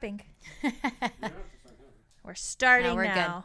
Pink. 0.00 0.26
We're 2.24 2.34
starting 2.34 2.90
No, 2.90 2.94
we're 2.94 3.06
good. 3.06 3.14
now. 3.16 3.44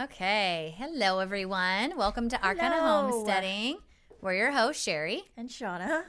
Okay. 0.00 0.74
Hello, 0.78 1.20
everyone. 1.20 1.96
Welcome 1.96 2.28
to 2.30 2.36
of 2.44 2.56
Hello. 2.58 3.10
Homesteading. 3.12 3.78
We're 4.20 4.34
your 4.34 4.50
host, 4.50 4.82
Sherry. 4.82 5.22
And 5.36 5.48
Shauna. 5.48 6.02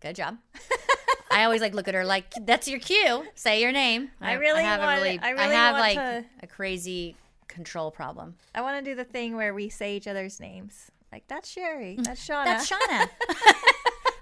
Good 0.00 0.16
job. 0.16 0.38
I 1.30 1.44
always 1.44 1.60
like 1.60 1.74
look 1.74 1.88
at 1.88 1.94
her 1.94 2.04
like 2.06 2.32
that's 2.46 2.68
your 2.68 2.80
cue. 2.80 3.26
Say 3.34 3.60
your 3.60 3.72
name. 3.72 4.10
I 4.20 4.34
really 4.34 4.62
have 4.62 4.80
want- 4.80 4.98
a 4.98 5.02
really 5.02 5.18
I 5.18 5.30
really 5.30 5.54
have 5.54 5.74
want 5.74 5.96
like 5.96 5.96
to- 5.96 6.24
a 6.42 6.46
crazy 6.46 7.14
control 7.48 7.90
problem. 7.90 8.36
I 8.54 8.62
want 8.62 8.82
to 8.82 8.90
do 8.90 8.94
the 8.94 9.04
thing 9.04 9.36
where 9.36 9.52
we 9.52 9.68
say 9.68 9.94
each 9.96 10.06
other's 10.06 10.40
names. 10.40 10.90
Like, 11.12 11.24
that's 11.26 11.48
Sherry. 11.50 11.96
That's 12.00 12.26
Shauna. 12.26 12.44
That's 12.44 12.70
Shauna. 12.70 13.08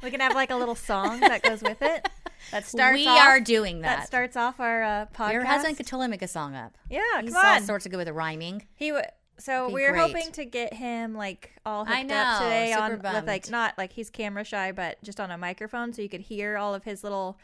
We 0.07 0.11
can 0.13 0.21
have 0.21 0.35
like 0.35 0.51
a 0.51 0.57
little 0.57 0.75
song 0.77 1.21
that 1.21 1.43
goes 1.43 1.63
with 1.63 1.83
it. 1.83 2.09
That 2.53 2.65
starts 2.67 2.97
we 2.97 3.07
off, 3.09 3.19
are 3.19 3.41
doing 3.41 3.81
that. 3.81 3.99
that. 3.99 4.07
starts 4.07 4.37
off 4.37 4.61
our 4.61 4.83
uh, 4.83 5.07
podcast. 5.15 5.33
Your 5.33 5.45
husband 5.45 5.77
could 5.77 5.87
totally 5.87 6.09
make 6.09 6.23
a 6.23 6.29
song 6.29 6.55
up. 6.55 6.79
yeah, 6.89 7.01
He's 7.21 7.33
come 7.33 7.45
all 7.45 7.61
sorts 7.61 7.87
of 7.87 7.91
good 7.91 7.99
with 7.99 8.07
the 8.07 8.13
rhyming. 8.13 8.65
He 8.77 8.91
w- 8.91 9.05
so 9.39 9.69
we 9.69 9.85
are 9.85 9.95
hoping 9.95 10.33
to 10.33 10.45
get 10.45 10.73
him 10.73 11.15
like 11.15 11.51
all 11.67 11.85
hooked 11.85 11.99
I 11.99 12.03
up 12.03 12.07
know, 12.41 12.47
today 12.47 12.71
super 12.73 13.07
on 13.07 13.15
with 13.15 13.27
like 13.27 13.51
not 13.51 13.77
like 13.77 13.93
he's 13.93 14.09
camera 14.09 14.45
shy, 14.45 14.73
but 14.73 15.03
just 15.03 15.21
on 15.21 15.31
a 15.31 15.37
microphone, 15.37 15.93
so 15.93 16.01
you 16.03 16.09
could 16.09 16.23
hear 16.23 16.57
all 16.57 16.75
of 16.75 16.85
his 16.85 17.03
little. 17.03 17.39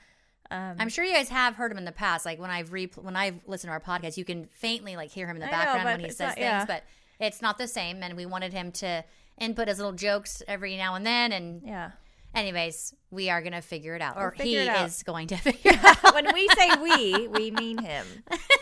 Um, 0.50 0.76
I'm 0.78 0.88
sure 0.88 1.04
you 1.04 1.12
guys 1.14 1.28
have 1.30 1.56
heard 1.56 1.72
him 1.72 1.78
in 1.78 1.84
the 1.84 1.92
past. 1.92 2.24
Like 2.24 2.38
when 2.38 2.50
I've 2.50 2.72
re- 2.72 2.90
when 3.00 3.16
I've 3.16 3.40
listened 3.46 3.68
to 3.68 3.72
our 3.72 3.80
podcast, 3.80 4.16
you 4.16 4.24
can 4.24 4.46
faintly 4.52 4.96
like 4.96 5.10
hear 5.10 5.26
him 5.26 5.36
in 5.36 5.40
the 5.40 5.48
I 5.48 5.50
background 5.50 5.80
but 5.84 5.92
when 5.92 6.00
he 6.00 6.10
says 6.10 6.28
not- 6.28 6.34
things, 6.34 6.44
yeah. 6.44 6.64
but 6.64 6.84
it's 7.18 7.42
not 7.42 7.58
the 7.58 7.66
same. 7.68 8.02
And 8.02 8.16
we 8.16 8.24
wanted 8.26 8.52
him 8.52 8.70
to 8.72 9.04
input 9.38 9.68
his 9.68 9.78
little 9.78 9.92
jokes 9.92 10.42
every 10.46 10.76
now 10.76 10.94
and 10.94 11.04
then. 11.06 11.32
And 11.32 11.62
yeah. 11.64 11.92
Anyways, 12.34 12.94
we 13.10 13.30
are 13.30 13.42
gonna 13.42 13.62
figure 13.62 13.94
it 13.94 14.02
out, 14.02 14.16
or 14.16 14.32
figure 14.32 14.60
he 14.60 14.66
it 14.66 14.68
out. 14.68 14.86
is 14.86 15.02
going 15.02 15.28
to 15.28 15.36
figure 15.38 15.72
it 15.72 15.84
out. 16.04 16.14
when 16.14 16.32
we 16.32 16.48
say 16.48 16.70
we, 16.80 17.28
we 17.28 17.50
mean 17.50 17.78
him. 17.78 18.06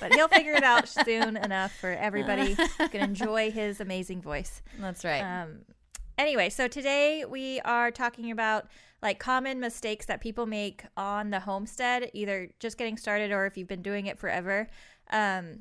But 0.01 0.15
he'll 0.15 0.29
figure 0.29 0.53
it 0.55 0.65
out 0.65 0.89
soon 0.89 1.37
enough 1.37 1.73
for 1.73 1.91
everybody 1.91 2.55
who 2.55 2.89
can 2.89 3.03
enjoy 3.03 3.51
his 3.51 3.81
amazing 3.81 4.23
voice. 4.23 4.63
That's 4.79 5.05
right. 5.05 5.21
Um, 5.23 5.61
anyway, 6.19 6.51
so 6.51 6.69
today 6.69 7.25
we 7.29 7.61
are 7.61 7.91
talking 7.91 8.31
about 8.31 8.67
like 9.03 9.19
common 9.19 9.61
mistakes 9.61 10.07
that 10.07 10.21
people 10.21 10.47
make 10.47 10.85
on 10.97 11.31
the 11.31 11.41
homestead, 11.41 12.11
either 12.13 12.51
just 12.59 12.77
getting 12.77 12.97
started 12.97 13.33
or 13.33 13.47
if 13.47 13.57
you've 13.57 13.69
been 13.69 13.83
doing 13.83 14.07
it 14.07 14.19
forever. 14.19 14.69
Um, 15.11 15.61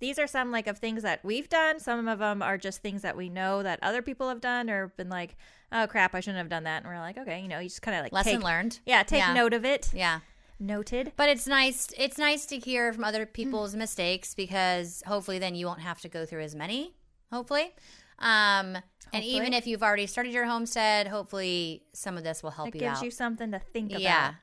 these 0.00 0.18
are 0.18 0.26
some 0.26 0.50
like 0.50 0.66
of 0.66 0.78
things 0.78 1.02
that 1.02 1.24
we've 1.24 1.48
done. 1.48 1.78
Some 1.80 2.08
of 2.08 2.18
them 2.18 2.42
are 2.42 2.58
just 2.58 2.82
things 2.82 3.02
that 3.02 3.16
we 3.16 3.28
know 3.28 3.62
that 3.62 3.78
other 3.82 4.02
people 4.02 4.28
have 4.28 4.40
done 4.40 4.68
or 4.70 4.88
been 4.96 5.08
like, 5.08 5.36
oh 5.70 5.86
crap, 5.88 6.14
I 6.14 6.20
shouldn't 6.20 6.38
have 6.38 6.48
done 6.48 6.64
that. 6.64 6.82
And 6.82 6.92
we're 6.92 6.98
like, 7.00 7.18
okay, 7.18 7.40
you 7.40 7.48
know, 7.48 7.58
you 7.60 7.68
just 7.68 7.82
kind 7.82 7.96
of 7.96 8.02
like 8.02 8.12
Lesson 8.12 8.34
take, 8.36 8.42
learned. 8.44 8.80
yeah, 8.86 9.02
take 9.02 9.20
Yeah. 9.20 9.32
note 9.32 9.52
of 9.54 9.64
it. 9.64 9.90
Yeah. 9.94 10.20
Noted. 10.58 11.12
But 11.16 11.28
it's 11.28 11.46
nice. 11.46 11.88
It's 11.98 12.18
nice 12.18 12.46
to 12.46 12.58
hear 12.58 12.92
from 12.92 13.02
other 13.04 13.26
people's 13.26 13.74
mistakes 13.74 14.34
because 14.34 15.02
hopefully 15.06 15.38
then 15.40 15.54
you 15.56 15.66
won't 15.66 15.80
have 15.80 16.00
to 16.02 16.08
go 16.08 16.24
through 16.26 16.42
as 16.42 16.54
many. 16.54 16.94
Hopefully, 17.32 17.74
um, 18.18 18.76
and 19.14 19.24
even 19.24 19.52
if 19.54 19.66
you've 19.66 19.82
already 19.82 20.06
started 20.06 20.32
your 20.32 20.44
homestead, 20.44 21.08
hopefully 21.08 21.82
some 21.94 22.16
of 22.16 22.22
this 22.24 22.42
will 22.42 22.50
help 22.50 22.68
It 22.68 22.74
you 22.74 22.80
gives 22.80 22.98
out. 22.98 23.04
you 23.04 23.10
something 23.10 23.50
to 23.52 23.58
think 23.58 23.90
about. 23.90 24.02
yeah. 24.02 24.34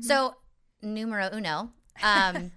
So 0.00 0.34
numero 0.80 1.28
uno, 1.32 1.70
um, 2.02 2.50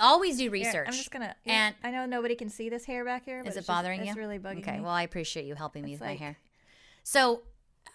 always 0.00 0.36
do 0.36 0.44
Here, 0.44 0.50
research. 0.52 0.86
I'm 0.88 0.92
just 0.94 1.10
gonna. 1.10 1.34
And- 1.46 1.74
I 1.82 1.90
know 1.90 2.06
nobody 2.06 2.34
can 2.34 2.48
see 2.50 2.68
this 2.68 2.84
hair 2.84 3.04
back 3.04 3.24
here. 3.24 3.40
Is 3.40 3.44
it 3.44 3.48
it's 3.48 3.56
just- 3.56 3.66
bothering 3.68 4.00
it's 4.00 4.10
you? 4.10 4.20
really 4.20 4.38
bugging 4.38 4.58
okay. 4.60 4.76
me. 4.78 4.80
Well, 4.80 4.90
I 4.90 5.02
appreciate 5.02 5.46
you 5.46 5.54
helping 5.54 5.84
me 5.84 5.92
It's 5.92 6.00
with 6.00 6.08
like- 6.10 6.20
my 6.20 6.24
hair. 6.26 6.38
So, 7.02 7.42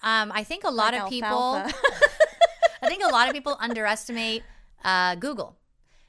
um, 0.03 0.31
I 0.33 0.43
think 0.43 0.63
a 0.63 0.69
lot 0.69 0.93
Like 0.93 1.03
of 1.03 1.09
people. 1.09 1.29
I 2.81 2.87
think 2.87 3.03
a 3.03 3.07
lot 3.09 3.27
of 3.27 3.33
people 3.33 3.57
underestimate 3.59 4.43
uh, 4.83 5.15
Google, 5.15 5.57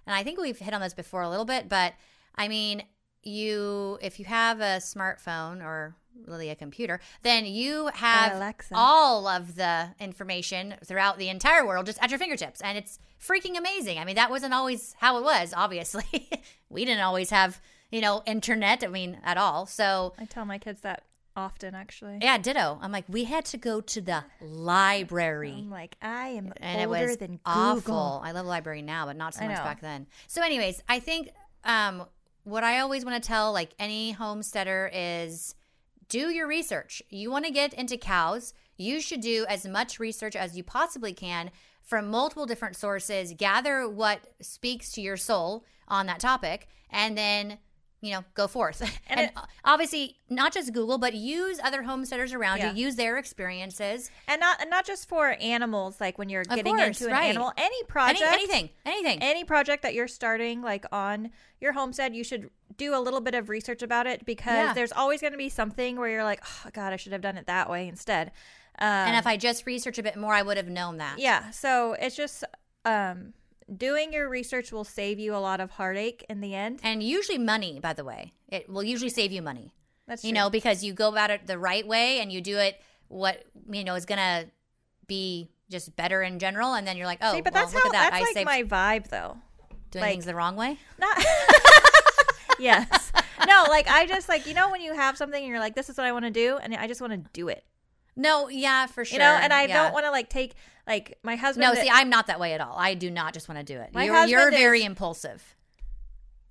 and 0.07 0.15
I 0.15 0.23
think 0.23 0.41
we've 0.41 0.59
hit 0.59 0.73
on 0.73 0.81
this 0.81 0.95
before 0.95 1.23
a 1.23 1.29
little 1.31 1.45
bit. 1.45 1.69
But 1.69 1.95
I 2.37 2.47
mean, 2.49 2.85
you 3.23 3.99
if 4.01 4.19
you 4.19 4.25
have 4.27 4.61
a 4.61 4.77
smartphone 4.79 5.65
or 5.65 5.97
really 6.27 6.51
a 6.51 6.55
computer, 6.55 7.01
then 7.23 7.47
you 7.47 7.89
have 7.95 8.37
Alexa. 8.37 8.75
all 8.77 9.27
of 9.27 9.57
the 9.57 9.89
information 9.99 10.75
throughout 10.85 11.19
the 11.19 11.29
entire 11.29 11.67
world 11.67 11.87
just 11.87 12.03
at 12.03 12.11
your 12.11 12.19
fingertips, 12.19 12.61
and 12.61 12.77
it's 12.79 12.99
freaking 13.21 13.57
amazing. 13.57 13.99
I 13.99 14.05
mean, 14.05 14.17
that 14.17 14.31
wasn't 14.31 14.55
always 14.55 14.95
how 14.99 15.19
it 15.19 15.25
was. 15.25 15.53
Obviously, 15.57 16.29
we 16.69 16.85
didn't 16.85 17.03
always 17.03 17.31
have 17.31 17.61
you 17.91 18.01
know 18.01 18.23
internet. 18.27 18.85
I 18.85 18.89
mean, 18.89 19.19
at 19.25 19.37
all. 19.37 19.67
So 19.67 20.15
I 20.19 20.25
tell 20.25 20.45
my 20.45 20.59
kids 20.59 20.81
that 20.83 21.03
often, 21.37 21.75
actually. 21.75 22.19
yeah, 22.21 22.39
ditto. 22.39 22.79
I'm 22.83 22.93
like, 22.93 23.05
we 23.09 23.25
had 23.25 23.45
to 23.47 23.57
go 23.57 23.81
to 23.81 24.01
the 24.01 24.25
library. 24.41 25.55
I'm 25.57 25.71
like, 25.71 25.97
I 26.03 26.29
am 26.29 26.53
and 26.59 26.81
it 26.81 26.87
older 26.87 27.07
was 27.09 27.17
than 27.17 27.41
awful. 27.47 27.81
Google. 27.81 28.21
I 28.25 28.33
love 28.33 28.45
the 28.45 28.51
library 28.51 28.83
now, 28.83 29.07
but 29.07 29.17
not 29.17 29.35
so 29.35 29.45
I 29.45 29.49
much 29.49 29.59
know. 29.59 29.65
back 29.65 29.81
then. 29.81 30.07
So, 30.27 30.43
anyways, 30.43 30.83
I 30.89 31.01
think 31.01 31.31
um, 31.65 32.05
what 32.45 32.65
I 32.65 32.81
always 32.81 33.05
want 33.05 33.23
to 33.23 33.27
tell 33.27 33.53
like 33.53 33.71
any 33.79 34.13
homesteader 34.13 34.91
is 34.93 35.55
do 36.11 36.29
your 36.29 36.47
research. 36.47 37.03
You 37.09 37.31
want 37.31 37.47
to 37.47 37.51
get 37.51 37.73
into 37.73 37.97
cows, 37.97 38.53
you 38.77 39.01
should 39.01 39.23
do 39.23 39.47
as 39.49 39.67
much 39.67 39.99
research 39.99 40.37
as 40.37 40.57
you 40.57 40.63
possibly 40.63 41.15
can 41.15 41.51
from 41.83 42.11
multiple 42.11 42.45
different 42.45 42.77
sources. 42.77 43.33
Gather 43.33 43.89
what 43.89 44.21
speaks 44.43 44.93
to 44.93 45.01
your 45.01 45.17
soul 45.17 45.65
on 45.89 46.05
that 46.07 46.21
topic, 46.21 46.69
and 46.91 47.17
then. 47.17 47.59
You 48.03 48.13
know, 48.13 48.25
go 48.35 48.49
forth. 48.49 48.81
And, 49.11 49.21
it- 49.21 49.33
obviously, 49.65 50.17
not 50.31 50.53
just 50.55 50.73
Google, 50.73 50.97
but 50.99 51.13
use 51.15 51.61
other 51.63 51.83
homesteaders 51.83 52.33
around 52.33 52.59
Yeah. 52.59 52.73
you. 52.73 52.87
Use 52.87 52.97
their 52.97 53.19
experiences. 53.19 54.11
And 54.29 54.41
not 54.41 54.61
and 54.61 54.71
not 54.71 54.87
just 54.87 55.09
for 55.09 55.31
animals, 55.41 56.01
like 56.01 56.17
when 56.19 56.29
you're 56.29 56.45
getting 56.45 56.77
course, 56.77 57.01
into 57.01 57.07
an 57.07 57.19
right. 57.19 57.25
animal. 57.29 57.53
Any 57.57 57.67
Any, 57.67 57.85
project, 57.85 58.23
anything, 58.33 58.71
anything. 58.87 59.19
any 59.23 59.45
project 59.45 59.83
that 59.83 59.95
you're 59.95 60.09
starting, 60.09 60.63
like 60.63 60.87
on 60.93 61.31
your 61.61 61.73
homestead, 61.73 62.15
you 62.15 62.25
should 62.25 62.51
do 62.77 62.95
a 62.95 63.01
little 63.01 63.21
bit 63.21 63.35
of 63.35 63.49
research 63.51 63.83
about 63.83 64.07
it 64.07 64.25
because 64.25 64.55
Yeah. 64.69 64.73
there's 64.73 64.93
always 64.93 65.21
going 65.21 65.33
to 65.33 65.39
be 65.39 65.49
something 65.51 65.97
where 65.99 66.09
you're 66.09 66.25
like, 66.25 66.43
oh 66.67 66.71
God, 66.73 66.93
I 66.93 66.97
should 66.97 67.13
have 67.13 67.21
done 67.21 67.37
it 67.37 67.47
that 67.47 67.69
way 67.69 67.87
instead. 67.89 68.29
Um, 68.79 68.87
And 68.89 69.17
if 69.19 69.27
I 69.27 69.37
just 69.37 69.67
research 69.67 69.99
a 69.99 70.03
bit 70.03 70.17
more, 70.17 70.33
I 70.33 70.41
would 70.41 70.57
have 70.57 70.69
known 70.69 70.97
that. 70.99 71.19
Yeah, 71.19 71.51
so 71.51 71.93
it's 72.01 72.17
just 72.17 72.45
um, 72.87 73.35
doing 73.77 74.13
your 74.13 74.29
research 74.29 74.73
will 74.73 74.85
save 74.85 75.19
you 75.19 75.35
a 75.35 75.39
lot 75.39 75.61
of 75.61 75.71
heartache 75.73 76.25
in 76.29 76.41
the 76.41 76.55
end. 76.55 76.81
And 76.83 77.03
usually 77.03 77.39
money, 77.39 77.79
by 77.81 77.93
the 77.93 78.05
way. 78.05 78.33
It 78.49 78.69
will 78.69 78.83
usually 78.83 79.11
save 79.11 79.33
you 79.33 79.43
money. 79.43 79.75
That's 80.07 80.25
You 80.25 80.33
true. 80.33 80.41
know, 80.41 80.51
because 80.51 80.83
you 80.83 80.93
go 80.93 81.09
about 81.09 81.31
it 81.31 81.47
the 81.47 81.59
right 81.59 81.87
way 81.87 82.21
and 82.21 82.33
you 82.33 82.41
do 82.41 82.57
it 82.59 82.81
what 83.09 83.45
you 83.71 83.83
know 83.85 83.95
is 83.95 84.07
gonna 84.07 84.47
be 85.07 85.51
just 85.71 85.95
better 85.97 86.23
in 86.23 86.39
general 86.39 86.75
and 86.75 86.87
then 86.87 86.97
you're 86.97 87.07
like, 87.07 87.19
oh 87.23 87.33
See, 87.35 87.41
but 87.43 87.53
well, 87.55 87.63
that's 87.65 87.75
look 87.75 87.83
how 87.85 87.89
at 87.91 87.93
that. 87.93 88.11
that's 88.11 88.23
I 88.23 88.25
like 88.25 88.35
saved 88.35 88.47
my 88.47 88.63
vibe 88.65 89.09
though. 89.09 89.37
doing 89.91 90.03
like- 90.03 90.13
things 90.13 90.25
the 90.27 90.35
wrong 90.35 90.57
way. 90.57 90.79
Not 90.99 91.17
yes. 92.59 93.13
No, 93.47 93.65
like 93.69 93.89
I 93.89 94.07
just 94.07 94.29
like 94.29 94.47
you 94.47 94.55
know 94.55 94.71
when 94.71 94.81
you 94.81 94.95
have 94.95 95.17
something 95.17 95.41
and 95.41 95.49
you're 95.49 95.61
like, 95.61 95.75
this 95.75 95.89
is 95.89 95.97
what 95.97 96.07
I 96.07 96.13
want 96.13 96.25
to 96.27 96.31
do, 96.31 96.59
and 96.63 96.75
I 96.75 96.87
just 96.87 97.01
want 97.01 97.13
to 97.13 97.19
do 97.33 97.49
it. 97.49 97.65
No, 98.17 98.49
yeah, 98.49 98.87
for 98.87 99.05
sure. 99.05 99.15
You 99.15 99.21
know, 99.21 99.33
and 99.41 99.53
I 99.53 99.65
Yeah. 99.65 99.83
don't 99.85 99.93
want 99.95 100.05
to 100.05 100.11
like 100.11 100.29
take 100.29 100.55
like 100.91 101.19
my 101.23 101.37
husband. 101.37 101.67
No, 101.73 101.81
see, 101.81 101.89
I'm 101.91 102.11
not 102.11 102.27
that 102.27 102.39
way 102.41 102.53
at 102.55 102.61
all. 102.61 102.75
I 102.77 102.95
do 102.95 103.11
not 103.11 103.33
just 103.35 103.49
want 103.49 103.59
to 103.65 103.65
do 103.75 103.81
it. 103.81 103.95
My 103.95 104.05
You're, 104.05 104.27
you're 104.27 104.51
very 104.51 104.81
is- 104.81 104.87
impulsive. 104.87 105.43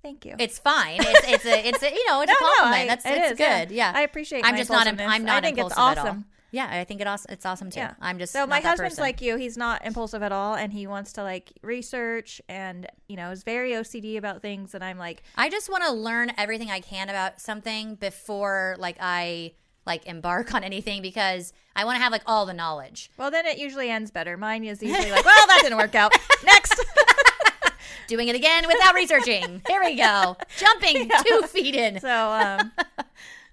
thank 0.02 0.24
you. 0.24 0.34
It's 0.38 0.58
fine. 0.58 0.98
It's 1.00 1.28
it's 1.28 1.46
a 1.46 1.68
it's 1.68 1.82
a 1.82 1.90
you 1.90 2.06
know 2.06 2.22
it's 2.22 2.32
No, 2.40 2.46
a 2.46 2.70
no. 2.70 2.76
I- 2.76 2.86
That's 2.86 3.04
it 3.06 3.10
it's 3.18 3.32
is, 3.32 3.38
good. 3.38 3.70
Yeah. 3.70 3.92
I 3.94 4.02
appreciate. 4.02 4.40
It. 4.40 4.44
I'm 4.46 4.56
just 4.56 4.70
not. 4.70 4.86
im- 4.86 4.96
not 4.96 5.10
I 5.10 5.40
think 5.40 5.58
impulsive 5.58 5.66
it's 5.66 5.78
at 5.78 5.98
all. 5.98 6.06
awesome. 6.06 6.24
Yeah, 6.52 6.66
I 6.68 6.82
think 6.82 7.00
it 7.00 7.06
awesome. 7.06 7.32
It's 7.32 7.46
awesome 7.46 7.70
too. 7.70 7.78
Yeah. 7.78 7.94
I'm 8.00 8.18
just 8.18 8.32
So 8.32 8.44
my 8.44 8.58
husband's 8.58 8.94
person. 8.94 9.02
like 9.02 9.20
you. 9.20 9.36
He's 9.36 9.56
not 9.56 9.86
impulsive 9.86 10.20
at 10.24 10.32
all, 10.32 10.54
and 10.56 10.72
he 10.72 10.88
wants 10.88 11.12
to 11.12 11.22
like 11.22 11.52
research 11.62 12.40
and 12.48 12.88
you 13.08 13.16
know 13.16 13.30
is 13.30 13.44
very 13.44 13.70
OCD 13.72 14.16
about 14.16 14.42
things. 14.42 14.74
And 14.74 14.82
I'm 14.82 14.98
like, 14.98 15.22
I 15.36 15.48
just 15.48 15.70
want 15.70 15.84
to 15.84 15.92
learn 15.92 16.32
everything 16.36 16.68
I 16.68 16.80
can 16.80 17.08
about 17.08 17.40
something 17.40 17.94
before 17.94 18.74
like 18.80 18.96
I 19.00 19.52
like 19.86 20.06
embark 20.06 20.54
on 20.54 20.62
anything 20.64 21.02
because 21.02 21.52
I 21.74 21.84
want 21.84 21.96
to 21.96 22.02
have 22.02 22.12
like 22.12 22.22
all 22.26 22.46
the 22.46 22.52
knowledge. 22.54 23.10
well, 23.16 23.30
then 23.30 23.46
it 23.46 23.58
usually 23.58 23.90
ends 23.90 24.10
better. 24.10 24.36
Mine 24.36 24.64
is 24.64 24.82
usually 24.82 25.10
like, 25.10 25.24
well, 25.24 25.46
that 25.46 25.60
didn't 25.62 25.78
work 25.78 25.94
out. 25.94 26.12
Next. 26.44 26.78
Doing 28.08 28.26
it 28.28 28.34
again 28.34 28.66
without 28.66 28.94
researching. 28.94 29.62
Here 29.68 29.80
we 29.84 29.94
go. 29.94 30.36
Jumping 30.58 31.08
two 31.26 31.42
feet 31.46 31.76
in. 31.76 32.00
So 32.00 32.08
um, 32.10 32.72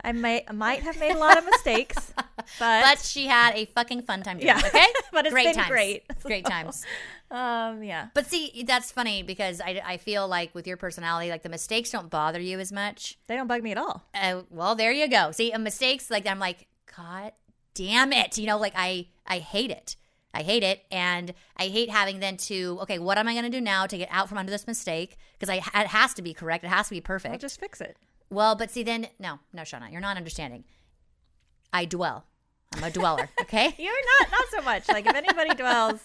I 0.03 0.11
may 0.13 0.43
might 0.51 0.81
have 0.81 0.99
made 0.99 1.15
a 1.15 1.17
lot 1.19 1.37
of 1.37 1.45
mistakes, 1.45 2.11
but, 2.15 2.81
But 2.81 2.97
she 2.99 3.27
had 3.27 3.55
a 3.55 3.65
fucking 3.65 4.01
fun 4.01 4.23
time 4.23 4.37
doing 4.37 4.47
Yeah. 4.47 4.57
it, 4.59 4.65
okay? 4.65 4.87
But 5.11 5.25
it's 5.27 5.33
great 5.33 5.45
been 5.45 5.55
times. 5.55 5.67
great. 5.69 6.03
Great 6.23 6.45
times. 6.45 6.83
Um, 7.29 7.83
yeah. 7.83 8.07
But 8.13 8.27
see, 8.27 8.63
that's 8.65 8.91
funny 8.91 9.21
because 9.23 9.59
I, 9.59 9.81
I 9.85 9.97
feel 9.97 10.27
like 10.27 10.55
with 10.55 10.65
your 10.65 10.77
personality, 10.77 11.29
like 11.29 11.43
the 11.43 11.49
mistakes 11.49 11.89
don't 11.91 12.09
bother 12.09 12.39
you 12.39 12.59
as 12.59 12.71
much. 12.71 13.17
They 13.27 13.35
don't 13.35 13.47
bug 13.47 13.63
me 13.63 13.71
at 13.71 13.77
all. 13.77 14.05
Uh, 14.13 14.43
well, 14.49 14.75
there 14.75 14.91
you 14.91 15.09
go. 15.09 15.31
See, 15.31 15.51
uh, 15.51 15.59
mistakes 15.59 16.09
like 16.09 16.25
I'm 16.25 16.39
like, 16.39 16.67
God 16.95 17.33
damn 17.73 18.13
it, 18.13 18.37
you 18.37 18.47
know, 18.47 18.57
like 18.57 18.73
I 18.75 19.07
I 19.25 19.39
hate 19.39 19.71
it. 19.71 19.95
I 20.33 20.43
hate 20.43 20.61
it, 20.61 20.83
and 20.91 21.33
I 21.57 21.67
hate 21.67 21.89
having 21.89 22.19
then 22.19 22.37
to 22.37 22.77
okay, 22.83 22.99
what 22.99 23.17
am 23.17 23.27
I 23.27 23.33
going 23.33 23.45
to 23.45 23.49
do 23.49 23.61
now 23.61 23.87
to 23.87 23.97
get 23.97 24.09
out 24.11 24.29
from 24.29 24.37
under 24.37 24.51
this 24.51 24.67
mistake? 24.67 25.17
Because 25.37 25.49
I 25.49 25.55
it 25.57 25.87
has 25.87 26.13
to 26.15 26.21
be 26.21 26.33
correct, 26.33 26.63
it 26.63 26.67
has 26.67 26.87
to 26.87 26.93
be 26.93 27.01
perfect. 27.01 27.33
I'll 27.33 27.39
just 27.39 27.59
fix 27.59 27.81
it. 27.81 27.97
well, 28.29 28.55
but 28.55 28.69
see, 28.71 28.83
then 28.83 29.07
no, 29.19 29.39
no, 29.51 29.63
Shauna, 29.63 29.91
you're 29.91 30.01
not 30.01 30.15
understanding. 30.17 30.63
I 31.73 31.85
dwell. 31.85 32.25
I'm 32.73 32.83
a 32.83 32.91
dweller. 32.91 33.29
Okay. 33.41 33.73
You're 33.77 33.93
not 34.19 34.31
not 34.31 34.45
so 34.51 34.61
much. 34.61 34.87
Like 34.89 35.05
if 35.05 35.15
anybody 35.15 35.55
dwells, 35.55 36.01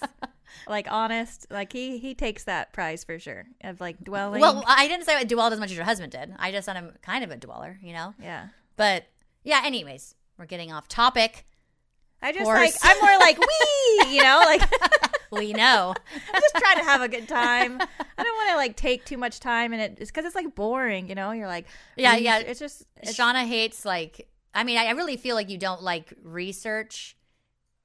like 0.68 0.86
honest. 0.90 1.46
Like 1.50 1.72
he 1.72 1.98
he 1.98 2.14
takes 2.14 2.44
that 2.44 2.72
prize 2.72 3.04
for 3.04 3.18
sure 3.18 3.46
of 3.62 3.80
like 3.80 4.02
dwelling. 4.02 4.40
Well, 4.40 4.64
I 4.66 4.88
didn't 4.88 5.06
say 5.06 5.16
I 5.16 5.24
dwelled 5.24 5.52
as 5.52 5.60
much 5.60 5.70
as 5.70 5.76
your 5.76 5.84
husband 5.84 6.12
did. 6.12 6.34
I 6.38 6.50
just 6.52 6.66
said 6.66 6.76
I'm 6.76 6.92
kind 7.02 7.24
of 7.24 7.30
a 7.30 7.36
dweller, 7.36 7.78
you 7.82 7.92
know. 7.92 8.14
yeah. 8.20 8.48
But 8.76 9.04
yeah. 9.44 9.62
Anyways, 9.64 10.14
we're 10.38 10.46
getting 10.46 10.72
off 10.72 10.88
topic. 10.88 11.46
I 12.20 12.32
just 12.32 12.44
Horse. 12.44 12.58
like 12.58 12.74
I'm 12.82 13.00
more 13.00 13.18
like 13.18 13.38
we, 13.38 14.14
you 14.14 14.22
know, 14.22 14.40
like 14.44 14.62
We 15.32 15.54
know. 15.54 15.94
I'm 16.34 16.40
just 16.40 16.54
trying 16.56 16.76
to 16.76 16.84
have 16.84 17.00
a 17.00 17.08
good 17.08 17.26
time. 17.26 17.80
I 17.80 18.22
don't 18.22 18.36
want 18.36 18.50
to 18.50 18.56
like 18.56 18.76
take 18.76 19.06
too 19.06 19.16
much 19.16 19.40
time, 19.40 19.72
and 19.72 19.80
it, 19.80 19.96
it's 19.98 20.10
because 20.10 20.26
it's 20.26 20.34
like 20.34 20.54
boring, 20.54 21.08
you 21.08 21.14
know. 21.14 21.32
You're 21.32 21.48
like, 21.48 21.66
Yeah, 21.96 22.16
yeah. 22.16 22.38
It's 22.38 22.60
just 22.60 22.84
it's, 22.98 23.16
Shauna 23.16 23.46
hates 23.46 23.84
like. 23.84 24.28
I 24.54 24.64
mean, 24.64 24.76
I 24.76 24.86
I 24.86 24.90
really 24.90 25.16
feel 25.16 25.34
like 25.34 25.48
you 25.48 25.56
don't 25.56 25.82
like 25.82 26.12
research. 26.22 27.16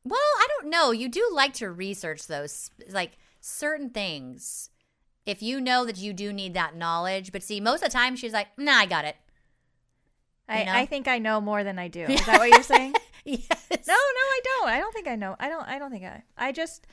Well, 0.07 0.19
I 0.39 0.47
don't 0.59 0.69
know. 0.69 0.91
You 0.91 1.09
do 1.09 1.29
like 1.33 1.53
to 1.55 1.69
research 1.71 2.27
those 2.27 2.69
like 2.89 3.17
certain 3.41 3.89
things. 3.89 4.69
If 5.25 5.41
you 5.43 5.59
know 5.59 5.85
that 5.85 5.97
you 5.97 6.13
do 6.13 6.31
need 6.31 6.53
that 6.53 6.75
knowledge, 6.75 7.31
but 7.31 7.43
see, 7.43 7.59
most 7.59 7.83
of 7.83 7.89
the 7.89 7.93
time 7.97 8.15
she's 8.15 8.31
like, 8.33 8.47
"Nah, 8.57 8.73
I 8.77 8.85
got 8.85 9.05
it." 9.05 9.17
I, 10.47 10.59
you 10.59 10.65
know? 10.65 10.71
I 10.71 10.85
think 10.85 11.07
I 11.07 11.17
know 11.19 11.41
more 11.41 11.63
than 11.63 11.77
I 11.77 11.87
do. 11.89 12.01
Is 12.03 12.25
that 12.25 12.39
what 12.39 12.49
you're 12.49 12.63
saying? 12.63 12.93
yes. 13.25 13.67
No, 13.69 13.93
no, 13.93 13.95
I 13.95 14.39
don't. 14.43 14.69
I 14.69 14.79
don't 14.79 14.93
think 14.93 15.07
I 15.07 15.15
know. 15.15 15.35
I 15.39 15.49
don't. 15.49 15.67
I 15.67 15.79
don't 15.79 15.91
think 15.91 16.05
I. 16.05 16.23
I 16.37 16.51
just. 16.51 16.87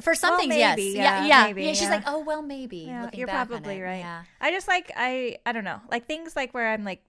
For 0.00 0.14
some 0.14 0.30
Well, 0.30 0.40
things, 0.40 0.48
maybe, 0.48 0.60
yes. 0.60 0.78
yeah, 0.78 1.02
Yeah, 1.02 1.26
yeah. 1.26 1.44
maybe, 1.48 1.62
yeah, 1.64 1.72
she's 1.72 1.82
yeah. 1.82 1.90
like, 1.90 2.04
"Oh, 2.06 2.20
well, 2.20 2.42
maybe." 2.42 2.78
Yeah, 2.78 3.10
you're 3.12 3.28
probably 3.28 3.80
right. 3.82 3.98
Yeah. 3.98 4.22
I 4.40 4.50
just 4.50 4.66
like 4.66 4.90
I. 4.96 5.36
I 5.46 5.52
don't 5.52 5.64
know. 5.64 5.80
Like 5.90 6.06
things 6.06 6.34
like 6.34 6.52
where 6.54 6.72
I'm 6.72 6.84
like, 6.84 7.02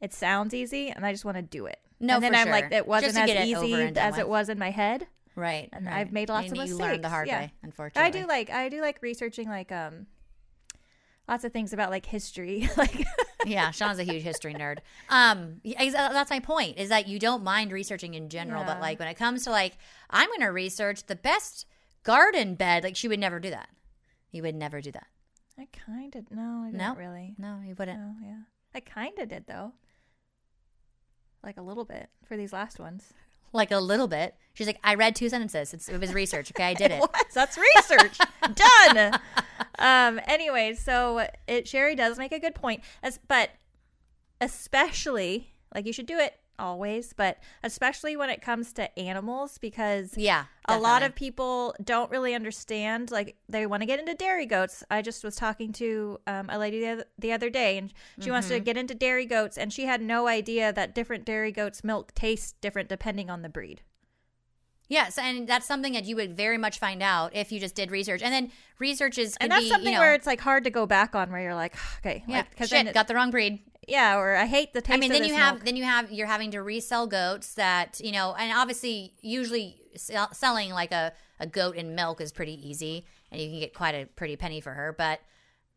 it 0.00 0.12
sounds 0.12 0.52
easy, 0.52 0.90
and 0.90 1.06
I 1.06 1.12
just 1.12 1.24
want 1.24 1.36
to 1.38 1.42
do 1.42 1.66
it. 1.66 1.78
No, 2.02 2.16
and 2.16 2.24
then 2.24 2.32
for 2.32 2.38
I'm 2.38 2.50
like, 2.50 2.64
sure. 2.64 2.72
it 2.78 2.86
wasn't 2.86 3.14
Just 3.14 3.22
as 3.22 3.26
get 3.26 3.48
it 3.48 3.54
over 3.56 3.64
easy 3.64 3.98
as 3.98 4.18
it 4.18 4.26
with. 4.26 4.30
was 4.30 4.48
in 4.48 4.58
my 4.58 4.70
head. 4.70 5.06
Right. 5.34 5.68
And 5.72 5.86
right. 5.86 5.96
I've 5.96 6.12
made 6.12 6.28
lots 6.28 6.48
and 6.50 6.58
of 6.58 6.68
You 6.68 6.76
learned 6.76 6.96
the 6.96 7.08
mistakes, 7.08 7.10
hard 7.12 7.28
yeah. 7.28 7.40
way, 7.40 7.52
unfortunately. 7.62 8.06
I 8.06 8.22
do 8.22 8.28
like 8.28 8.50
I 8.50 8.68
do 8.68 8.80
like 8.82 9.00
researching 9.00 9.48
like 9.48 9.72
um 9.72 10.06
lots 11.28 11.44
of 11.44 11.52
things 11.52 11.72
about 11.72 11.90
like 11.90 12.04
history. 12.04 12.68
like 12.76 13.06
yeah, 13.46 13.70
Sean's 13.70 13.98
a 13.98 14.02
huge 14.04 14.22
history 14.22 14.54
nerd. 14.54 14.78
Um, 15.08 15.60
yeah, 15.62 15.82
uh, 15.82 16.12
that's 16.12 16.30
my 16.30 16.40
point 16.40 16.78
is 16.78 16.90
that 16.90 17.08
you 17.08 17.18
don't 17.18 17.42
mind 17.42 17.72
researching 17.72 18.14
in 18.14 18.28
general, 18.28 18.64
but 18.64 18.80
like 18.80 18.98
when 18.98 19.08
it 19.08 19.14
comes 19.14 19.44
to 19.44 19.50
like, 19.50 19.78
I'm 20.10 20.28
going 20.28 20.40
to 20.40 20.46
research 20.48 21.06
the 21.06 21.16
best 21.16 21.66
garden 22.02 22.54
bed. 22.54 22.84
Like 22.84 22.96
she 22.96 23.08
would 23.08 23.20
never 23.20 23.40
do 23.40 23.50
that. 23.50 23.68
You 24.30 24.42
would 24.42 24.54
never 24.54 24.80
do 24.80 24.92
that. 24.92 25.06
I 25.58 25.68
kind 25.86 26.14
of 26.16 26.30
no, 26.30 26.62
I 26.64 26.70
didn't 26.70 26.78
No? 26.78 26.94
really. 26.94 27.34
No, 27.38 27.60
you 27.64 27.74
wouldn't. 27.78 27.98
No, 27.98 28.14
yeah. 28.22 28.40
I 28.74 28.80
kind 28.80 29.18
of 29.18 29.28
did 29.28 29.46
though. 29.46 29.72
Like 31.42 31.56
a 31.56 31.62
little 31.62 31.84
bit 31.84 32.08
for 32.24 32.36
these 32.36 32.52
last 32.52 32.78
ones. 32.78 33.12
Like 33.52 33.70
a 33.70 33.78
little 33.78 34.08
bit. 34.08 34.34
She's 34.54 34.66
like, 34.66 34.78
I 34.82 34.94
read 34.94 35.14
two 35.14 35.28
sentences. 35.28 35.74
It's, 35.74 35.88
it 35.88 36.00
was 36.00 36.14
research. 36.14 36.50
Okay, 36.52 36.64
I 36.64 36.74
did 36.82 36.90
it. 36.90 37.00
What? 37.00 37.26
That's 37.34 37.58
research. 37.58 38.18
Done. 38.54 39.20
Um. 39.78 40.20
Anyway, 40.26 40.74
so 40.74 41.26
it 41.46 41.68
Sherry 41.68 41.94
does 41.94 42.18
make 42.18 42.32
a 42.32 42.38
good 42.38 42.54
point, 42.54 42.82
as 43.02 43.18
but 43.28 43.50
especially 44.40 45.54
like 45.74 45.86
you 45.86 45.92
should 45.92 46.06
do 46.06 46.18
it 46.18 46.34
always, 46.58 47.12
but 47.12 47.38
especially 47.62 48.16
when 48.16 48.30
it 48.30 48.40
comes 48.42 48.72
to 48.74 48.98
animals 48.98 49.58
because 49.58 50.16
Yeah, 50.16 50.44
a 50.68 50.78
lot 50.78 51.02
of 51.02 51.14
people 51.14 51.74
don't 51.82 52.10
really 52.10 52.34
understand 52.34 53.10
like 53.10 53.36
they 53.48 53.66
want 53.66 53.82
to 53.82 53.86
get 53.86 53.98
into 53.98 54.14
dairy 54.14 54.46
goats 54.46 54.84
i 54.90 55.02
just 55.02 55.24
was 55.24 55.34
talking 55.36 55.72
to 55.72 56.18
um, 56.26 56.48
a 56.50 56.58
lady 56.58 56.80
the 56.80 56.88
other, 56.88 57.04
the 57.18 57.32
other 57.32 57.50
day 57.50 57.76
and 57.78 57.92
she 58.20 58.30
wants 58.30 58.46
Mm-hmm. 58.46 58.56
to 58.56 58.60
get 58.60 58.76
into 58.76 58.94
dairy 58.94 59.26
goats 59.26 59.58
and 59.58 59.72
she 59.72 59.86
had 59.86 60.00
no 60.00 60.28
idea 60.28 60.72
that 60.72 60.94
different 60.94 61.24
dairy 61.24 61.50
goats 61.52 61.82
milk 61.82 62.14
tastes 62.14 62.52
different 62.60 62.88
depending 62.88 63.28
on 63.28 63.42
the 63.42 63.48
breed 63.48 63.82
Yes, 64.88 65.16
and 65.16 65.48
that's 65.48 65.64
something 65.66 65.94
that 65.94 66.04
you 66.04 66.16
would 66.16 66.36
very 66.36 66.58
much 66.58 66.78
find 66.78 67.02
out 67.02 67.34
if 67.34 67.50
you 67.50 67.58
just 67.58 67.74
did 67.74 67.90
research. 67.90 68.20
And 68.22 68.30
then 68.32 68.52
research 68.78 69.16
is 69.16 69.36
and 69.40 69.50
that's 69.50 69.62
be, 69.62 69.68
something 69.70 69.86
you 69.88 69.94
know, 69.94 70.00
where 70.00 70.12
it's 70.12 70.26
like 70.26 70.40
hard 70.40 70.64
to 70.64 70.70
go 70.70 70.84
back 70.84 71.14
on 71.14 71.30
where 71.32 71.40
you're 71.40 71.54
like 71.54 71.74
okay 72.00 72.22
yeah, 72.28 72.38
like, 72.38 72.58
shit, 72.58 72.70
then 72.70 72.88
it- 72.88 72.94
got 72.94 73.08
the 73.08 73.14
wrong 73.14 73.30
breed. 73.30 73.60
Yeah 73.88 74.16
or 74.16 74.36
i 74.36 74.46
hate 74.46 74.72
the 74.72 74.80
taste 74.80 74.94
of 74.94 75.00
milk. 75.00 75.10
I 75.10 75.12
mean, 75.12 75.22
then 75.22 75.28
you 75.28 75.34
have 75.34 75.54
milk. 75.56 75.64
then 75.64 75.76
you 75.76 75.84
have 75.84 76.12
you're 76.12 76.26
having 76.26 76.50
to 76.52 76.62
resell 76.62 77.06
goats 77.06 77.54
that 77.54 78.00
you 78.02 78.12
know, 78.12 78.34
and 78.38 78.52
obviously, 78.56 79.14
usually 79.22 79.76
sell, 79.96 80.32
selling 80.32 80.70
like 80.70 80.92
a 80.92 81.12
a 81.40 81.46
goat 81.46 81.76
in 81.76 81.94
milk 81.94 82.20
is 82.20 82.32
pretty 82.32 82.68
easy, 82.68 83.04
and 83.30 83.40
you 83.40 83.48
can 83.48 83.58
get 83.58 83.74
quite 83.74 83.94
a 83.94 84.06
pretty 84.06 84.36
penny 84.36 84.60
for 84.60 84.72
her. 84.72 84.94
But 84.96 85.20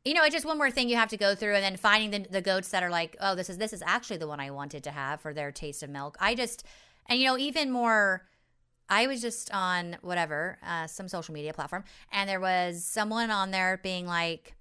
you 0.04 0.14
know, 0.14 0.24
it's 0.24 0.34
just 0.34 0.46
one 0.46 0.58
more 0.58 0.70
thing 0.70 0.88
you 0.88 0.96
have 0.98 1.10
to 1.10 1.18
go 1.18 1.34
through, 1.34 1.56
and 1.56 1.64
then 1.64 1.78
finding 1.78 2.12
the, 2.12 2.30
the 2.30 2.42
goats 2.42 2.70
that 2.70 2.84
are 2.84 2.92
like, 2.92 3.18
oh, 3.20 3.34
this 3.34 3.50
is 3.50 3.58
this 3.58 3.74
is 3.74 3.82
actually 3.86 4.18
the 4.18 4.28
one 4.28 4.40
I 4.40 4.52
wanted 4.52 4.84
to 4.84 4.92
have 4.92 5.22
for 5.22 5.34
their 5.34 5.52
taste 5.52 5.82
of 5.82 5.90
milk. 5.90 6.16
I 6.20 6.36
just, 6.36 6.64
and 7.08 7.20
you 7.20 7.26
know, 7.26 7.38
even 7.38 7.72
more. 7.72 8.28
I 8.88 9.08
was 9.08 9.20
just 9.20 9.52
on 9.52 9.98
whatever, 10.04 10.60
uh, 10.64 10.86
some 10.86 11.08
social 11.08 11.34
media 11.34 11.54
platform, 11.54 11.86
and 12.12 12.30
there 12.30 12.40
was 12.40 12.86
someone 12.86 13.32
on 13.32 13.50
there 13.50 13.80
being 13.82 14.06
like, 14.06 14.54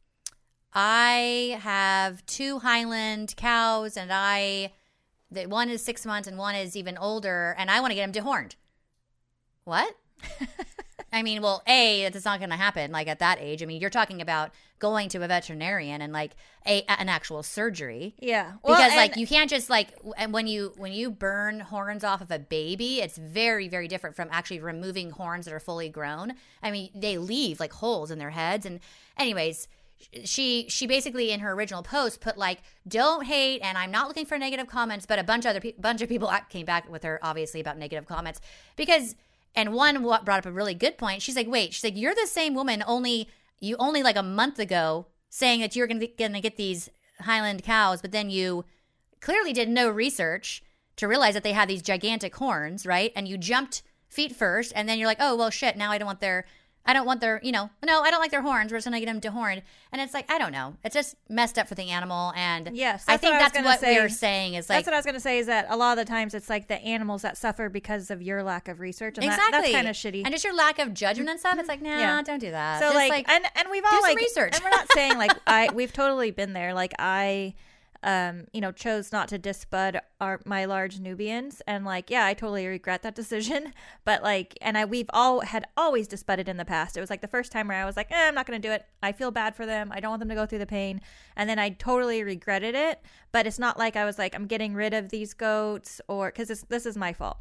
I 0.75 1.59
have 1.61 2.25
two 2.27 2.59
Highland 2.59 3.35
cows, 3.37 3.97
and 3.97 4.11
I, 4.13 4.73
the 5.31 5.47
one 5.47 5.69
is 5.69 5.85
six 5.85 6.05
months 6.05 6.27
and 6.27 6.37
one 6.37 6.55
is 6.55 6.77
even 6.77 6.99
older, 6.99 7.55
and 7.59 7.71
I 7.71 7.81
want 7.81 7.93
to 7.93 7.95
get 7.95 8.13
them 8.13 8.25
dehorned. 8.25 8.55
What? 9.65 9.95
I 11.13 11.23
mean, 11.23 11.43
well, 11.43 11.63
a 11.69 12.09
that's 12.13 12.25
not 12.25 12.41
going 12.41 12.51
to 12.51 12.57
happen. 12.57 12.91
Like 12.91 13.07
at 13.07 13.21
that 13.21 13.39
age, 13.41 13.63
I 13.63 13.67
mean, 13.67 13.81
you're 13.81 13.89
talking 13.89 14.21
about 14.21 14.51
going 14.85 15.09
to 15.09 15.23
a 15.23 15.29
veterinarian 15.29 16.03
and 16.03 16.13
like 16.13 16.33
a 16.67 16.83
an 16.89 17.09
actual 17.09 17.43
surgery 17.43 18.15
yeah 18.19 18.55
Well, 18.63 18.77
because 18.77 18.95
like 18.95 19.17
you 19.17 19.27
can't 19.27 19.49
just 19.49 19.71
like 19.71 19.89
and 20.19 20.31
when 20.31 20.47
you 20.47 20.75
when 20.77 20.93
you 20.93 21.11
burn 21.11 21.61
horns 21.61 22.05
off 22.05 22.21
of 22.21 22.31
a 22.31 22.39
baby 22.39 23.01
it's 23.01 23.17
very 23.17 23.67
very 23.69 23.89
different 23.89 24.15
from 24.15 24.29
actually 24.31 24.61
removing 24.61 25.11
horns 25.11 25.47
that 25.47 25.55
are 25.55 25.61
fully 25.61 25.89
grown 25.89 26.35
i 26.63 26.71
mean 26.71 26.91
they 26.95 27.17
leave 27.17 27.61
like 27.61 27.73
holes 27.73 28.11
in 28.11 28.19
their 28.19 28.31
heads 28.31 28.67
and 28.67 28.81
anyways 29.17 29.69
she 30.25 30.67
she 30.69 30.87
basically 30.87 31.31
in 31.31 31.41
her 31.41 31.53
original 31.53 31.83
post 31.83 32.21
put 32.21 32.37
like 32.39 32.61
don't 32.87 33.25
hate 33.25 33.61
and 33.61 33.77
i'm 33.79 33.91
not 33.91 34.09
looking 34.09 34.27
for 34.27 34.39
negative 34.39 34.67
comments 34.67 35.07
but 35.07 35.19
a 35.19 35.25
bunch 35.25 35.45
of 35.45 35.51
other 35.51 35.61
pe- 35.61 35.73
bunch 35.79 36.03
of 36.03 36.09
people 36.09 36.31
came 36.51 36.67
back 36.67 36.91
with 36.91 37.03
her 37.03 37.19
obviously 37.23 37.61
about 37.61 37.79
negative 37.79 38.07
comments 38.07 38.41
because 38.77 39.15
and 39.55 39.73
one 39.73 40.03
wa- 40.03 40.23
brought 40.23 40.39
up 40.39 40.47
a 40.47 40.53
really 40.53 40.75
good 40.75 40.99
point 40.99 41.23
she's 41.23 41.37
like 41.37 41.49
wait 41.49 41.73
she's 41.73 41.85
like 41.85 41.97
you're 41.97 42.15
the 42.15 42.27
same 42.27 42.55
woman 42.55 42.83
only 42.87 43.29
you 43.61 43.77
only 43.79 44.03
like 44.03 44.17
a 44.17 44.23
month 44.23 44.59
ago 44.59 45.07
saying 45.31 45.61
that 45.61 45.75
you're 45.75 45.87
gonna, 45.87 46.07
gonna 46.19 46.41
get 46.41 46.57
these 46.57 46.91
highland 47.21 47.63
cows 47.63 48.01
but 48.03 48.13
then 48.13 48.31
you 48.31 48.65
clearly 49.21 49.53
did 49.53 49.69
no 49.69 49.89
research 49.89 50.63
to 50.97 51.09
realize 51.09 51.35
that 51.35 51.43
they 51.43 51.53
had 51.53 51.69
these 51.69 51.83
gigantic 51.83 52.37
horns, 52.37 52.87
right? 52.87 53.13
And 53.17 53.27
you 53.27 53.39
jumped 53.39 53.83
feet 54.09 54.37
first, 54.37 54.73
and 54.77 54.89
then 54.89 54.99
you're 54.99 55.09
like, 55.09 55.19
oh 55.21 55.35
well, 55.35 55.51
shit. 55.51 55.77
Now 55.77 55.91
I 55.91 55.99
don't 55.99 56.07
want 56.07 56.21
their, 56.21 56.45
I 56.87 56.93
don't 56.93 57.07
want 57.07 57.21
their, 57.23 57.41
you 57.43 57.51
know, 57.51 57.71
no, 57.85 58.03
I 58.03 58.11
don't 58.11 58.21
like 58.21 58.31
their 58.31 58.43
horns. 58.43 58.71
We're 58.71 58.77
just 58.79 58.87
gonna 58.87 59.01
get 59.01 59.07
them 59.07 59.21
dehorned, 59.21 59.63
and 59.91 60.03
it's 60.03 60.13
like 60.13 60.31
I 60.31 60.39
don't 60.39 60.53
know. 60.53 60.77
It's 60.85 60.95
just 60.95 61.17
messed 61.29 61.59
up 61.59 61.67
for 61.69 61.75
the 61.75 61.89
animal, 61.91 62.33
and 62.37 62.71
Yes, 62.77 63.05
I 63.09 63.17
think 63.17 63.33
what 63.33 63.41
I 63.41 63.45
that's 63.45 63.55
gonna 63.57 63.67
what 63.67 63.81
say. 63.81 63.97
we're 63.97 64.09
saying 64.11 64.55
is 64.55 64.69
like 64.69 64.79
that's 64.85 64.87
what 64.89 64.95
I 64.95 64.99
was 64.99 65.07
going 65.07 65.15
to 65.15 65.21
say 65.21 65.39
is 65.39 65.47
that 65.47 65.67
a 65.71 65.77
lot 65.77 65.97
of 65.97 66.05
the 66.07 66.11
times 66.11 66.35
it's 66.35 66.51
like 66.51 66.69
the 66.69 66.77
animals 66.83 67.23
that 67.23 67.37
suffer 67.39 67.69
because 67.69 68.11
of 68.11 68.21
your 68.21 68.43
lack 68.43 68.69
of 68.69 68.81
research. 68.81 69.17
And 69.19 69.27
that- 69.27 69.35
exactly 69.39 69.73
that's 69.73 69.75
kind 69.75 69.89
of 69.89 69.97
shitty. 69.97 70.23
and 70.25 70.33
just 70.33 70.45
your 70.45 70.55
lack 70.55 70.79
of 70.79 70.93
judgment 70.93 71.31
and 71.31 71.41
stuff. 71.41 71.59
It's 71.59 71.69
like, 71.69 71.81
nah, 71.81 71.99
Yeah. 71.99 72.23
don't 72.23 72.39
do 72.39 72.51
that. 72.51 72.81
so 72.81 72.87
Just, 72.93 73.09
like, 73.09 73.29
and 73.31 73.45
and 73.57 73.69
we've 73.71 73.85
all 73.91 74.03
like 74.03 74.17
research. 74.19 74.55
and 74.55 74.63
we're 74.63 74.71
not 74.71 74.87
saying 74.93 75.17
like 75.17 75.33
I 75.47 75.71
we've 75.73 75.93
totally 75.93 76.31
been 76.33 76.53
there. 76.53 76.75
Like 76.75 76.93
I, 76.99 77.55
um, 78.05 78.45
you 78.53 78.61
know, 78.61 78.71
chose 78.71 79.11
not 79.11 79.29
to 79.29 79.39
disbud 79.39 79.99
our 80.21 80.41
my 80.45 80.67
large 80.67 81.01
Nubians, 81.01 81.63
and 81.67 81.85
like 81.85 82.11
yeah, 82.11 82.27
I 82.27 82.35
totally 82.35 82.67
regret 82.67 83.03
that 83.03 83.15
decision. 83.17 83.73
But 84.05 84.23
like, 84.23 84.57
and 84.61 84.79
I 84.79 84.85
we've 84.85 85.11
all 85.11 85.41
had 85.41 85.67
always 85.77 86.07
disbudded 86.07 86.49
in 86.49 86.59
the 86.59 86.65
past. 86.65 86.97
It 86.97 87.01
was 87.01 87.11
like 87.11 87.23
the 87.23 87.29
first 87.29 87.51
time 87.51 87.67
where 87.67 87.83
I 87.83 87.87
was 87.87 87.97
like, 87.97 88.13
eh, 88.13 88.29
I'm 88.29 88.35
not 88.35 88.47
gonna 88.47 88.59
do 88.59 88.71
it. 88.71 88.85
I 89.03 89.13
feel 89.13 89.31
bad 89.31 89.57
for 89.57 89.65
them. 89.67 89.91
I 89.91 90.01
don't 90.01 90.11
want 90.11 90.21
them 90.21 90.29
to 90.29 90.35
go 90.35 90.47
through 90.47 90.59
the 90.59 90.67
pain. 90.67 91.01
And 91.35 91.49
then 91.49 91.59
I 91.59 91.71
totally 91.71 92.23
regretted 92.23 92.75
it. 92.75 93.01
But 93.33 93.47
it's 93.47 93.59
not 93.59 93.79
like 93.79 93.97
I 93.97 94.05
was 94.05 94.19
like 94.19 94.35
I'm 94.35 94.47
getting 94.47 94.75
rid 94.75 94.93
of 94.93 95.09
these 95.09 95.33
goats 95.33 96.01
or 96.07 96.31
because 96.31 96.63
this 96.69 96.87
is 96.87 96.97
my 96.97 97.15
fault. 97.15 97.39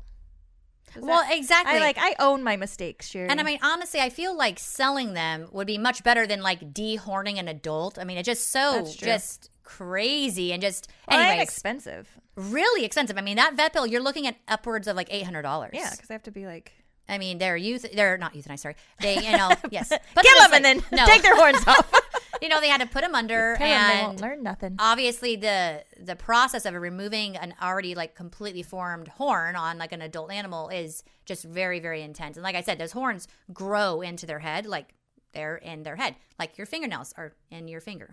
Does 0.93 1.03
well, 1.03 1.24
that- 1.24 1.36
exactly. 1.36 1.75
I 1.75 1.79
like 1.79 1.98
I 2.00 2.15
own 2.20 2.41
my 2.41 2.55
mistakes, 2.55 3.10
Sherry. 3.10 3.27
And 3.27 3.39
I 3.39 3.43
mean, 3.43 3.60
honestly, 3.62 4.00
I 4.00 4.10
feel 4.10 4.36
like 4.36 4.60
selling 4.60 5.13
them 5.13 5.48
would 5.51 5.67
be 5.67 5.77
much 5.77 6.03
better 6.03 6.25
than 6.25 6.41
like 6.41 6.74
dehorning 6.74 7.38
an 7.38 7.48
adult. 7.48 8.00
I 8.00 8.03
mean, 8.03 8.17
it 8.17 8.24
just 8.24 8.51
so 8.51 8.86
just 8.86 9.50
crazy 9.63 10.51
and 10.53 10.62
just 10.62 10.88
well, 11.10 11.20
and 11.20 11.41
expensive. 11.41 12.08
really 12.36 12.86
expensive. 12.86 13.17
I 13.17 13.22
mean, 13.22 13.38
that 13.38 13.55
vet 13.55 13.74
bill 13.74 13.86
you're 13.88 14.01
looking 14.03 14.27
at 14.27 14.36
upwards 14.48 14.88
of 14.88 14.96
like 14.96 15.08
eight 15.12 15.24
hundred 15.24 15.43
dollars. 15.43 15.72
Yeah, 15.74 15.89
because 15.91 16.10
I 16.10 16.13
have 16.13 16.24
to 16.24 16.32
be 16.32 16.46
like. 16.46 16.72
I 17.10 17.17
mean, 17.17 17.38
they're 17.38 17.58
youth. 17.58 17.86
They're 17.93 18.17
not 18.17 18.34
euthanized. 18.34 18.60
Sorry, 18.60 18.75
they 19.01 19.15
you 19.15 19.36
know 19.36 19.51
yes, 19.72 19.89
Kill 19.89 20.00
it's 20.17 20.41
them 20.41 20.51
like- 20.51 20.53
and 20.53 20.65
then 20.65 20.84
no, 20.93 21.05
take 21.05 21.22
their 21.22 21.36
horns 21.36 21.62
off. 21.67 21.91
you 22.41 22.48
know 22.48 22.62
they 22.62 22.70
had 22.70 22.79
to 22.79 22.88
put 22.88 23.01
them 23.01 23.13
under 23.13 23.55
'em, 23.55 23.60
they 23.60 24.01
won't 24.01 24.12
and 24.13 24.22
learn 24.22 24.41
nothing. 24.43 24.75
obviously 24.79 25.36
the 25.36 25.84
the 26.00 26.15
process 26.15 26.65
of 26.65 26.74
removing 26.74 27.36
an 27.38 27.53
already 27.62 27.93
like 27.93 28.15
completely 28.15 28.63
formed 28.63 29.08
horn 29.10 29.55
on 29.58 29.77
like 29.77 29.91
an 29.91 30.01
adult 30.01 30.32
animal 30.32 30.67
is 30.70 31.03
just 31.25 31.43
very 31.46 31.79
very 31.79 32.01
intense 32.01 32.36
and 32.36 32.43
like 32.43 32.55
i 32.55 32.62
said 32.62 32.77
those 32.79 32.91
horns 32.91 33.27
grow 33.53 34.01
into 34.01 34.25
their 34.25 34.39
head 34.39 34.65
like 34.65 34.93
they're 35.34 35.55
in 35.58 35.84
their 35.84 35.96
head 35.96 36.15
like 36.39 36.58
your 36.58 36.65
fingernails 36.67 37.13
are 37.17 37.34
in 37.51 37.67
your 37.70 37.79
finger 37.79 38.10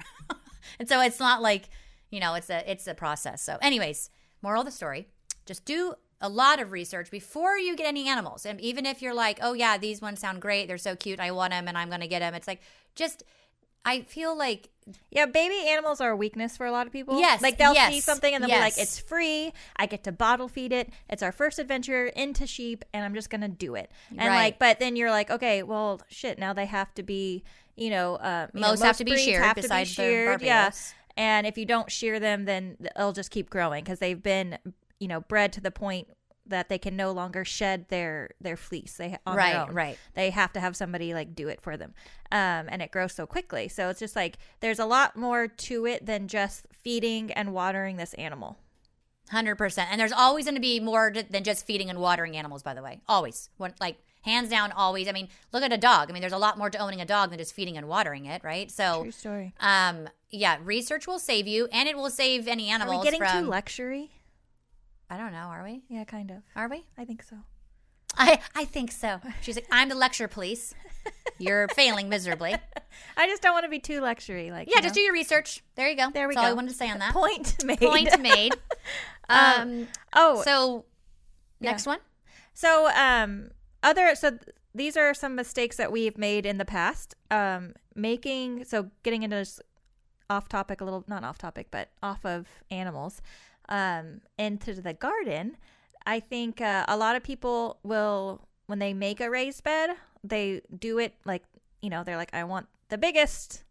and 0.79 0.89
so 0.89 1.01
it's 1.01 1.19
not 1.21 1.43
like 1.43 1.69
you 2.11 2.21
know 2.21 2.35
it's 2.35 2.51
a 2.51 2.71
it's 2.71 2.87
a 2.87 2.95
process 2.95 3.43
so 3.43 3.59
anyways 3.63 4.11
moral 4.43 4.61
of 4.63 4.67
the 4.67 4.73
story 4.73 5.09
just 5.47 5.65
do 5.65 5.95
a 6.23 6.29
lot 6.29 6.61
of 6.61 6.71
research 6.71 7.11
before 7.11 7.57
you 7.57 7.75
get 7.75 7.87
any 7.87 8.07
animals. 8.07 8.45
And 8.45 8.61
even 8.61 8.85
if 8.85 9.01
you're 9.01 9.15
like, 9.15 9.39
oh, 9.41 9.55
yeah, 9.55 9.79
these 9.79 10.03
ones 10.03 10.21
sound 10.21 10.43
great. 10.43 10.69
They're 10.69 10.77
so 10.77 10.95
cute. 10.95 11.19
I 11.19 11.31
want 11.31 11.53
them 11.53 11.67
and 11.67 11.79
I'm 11.79 11.89
going 11.89 12.03
to 12.03 12.07
get 12.09 12.19
them. 12.19 12.35
It's 12.35 12.47
like, 12.47 12.61
just, 12.95 13.23
I 13.87 14.03
feel 14.03 14.37
like 14.37 14.69
Yeah, 15.11 15.25
baby 15.25 15.55
animals 15.67 15.99
are 16.03 16.11
a 16.11 16.17
weakness 16.17 16.59
for 16.59 16.67
a 16.67 16.73
lot 16.73 16.87
of 16.87 16.93
people. 16.93 17.19
Yes, 17.19 17.41
Like 17.41 17.57
they'll 17.57 17.75
see 17.75 18.01
something 18.01 18.35
and 18.35 18.45
they'll 18.45 18.51
be 18.51 18.61
like, 18.61 18.77
it's 18.79 18.99
free. 18.99 19.55
I 19.77 19.87
get 19.87 20.05
to 20.05 20.13
bottle 20.13 20.49
feed 20.49 20.73
it. 20.73 20.91
It's 21.09 21.23
our 21.23 21.33
first 21.33 21.59
adventure 21.59 22.09
into 22.09 22.47
sheep 22.47 22.85
and 22.93 23.03
I'm 23.03 23.15
just 23.15 23.31
going 23.31 23.41
to 23.41 23.49
do 23.49 23.75
it. 23.75 23.91
And 24.11 24.29
Right. 24.29 24.37
like, 24.45 24.59
but 24.59 24.79
then 24.79 24.97
you're 24.97 25.11
like, 25.11 25.31
okay, 25.31 25.63
well, 25.63 26.03
shit, 26.09 26.39
now 26.39 26.53
they 26.53 26.67
have 26.67 26.93
to 26.97 27.03
be, 27.03 27.45
you 27.81 27.91
know, 27.91 28.17
uh, 28.17 28.47
you 28.53 28.61
know, 28.61 28.69
Most 28.69 28.83
have 28.83 28.99
to 28.99 29.05
be 29.05 29.17
sheared 29.17 29.43
have 29.43 29.57
to 29.57 29.69
be 29.69 29.85
sheared, 29.85 30.43
Yeah. 30.43 30.71
And 31.17 31.47
if 31.47 31.59
you 31.59 31.67
don't 31.67 31.91
shear 31.91 32.21
them, 32.21 32.45
then 32.45 32.77
they'll 32.97 33.13
just 33.13 33.31
keep 33.31 33.51
growing 33.51 33.83
because 33.83 33.99
they've 33.99 34.23
been, 34.23 34.59
you 35.01 35.09
know, 35.09 35.23
bred 35.23 35.53
to 35.55 35.61
the 35.61 35.71
point 35.71 36.09
that 36.47 36.69
they 36.69 36.79
can 36.79 36.97
no 36.97 37.13
longer 37.13 37.45
shed 37.45 37.87
their 37.89 38.31
their 38.41 38.57
fleece. 38.57 38.95
They 38.95 39.17
on 39.27 39.37
Right, 39.37 39.73
right. 39.73 39.99
They 40.15 40.31
have 40.31 40.53
to 40.53 40.61
have 40.61 40.77
somebody 40.77 41.15
like 41.15 41.35
do 41.35 41.49
it 41.49 41.61
for 41.61 41.77
them, 41.77 41.95
um, 42.31 42.67
and 42.69 42.83
it 42.83 42.91
grows 42.91 43.15
so 43.15 43.27
quickly. 43.27 43.69
So 43.69 43.89
it's 43.89 44.01
just 44.01 44.15
like 44.15 44.37
there's 44.61 44.79
a 44.79 44.87
lot 44.87 45.17
more 45.17 45.49
to 45.49 45.87
it 45.87 46.05
than 46.05 46.29
just 46.29 46.67
feeding 46.73 47.33
and 47.33 47.53
watering 47.55 47.97
this 47.97 48.15
animal. 48.15 48.59
Hundred 49.31 49.57
percent. 49.57 49.89
And 49.91 50.01
there's 50.01 50.13
always 50.13 50.45
going 50.45 50.57
to 50.57 50.61
be 50.61 50.81
more 50.81 51.11
d- 51.11 51.23
than 51.23 51.45
just 51.45 51.67
feeding 51.67 51.89
and 51.89 51.99
watering 51.99 52.37
animals. 52.37 52.63
By 52.63 52.75
the 52.75 52.83
way, 52.83 53.01
always. 53.09 53.49
When, 53.57 53.73
like 53.81 53.99
hands 54.23 54.49
down, 54.51 54.73
always. 54.73 55.09
I 55.09 55.13
mean, 55.13 55.29
look 55.53 55.63
at 55.63 55.73
a 55.73 55.79
dog. 55.79 56.11
I 56.11 56.13
mean, 56.13 56.21
there's 56.21 56.33
a 56.33 56.39
lot 56.39 56.59
more 56.59 56.71
to 56.71 56.79
owning 56.79 57.01
a 57.01 57.07
dog 57.07 57.31
than 57.31 57.39
just 57.39 57.55
feeding 57.55 57.77
and 57.77 57.89
watering 57.89 58.27
it, 58.27 58.43
right? 58.45 58.71
So, 58.71 59.03
True 59.03 59.11
story. 59.13 59.55
um, 59.61 60.09
yeah, 60.31 60.59
research 60.63 61.07
will 61.07 61.19
save 61.19 61.47
you, 61.47 61.69
and 61.73 61.89
it 61.89 61.97
will 61.97 62.11
save 62.11 62.47
any 62.49 62.73
Are 62.73 62.89
we 62.89 63.03
getting 63.03 63.21
from. 63.21 63.45
too 63.45 63.51
luxury 63.51 64.11
I 65.13 65.17
don't 65.17 65.33
know. 65.33 65.39
Are 65.49 65.65
we? 65.65 65.83
Yeah, 65.89 66.05
kind 66.05 66.31
of. 66.31 66.37
Are 66.55 66.69
we? 66.69 66.85
I 66.97 67.05
think 67.05 67.25
so. 67.25 67.37
I 68.17 68.41
I 68.55 68.65
think 68.65 68.93
so. 68.93 69.21
She's 69.43 69.57
like, 69.57 69.67
I'm 69.71 69.89
the 69.89 69.97
lecture 69.97 70.29
police. 70.29 70.73
You're 71.39 71.67
failing 71.75 72.09
miserably. 72.09 72.55
I 73.17 73.27
just 73.27 73.43
don't 73.43 73.53
want 73.53 73.65
to 73.65 73.71
be 73.71 73.81
too 73.81 74.01
luxury 74.01 74.51
Like, 74.53 74.69
Yeah, 74.69 74.77
you 74.77 74.83
just 74.83 74.95
do 74.95 75.01
your 75.01 75.13
research. 75.13 75.65
There 75.75 75.89
you 75.89 75.97
go. 75.97 76.11
There 76.11 76.29
we 76.29 76.35
That's 76.35 76.45
all 76.45 76.51
I 76.51 76.55
wanted 76.55 76.69
to 76.71 76.75
say 76.77 76.89
on 76.91 76.99
that. 77.01 77.13
point 77.13 77.65
made. 77.65 77.81
Point 77.81 78.21
made. 78.21 78.55
Um. 79.29 79.87
oh, 80.13 80.43
So, 80.43 80.85
next 81.61 81.87
one. 81.87 81.99
So, 82.53 82.89
um, 82.91 83.51
other 83.83 84.15
so 84.15 84.31
th- 84.31 84.43
these 84.75 84.97
are 84.97 85.13
some 85.15 85.35
mistakes 85.35 85.77
that 85.77 85.91
we've 85.91 86.17
made 86.17 86.47
in 86.47 86.59
the 86.59 86.65
past. 86.65 87.15
Um, 87.31 87.75
making 87.95 88.65
so 88.65 88.91
getting 89.03 89.23
into 89.23 89.37
this 89.37 89.61
off 90.29 90.49
topic 90.49 90.81
a 90.81 90.85
little, 90.85 91.05
not 91.09 91.25
off 91.25 91.39
topic, 91.39 91.69
but 91.71 91.89
off 92.03 92.25
of 92.25 92.47
animals, 92.71 93.21
um, 93.69 94.21
into 94.39 94.81
the 94.81 94.93
garden. 94.95 95.57
I 96.07 96.21
think 96.21 96.61
uh, 96.61 96.85
a 96.89 96.97
lot 96.97 97.17
of 97.17 97.23
people 97.23 97.79
will 97.83 98.47
when 98.67 98.79
they 98.79 98.95
make 98.95 99.21
a 99.21 99.29
raised 99.29 99.65
bed, 99.65 99.91
they 100.23 100.63
do 100.79 100.99
it 100.99 101.15
like 101.25 101.43
you 101.83 101.91
know 101.91 102.05
they're 102.05 102.17
like, 102.17 102.33
I 102.33 102.45
want 102.45 102.67
the 102.89 102.99
biggest 102.99 103.65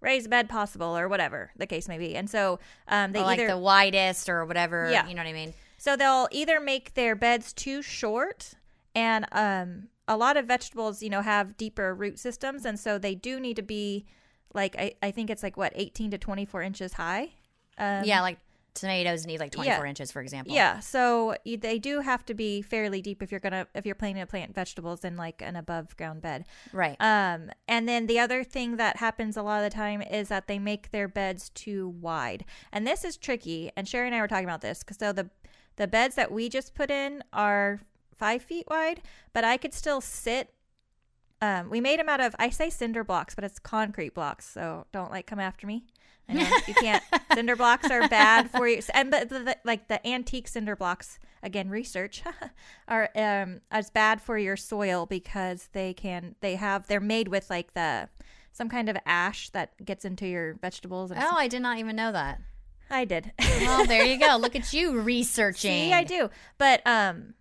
raised 0.00 0.28
bed 0.28 0.48
possible 0.48 0.96
or 0.98 1.08
whatever 1.08 1.52
the 1.56 1.66
case 1.66 1.86
may 1.86 1.98
be, 1.98 2.16
and 2.16 2.28
so 2.28 2.58
um, 2.88 3.12
they 3.12 3.20
Or 3.20 3.24
like 3.24 3.38
either 3.38 3.48
the 3.48 3.58
widest 3.58 4.28
or 4.28 4.44
whatever. 4.44 4.88
Yeah. 4.90 5.06
You 5.06 5.14
know 5.14 5.22
what 5.22 5.28
I 5.28 5.32
mean? 5.32 5.54
so 5.78 5.96
they'll 5.96 6.28
either 6.30 6.60
make 6.60 6.94
their 6.94 7.16
beds 7.16 7.52
too 7.52 7.82
short, 7.82 8.54
and 8.94 9.26
um, 9.32 9.88
a 10.08 10.16
lot 10.16 10.36
of 10.36 10.46
vegetables, 10.46 11.02
you 11.02 11.10
know, 11.10 11.22
have 11.22 11.56
deeper 11.56 11.94
root 11.94 12.18
systems, 12.18 12.64
and 12.64 12.78
so 12.78 12.98
they 12.98 13.14
do 13.14 13.40
need 13.40 13.56
to 13.56 13.62
be 13.62 14.06
like 14.54 14.76
I, 14.78 14.94
I 15.02 15.10
think 15.10 15.30
it's 15.30 15.42
like 15.42 15.56
what 15.56 15.72
eighteen 15.74 16.10
to 16.10 16.18
twenty 16.18 16.44
four 16.44 16.62
inches 16.62 16.94
high. 16.94 17.30
Um, 17.78 18.04
yeah, 18.04 18.20
like 18.20 18.38
tomatoes 18.74 19.26
need 19.26 19.40
like 19.40 19.52
24 19.52 19.84
yeah. 19.84 19.88
inches, 19.88 20.10
for 20.10 20.22
example. 20.22 20.54
yeah. 20.54 20.80
So 20.80 21.36
you, 21.44 21.56
they 21.56 21.78
do 21.78 22.00
have 22.00 22.24
to 22.26 22.34
be 22.34 22.62
fairly 22.62 23.02
deep 23.02 23.22
if 23.22 23.30
you're 23.30 23.40
gonna 23.40 23.66
if 23.74 23.84
you're 23.84 23.94
planning 23.94 24.22
to 24.22 24.26
plant 24.26 24.54
vegetables 24.54 25.04
in 25.04 25.16
like 25.16 25.42
an 25.42 25.56
above 25.56 25.96
ground 25.96 26.22
bed. 26.22 26.44
Right. 26.72 26.96
Um, 27.00 27.50
and 27.68 27.88
then 27.88 28.06
the 28.06 28.18
other 28.18 28.44
thing 28.44 28.76
that 28.76 28.96
happens 28.96 29.36
a 29.36 29.42
lot 29.42 29.62
of 29.62 29.70
the 29.70 29.74
time 29.74 30.02
is 30.02 30.28
that 30.28 30.46
they 30.48 30.58
make 30.58 30.90
their 30.90 31.08
beds 31.08 31.50
too 31.50 31.88
wide, 32.00 32.44
and 32.72 32.86
this 32.86 33.04
is 33.04 33.16
tricky. 33.16 33.70
And 33.76 33.86
Sherry 33.86 34.06
and 34.06 34.14
I 34.14 34.20
were 34.20 34.28
talking 34.28 34.44
about 34.44 34.62
this 34.62 34.80
because 34.80 34.98
so 34.98 35.12
the 35.12 35.30
the 35.76 35.86
beds 35.86 36.14
that 36.16 36.30
we 36.30 36.48
just 36.48 36.74
put 36.74 36.90
in 36.90 37.22
are 37.32 37.80
five 38.16 38.42
feet 38.42 38.66
wide, 38.68 39.02
but 39.32 39.44
I 39.44 39.56
could 39.56 39.74
still 39.74 40.00
sit. 40.00 40.52
Um, 41.40 41.70
we 41.70 41.80
made 41.80 41.98
them 41.98 42.08
out 42.08 42.20
of 42.20 42.36
I 42.38 42.50
say 42.50 42.70
cinder 42.70 43.04
blocks, 43.04 43.34
but 43.34 43.44
it's 43.44 43.58
concrete 43.58 44.14
blocks, 44.14 44.48
so 44.48 44.86
don't 44.92 45.10
like 45.10 45.26
come 45.26 45.40
after 45.40 45.66
me. 45.66 45.84
I 46.28 46.34
know 46.34 46.48
you 46.66 46.74
can't. 46.74 47.02
cinder 47.34 47.56
blocks 47.56 47.90
are 47.90 48.08
bad 48.08 48.50
for 48.50 48.68
you, 48.68 48.80
and 48.94 49.10
but 49.10 49.28
the, 49.28 49.40
the, 49.40 49.56
like 49.64 49.88
the 49.88 50.04
antique 50.06 50.48
cinder 50.48 50.76
blocks, 50.76 51.18
again, 51.42 51.68
research 51.68 52.22
are 52.88 53.10
um 53.16 53.60
as 53.70 53.90
bad 53.90 54.20
for 54.20 54.38
your 54.38 54.56
soil 54.56 55.06
because 55.06 55.68
they 55.72 55.94
can 55.94 56.36
they 56.40 56.56
have 56.56 56.86
they're 56.86 57.00
made 57.00 57.28
with 57.28 57.50
like 57.50 57.74
the 57.74 58.08
some 58.52 58.68
kind 58.68 58.88
of 58.88 58.96
ash 59.06 59.50
that 59.50 59.84
gets 59.84 60.04
into 60.04 60.26
your 60.26 60.54
vegetables. 60.54 61.10
And 61.10 61.20
oh, 61.22 61.36
I 61.36 61.48
did 61.48 61.62
not 61.62 61.78
even 61.78 61.96
know 61.96 62.12
that. 62.12 62.40
I 62.90 63.06
did. 63.06 63.32
Well, 63.38 63.86
there 63.86 64.04
you 64.04 64.18
go. 64.18 64.36
Look 64.36 64.54
at 64.54 64.72
you 64.72 65.00
researching. 65.00 65.70
See, 65.70 65.92
I 65.92 66.04
do. 66.04 66.30
But 66.58 66.86
um 66.86 67.34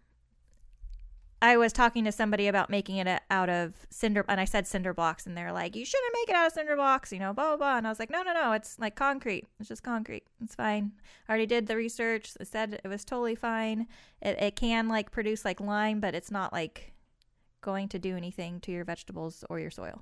I 1.44 1.58
was 1.58 1.74
talking 1.74 2.06
to 2.06 2.12
somebody 2.12 2.48
about 2.48 2.70
making 2.70 2.98
it 2.98 3.22
out 3.32 3.50
of 3.50 3.74
cinder 3.90 4.24
and 4.28 4.40
I 4.40 4.46
said 4.46 4.68
cinder 4.68 4.94
blocks 4.94 5.26
and 5.26 5.36
they're 5.36 5.52
like, 5.52 5.76
You 5.76 5.86
shouldn't 5.86 6.14
make 6.14 6.30
it 6.30 6.36
out 6.36 6.48
of 6.48 6.54
cinder 6.54 6.76
blocks, 6.76 7.12
you 7.12 7.20
know, 7.20 7.34
blah 7.34 7.50
blah 7.50 7.58
blah. 7.58 7.78
And 7.78 7.88
I 7.88 7.90
was 7.90 8.00
like, 8.00 8.12
No, 8.12 8.22
no, 8.22 8.34
no, 8.34 8.52
it's 8.52 8.78
like 8.78 8.96
concrete. 8.96 9.48
It's 9.60 9.70
just 9.70 9.84
concrete. 9.84 10.24
It's 10.44 10.56
fine. 10.56 10.92
I 11.28 11.32
already 11.32 11.48
did 11.48 11.68
the 11.68 11.76
research. 11.76 12.34
I 12.40 12.44
said 12.44 12.80
it 12.84 12.88
was 12.88 13.04
totally 13.04 13.36
fine. 13.36 13.88
It 14.22 14.40
it 14.42 14.56
can 14.56 14.88
like 14.88 15.12
produce 15.12 15.44
like 15.44 15.60
lime, 15.60 16.00
but 16.00 16.14
it's 16.14 16.32
not 16.32 16.54
like 16.54 16.94
going 17.62 17.88
to 17.90 18.00
do 18.00 18.16
anything 18.16 18.60
to 18.62 18.72
your 18.72 18.86
vegetables 18.86 19.44
or 19.50 19.60
your 19.60 19.72
soil. 19.72 20.02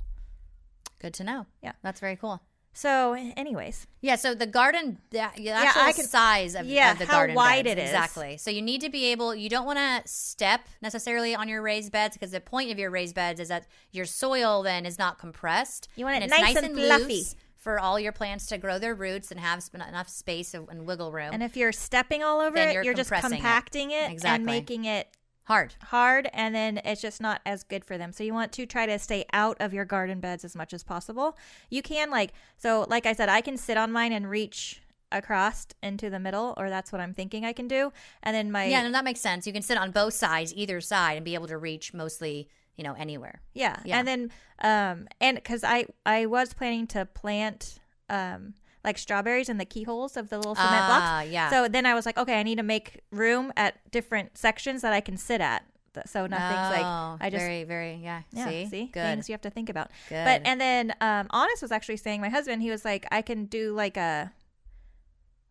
Good 1.00 1.13
to 1.15 1.24
know. 1.24 1.46
Yeah. 1.63 1.74
That's 1.84 2.01
very 2.01 2.17
cool. 2.17 2.41
So 2.73 3.13
anyways. 3.13 3.88
Yeah, 4.01 4.15
so 4.15 4.33
the 4.33 4.45
garden, 4.47 4.99
the, 5.09 5.27
the 5.35 5.49
actual 5.49 5.81
I 5.81 5.91
can- 5.91 6.05
size 6.05 6.55
of, 6.55 6.65
yeah, 6.65 6.93
of 6.93 6.99
the 6.99 7.05
how 7.05 7.13
garden 7.13 7.35
wide 7.35 7.65
beds, 7.65 7.79
it 7.79 7.83
is. 7.83 7.89
exactly. 7.89 8.38
So 8.38 8.49
you 8.51 8.61
need 8.61 8.81
to 8.81 8.89
be 8.89 9.05
able. 9.11 9.35
You 9.35 9.49
don't 9.49 9.65
want 9.65 9.79
to 9.79 10.01
step 10.09 10.61
necessarily 10.81 11.35
on 11.35 11.49
your 11.49 11.61
raised 11.61 11.91
beds 11.91 12.15
because 12.15 12.31
the 12.31 12.39
point 12.39 12.71
of 12.71 12.79
your 12.79 12.91
raised 12.91 13.15
beds 13.15 13.39
is 13.39 13.49
that 13.49 13.65
your 13.91 14.05
soil 14.05 14.63
then 14.63 14.85
is 14.85 14.97
not 14.97 15.19
compressed. 15.19 15.89
You 15.95 16.05
want 16.05 16.17
it 16.17 16.21
and 16.23 16.31
nice 16.31 16.55
and 16.55 16.73
fluffy. 16.75 17.03
loose 17.15 17.35
for 17.57 17.77
all 17.77 17.99
your 17.99 18.13
plants 18.13 18.45
to 18.45 18.57
grow 18.57 18.79
their 18.79 18.95
roots 18.95 19.31
and 19.31 19.39
have 19.39 19.61
sp- 19.61 19.75
enough 19.75 20.07
space 20.07 20.53
and 20.53 20.69
and 20.69 20.85
wiggle 20.85 21.11
room. 21.11 21.31
And 21.33 21.43
if 21.43 21.57
you're 21.57 21.73
stepping 21.73 22.23
all 22.23 22.39
over 22.39 22.57
it, 22.57 22.73
you're 22.73 22.83
you're, 22.83 22.93
just 22.93 23.09
compressing 23.09 23.39
it. 23.39 23.41
compacting 23.41 23.91
it, 23.91 24.11
Exactly. 24.11 24.35
and 24.35 24.45
making 24.45 24.85
it 24.85 25.07
Hard. 25.50 25.74
hard 25.86 26.29
and 26.32 26.53
then 26.53 26.79
it's 26.86 27.01
just 27.01 27.20
not 27.20 27.41
as 27.44 27.63
good 27.63 27.84
for 27.84 27.98
them. 27.98 28.12
So 28.12 28.24
you 28.24 28.36
want 28.36 28.51
to 28.53 28.68
try 28.68 28.86
to 28.86 29.00
stay 29.00 29.25
out 29.34 29.58
of 29.60 29.74
your 29.74 29.84
garden 29.84 30.20
beds 30.20 30.46
as 30.46 30.56
much 30.56 30.74
as 30.74 30.84
possible. 30.84 31.36
You 31.72 31.82
can 31.82 32.12
like 32.12 32.34
so 32.58 32.86
like 32.88 33.08
I 33.08 33.13
said 33.13 33.29
I 33.29 33.41
can 33.41 33.58
sit 33.58 33.75
on 33.75 33.91
mine 33.91 34.12
and 34.13 34.29
reach 34.29 34.84
across 35.12 35.65
into 35.82 36.12
the 36.12 36.20
middle 36.20 36.53
or 36.56 36.70
that's 36.70 36.91
what 36.91 37.01
I'm 37.01 37.15
thinking 37.15 37.46
I 37.46 37.53
can 37.53 37.68
do. 37.68 37.91
And 38.22 38.36
then 38.36 38.51
my 38.51 38.65
Yeah, 38.65 38.84
no, 38.84 38.91
that 38.91 39.03
makes 39.03 39.22
sense. 39.22 39.48
You 39.48 39.53
can 39.53 39.63
sit 39.63 39.75
on 39.77 39.89
both 39.89 40.13
sides, 40.13 40.53
either 40.56 40.79
side, 40.82 41.15
and 41.15 41.25
be 41.25 41.34
able 41.34 41.48
to 41.48 41.58
reach 41.58 41.96
mostly, 41.96 42.48
you 42.77 42.84
know, 42.84 42.94
anywhere. 42.94 43.41
yeah. 43.56 43.79
Yeah. 43.84 43.98
And 43.98 44.08
then 44.08 44.32
um 44.62 45.08
and 45.20 45.44
cuz 45.44 45.63
I 45.63 45.88
I 46.06 46.27
was 46.27 46.53
planning 46.53 46.86
to 46.88 47.06
plant 47.08 47.79
um 48.08 48.53
like 48.83 48.98
strawberries 48.98 49.50
in 49.50 49.57
the 49.57 49.65
keyholes 49.65 50.15
of 50.17 50.29
the 50.29 50.38
little 50.38 50.55
cement 50.55 50.71
blocks. 50.88 51.03
Ah, 51.05 51.21
yeah. 51.21 51.50
So 51.50 51.67
then 51.67 51.86
I 51.86 51.93
was 51.93 52.05
like, 52.05 52.17
okay, 52.17 52.39
I 52.39 52.43
need 52.43 52.57
to 52.57 52.63
make 52.63 53.01
room 53.12 53.51
at 53.57 53.75
different 53.91 54.38
sections 54.38 54.81
that 54.81 54.93
I 54.93 55.01
can 55.01 55.17
sit 55.17 55.41
at. 55.41 55.63
Th- 55.93 56.05
So 56.07 56.27
nothing's 56.27 56.77
like 56.77 56.86
Oh, 56.86 57.17
I 57.19 57.29
just 57.29 57.43
very, 57.43 57.63
very, 57.65 57.95
yeah. 58.01 58.21
Yeah, 58.31 58.48
see, 58.48 58.65
see, 58.67 58.86
good. 58.86 59.01
things 59.03 59.27
you 59.27 59.33
have 59.33 59.41
to 59.41 59.50
think 59.50 59.69
about. 59.69 59.89
Good. 60.07 60.24
But 60.24 60.41
and 60.45 60.62
then 60.62 60.93
um, 61.01 61.27
Honest 61.31 61.62
was 61.62 61.71
actually 61.71 61.98
saying, 61.98 62.21
my 62.21 62.29
husband, 62.29 62.62
he 62.62 62.69
was 62.71 62.86
like, 62.86 63.05
I 63.12 63.21
can 63.21 63.45
do 63.45 63.74
like 63.74 63.98
a, 63.98 64.31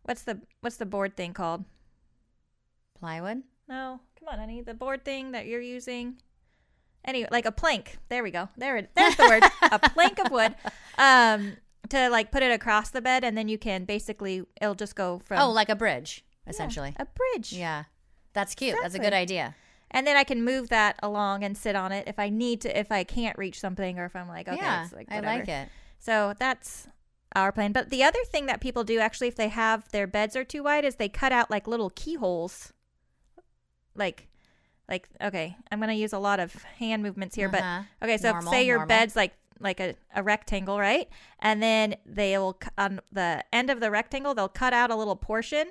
what's 0.03 0.23
the 0.23 0.39
what's 0.61 0.77
the 0.77 0.85
board 0.87 1.15
thing 1.15 1.33
called? 1.33 1.65
Plywood. 2.99 3.43
No, 3.67 3.99
come 4.19 4.27
on, 4.27 4.39
honey, 4.39 4.61
the 4.61 4.73
board 4.73 5.05
thing 5.05 5.31
that 5.31 5.45
you're 5.45 5.61
using. 5.61 6.17
Anyway, 7.05 7.29
like 7.31 7.45
a 7.45 7.51
plank. 7.51 7.97
There 8.09 8.23
we 8.23 8.31
go. 8.31 8.49
There 8.57 8.75
it. 8.77 8.89
There's 8.95 9.15
the 9.15 9.23
word. 9.27 9.43
a 9.71 9.79
plank 9.91 10.19
of 10.19 10.31
wood. 10.31 10.53
Um, 10.97 11.53
to 11.89 12.09
like 12.09 12.31
put 12.31 12.43
it 12.43 12.51
across 12.51 12.89
the 12.89 13.01
bed, 13.01 13.23
and 13.23 13.37
then 13.37 13.47
you 13.47 13.57
can 13.57 13.85
basically 13.85 14.43
it'll 14.61 14.75
just 14.75 14.95
go 14.95 15.19
from 15.19 15.39
Oh, 15.39 15.51
like 15.51 15.69
a 15.69 15.75
bridge, 15.75 16.23
Yeah, 16.45 16.49
essentially. 16.51 16.95
a 16.97 17.05
bridge. 17.05 17.53
Yeah. 17.53 17.85
That's 18.33 18.53
cute. 18.55 18.77
That's 18.81 18.95
a 18.95 18.99
good 18.99 19.13
idea. 19.13 19.55
And 19.91 20.05
then 20.05 20.15
I 20.15 20.23
can 20.23 20.43
move 20.43 20.69
that 20.69 20.99
along 21.01 21.43
and 21.43 21.57
sit 21.57 21.75
on 21.75 21.91
it 21.91 22.07
if 22.07 22.19
I 22.19 22.29
need 22.29 22.61
to, 22.61 22.79
if 22.79 22.91
I 22.91 23.03
can't 23.03 23.35
reach 23.39 23.59
something, 23.59 23.97
or 23.97 24.05
if 24.05 24.15
I'm 24.15 24.27
like, 24.27 24.47
okay, 24.47 24.57
yeah, 24.57 24.83
it's 24.83 24.93
like 24.93 25.11
I 25.11 25.19
like 25.19 25.47
it. 25.47 25.67
So 25.97 26.35
that's 26.37 26.87
our 27.35 27.51
plan. 27.51 27.71
But 27.71 27.89
the 27.89 28.03
other 28.03 28.19
thing 28.25 28.45
that 28.45 28.61
people 28.61 28.83
do 28.83 28.99
actually, 28.99 29.29
if 29.29 29.35
they 29.35 29.47
have 29.49 29.89
their 29.91 30.05
beds 30.05 30.35
are 30.35 30.43
too 30.43 30.61
wide, 30.63 30.85
is 30.85 30.95
they 30.97 31.09
cut 31.09 31.31
out 31.31 31.49
like 31.49 31.67
little 31.67 31.89
keyholes. 31.89 32.71
Like, 33.95 34.27
like 34.87 35.09
okay, 35.21 35.57
I'm 35.71 35.79
gonna 35.79 35.93
use 35.93 36.13
a 36.13 36.19
lot 36.19 36.39
of 36.39 36.53
hand 36.63 37.01
movements 37.03 37.35
here, 37.35 37.49
Uh-huh. 37.53 37.81
but 37.99 38.05
okay. 38.05 38.17
So 38.17 38.31
Normal, 38.31 38.51
say 38.53 38.65
your 38.65 38.77
normal. 38.77 38.87
bed's 38.89 39.15
like 39.15 39.33
like 39.59 39.79
a, 39.79 39.95
a 40.15 40.23
rectangle, 40.23 40.79
right? 40.79 41.07
And 41.39 41.61
then 41.61 41.95
they'll 42.05 42.57
on 42.77 43.01
the 43.11 43.43
end 43.51 43.69
of 43.69 43.79
the 43.79 43.91
rectangle, 43.91 44.33
they'll 44.33 44.47
cut 44.47 44.73
out 44.73 44.91
a 44.91 44.95
little 44.95 45.15
portion, 45.15 45.67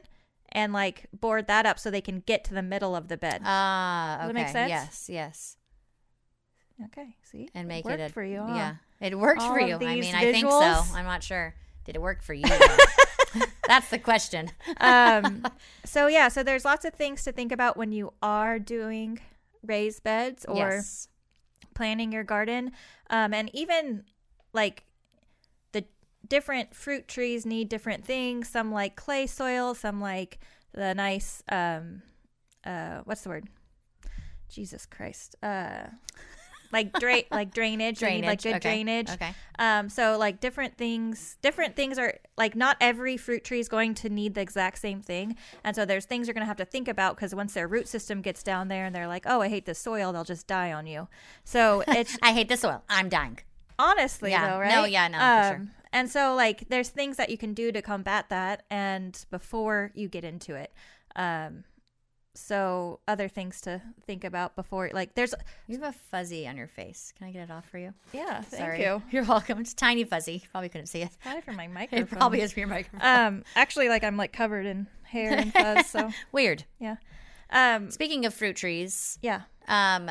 and 0.50 0.72
like 0.72 1.06
board 1.12 1.46
that 1.46 1.66
up 1.66 1.78
so 1.78 1.90
they 1.90 2.00
can 2.00 2.20
get 2.20 2.44
to 2.44 2.54
the 2.54 2.62
middle 2.62 2.94
of 2.94 3.08
the 3.08 3.16
bed. 3.16 3.42
Ah, 3.44 4.18
Does 4.20 4.24
okay. 4.24 4.26
that 4.26 4.34
make 4.34 4.52
sense? 4.52 4.68
Yes, 4.70 5.08
yes. 5.08 5.56
okay, 6.86 7.16
see, 7.22 7.48
And 7.54 7.68
make 7.68 7.84
worked 7.84 8.00
it 8.00 8.10
a, 8.10 8.12
for 8.12 8.22
you. 8.22 8.40
Huh? 8.40 8.54
Yeah, 8.54 8.74
it 9.00 9.18
worked 9.18 9.42
All 9.42 9.52
for 9.52 9.60
you. 9.60 9.76
I 9.76 10.00
mean, 10.00 10.14
I 10.14 10.32
think 10.32 10.48
so. 10.48 10.82
I'm 10.94 11.04
not 11.04 11.22
sure. 11.22 11.54
Did 11.84 11.96
it 11.96 12.02
work 12.02 12.22
for 12.22 12.34
you? 12.34 12.44
That's 13.66 13.88
the 13.90 13.98
question. 13.98 14.50
um, 14.78 15.44
so 15.84 16.06
yeah, 16.06 16.28
so 16.28 16.42
there's 16.42 16.64
lots 16.64 16.84
of 16.84 16.94
things 16.94 17.24
to 17.24 17.32
think 17.32 17.52
about 17.52 17.76
when 17.76 17.92
you 17.92 18.12
are 18.22 18.58
doing 18.58 19.20
raised 19.62 20.02
beds 20.02 20.44
or 20.46 20.56
yes. 20.56 21.08
Planting 21.74 22.12
your 22.12 22.24
garden, 22.24 22.72
um, 23.10 23.32
and 23.32 23.50
even 23.54 24.04
like 24.52 24.84
the 25.72 25.84
different 26.26 26.74
fruit 26.74 27.08
trees 27.08 27.46
need 27.46 27.68
different 27.68 28.04
things. 28.04 28.48
Some 28.48 28.72
like 28.72 28.96
clay 28.96 29.26
soil, 29.26 29.74
some 29.74 30.00
like 30.00 30.38
the 30.72 30.94
nice 30.94 31.42
um, 31.48 32.02
uh, 32.64 33.00
what's 33.04 33.22
the 33.22 33.30
word? 33.30 33.48
Jesus 34.48 34.86
Christ. 34.86 35.36
Uh, 35.42 35.86
like 36.72 36.92
dra- 36.92 37.22
like 37.30 37.52
drainage, 37.54 38.00
need, 38.02 38.24
like 38.24 38.42
good 38.42 38.54
okay. 38.56 38.58
drainage. 38.60 39.10
Okay. 39.10 39.32
Um, 39.58 39.88
so 39.88 40.16
like 40.18 40.40
different 40.40 40.76
things, 40.76 41.36
different 41.42 41.76
things 41.76 41.98
are 41.98 42.14
like 42.36 42.54
not 42.54 42.76
every 42.80 43.16
fruit 43.16 43.44
tree 43.44 43.60
is 43.60 43.68
going 43.68 43.94
to 43.94 44.08
need 44.08 44.34
the 44.34 44.40
exact 44.40 44.78
same 44.78 45.00
thing, 45.00 45.36
and 45.64 45.74
so 45.74 45.84
there's 45.84 46.04
things 46.04 46.26
you're 46.26 46.34
gonna 46.34 46.46
have 46.46 46.56
to 46.58 46.64
think 46.64 46.88
about 46.88 47.16
because 47.16 47.34
once 47.34 47.54
their 47.54 47.66
root 47.68 47.88
system 47.88 48.20
gets 48.22 48.42
down 48.42 48.68
there 48.68 48.84
and 48.84 48.94
they're 48.94 49.08
like, 49.08 49.24
oh, 49.26 49.40
I 49.40 49.48
hate 49.48 49.66
this 49.66 49.78
soil, 49.78 50.12
they'll 50.12 50.24
just 50.24 50.46
die 50.46 50.72
on 50.72 50.86
you. 50.86 51.08
So 51.44 51.82
it's 51.88 52.16
I 52.22 52.32
hate 52.32 52.48
the 52.48 52.56
soil. 52.56 52.82
I'm 52.88 53.08
dying. 53.08 53.38
honestly 53.78 54.30
Yeah. 54.30 54.50
though, 54.50 54.58
right? 54.60 54.70
No, 54.70 54.84
yeah, 54.84 55.08
no, 55.08 55.18
for 55.18 55.48
sure. 55.48 55.56
Um, 55.56 55.70
And 55.92 56.10
so 56.10 56.34
like 56.34 56.68
there's 56.68 56.90
things 56.90 57.16
that 57.16 57.30
you 57.30 57.38
can 57.38 57.54
do 57.54 57.72
to 57.72 57.80
combat 57.82 58.28
that, 58.28 58.64
and 58.70 59.24
before 59.30 59.90
you 59.94 60.08
get 60.08 60.24
into 60.24 60.54
it. 60.54 60.72
Um, 61.16 61.64
so 62.38 63.00
other 63.08 63.28
things 63.28 63.60
to 63.62 63.80
think 64.06 64.24
about 64.24 64.54
before 64.56 64.90
like 64.94 65.14
there's 65.14 65.34
You 65.66 65.78
have 65.80 65.94
a 65.94 65.98
fuzzy 66.10 66.46
on 66.48 66.56
your 66.56 66.68
face. 66.68 67.12
Can 67.18 67.26
I 67.28 67.32
get 67.32 67.42
it 67.42 67.50
off 67.50 67.68
for 67.68 67.78
you? 67.78 67.92
yeah 68.12 68.40
thank 68.42 68.62
Sorry. 68.62 68.82
you 68.82 69.02
You're 69.10 69.24
welcome. 69.24 69.58
It's 69.60 69.74
tiny 69.74 70.04
fuzzy. 70.04 70.34
You 70.34 70.40
probably 70.50 70.68
couldn't 70.68 70.86
see 70.86 71.02
it. 71.02 71.10
probably 71.22 71.42
for 71.42 71.52
my 71.52 71.66
microphone 71.80 72.04
It 72.04 72.10
probably 72.10 72.40
is 72.40 72.52
from 72.52 72.60
your 72.60 72.68
microphone. 72.68 73.00
um 73.02 73.44
actually 73.56 73.88
like 73.88 74.04
i'm 74.04 74.16
like 74.16 74.32
covered 74.32 74.66
in 74.66 74.86
hair 75.02 75.32
and 75.32 75.52
fuzz 75.52 75.86
so 75.86 76.10
Weird. 76.32 76.64
yeah 76.78 76.96
um 77.50 77.90
Speaking 77.90 78.24
of 78.26 78.34
fruit 78.34 78.56
trees, 78.56 79.18
yeah 79.22 79.42
um, 79.66 80.10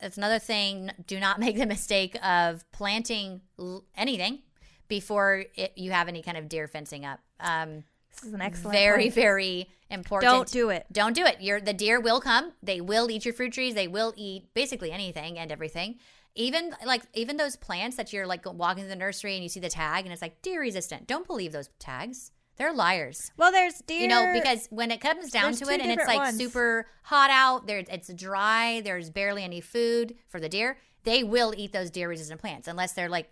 it's 0.00 0.16
another 0.16 0.38
thing. 0.40 0.90
Do 1.06 1.18
not 1.20 1.38
make 1.40 1.56
the 1.56 1.66
mistake 1.66 2.16
of 2.24 2.64
planting 2.72 3.40
l- 3.58 3.84
anything 3.96 4.40
before 4.88 5.44
it, 5.54 5.72
you 5.76 5.90
have 5.92 6.08
any 6.08 6.22
kind 6.22 6.36
of 6.36 6.48
deer 6.48 6.66
fencing 6.68 7.04
up. 7.04 7.20
Um, 7.40 7.84
this 8.12 8.24
is 8.24 8.34
an 8.34 8.40
excellent 8.40 8.76
very, 8.76 9.04
point. 9.04 9.14
very 9.14 9.68
important. 9.90 10.30
don't 10.30 10.50
do 10.50 10.70
it 10.70 10.86
Don't 10.92 11.14
do 11.14 11.24
it. 11.26 11.64
The 11.64 11.72
deer 11.72 12.00
will 12.00 12.20
come. 12.20 12.52
They 12.62 12.80
will 12.80 13.10
eat 13.10 13.24
your 13.24 13.34
fruit 13.34 13.52
trees. 13.52 13.74
They 13.74 13.88
will 13.88 14.12
eat 14.16 14.52
basically 14.54 14.90
anything 14.90 15.38
and 15.38 15.52
everything. 15.52 15.96
Even 16.34 16.74
like 16.86 17.02
even 17.14 17.36
those 17.36 17.56
plants 17.56 17.96
that 17.96 18.12
you're 18.12 18.26
like 18.26 18.44
walking 18.46 18.84
to 18.84 18.88
the 18.88 18.96
nursery 18.96 19.34
and 19.34 19.42
you 19.42 19.48
see 19.48 19.60
the 19.60 19.68
tag 19.68 20.04
and 20.04 20.12
it's 20.12 20.22
like 20.22 20.40
deer 20.42 20.60
resistant. 20.60 21.06
Don't 21.06 21.26
believe 21.26 21.52
those 21.52 21.68
tags. 21.78 22.32
They're 22.56 22.72
liars. 22.72 23.32
well 23.36 23.50
there's 23.50 23.74
deer 23.86 24.00
You 24.00 24.08
know, 24.08 24.30
because 24.32 24.66
when 24.70 24.90
it 24.90 25.00
comes 25.00 25.30
down 25.30 25.54
to 25.54 25.68
it 25.70 25.80
and 25.80 25.90
it's 25.90 26.06
like 26.06 26.18
ones. 26.18 26.36
super 26.36 26.86
hot 27.02 27.30
out, 27.30 27.66
there 27.66 27.82
it's 27.88 28.12
dry, 28.12 28.82
there's 28.82 29.10
barely 29.10 29.42
any 29.42 29.60
food 29.60 30.14
for 30.28 30.38
the 30.38 30.48
deer, 30.48 30.78
they 31.04 31.24
will 31.24 31.54
eat 31.56 31.72
those 31.72 31.90
deer 31.90 32.08
resistant 32.08 32.40
plants 32.40 32.68
unless 32.68 32.92
they're 32.92 33.08
like 33.08 33.30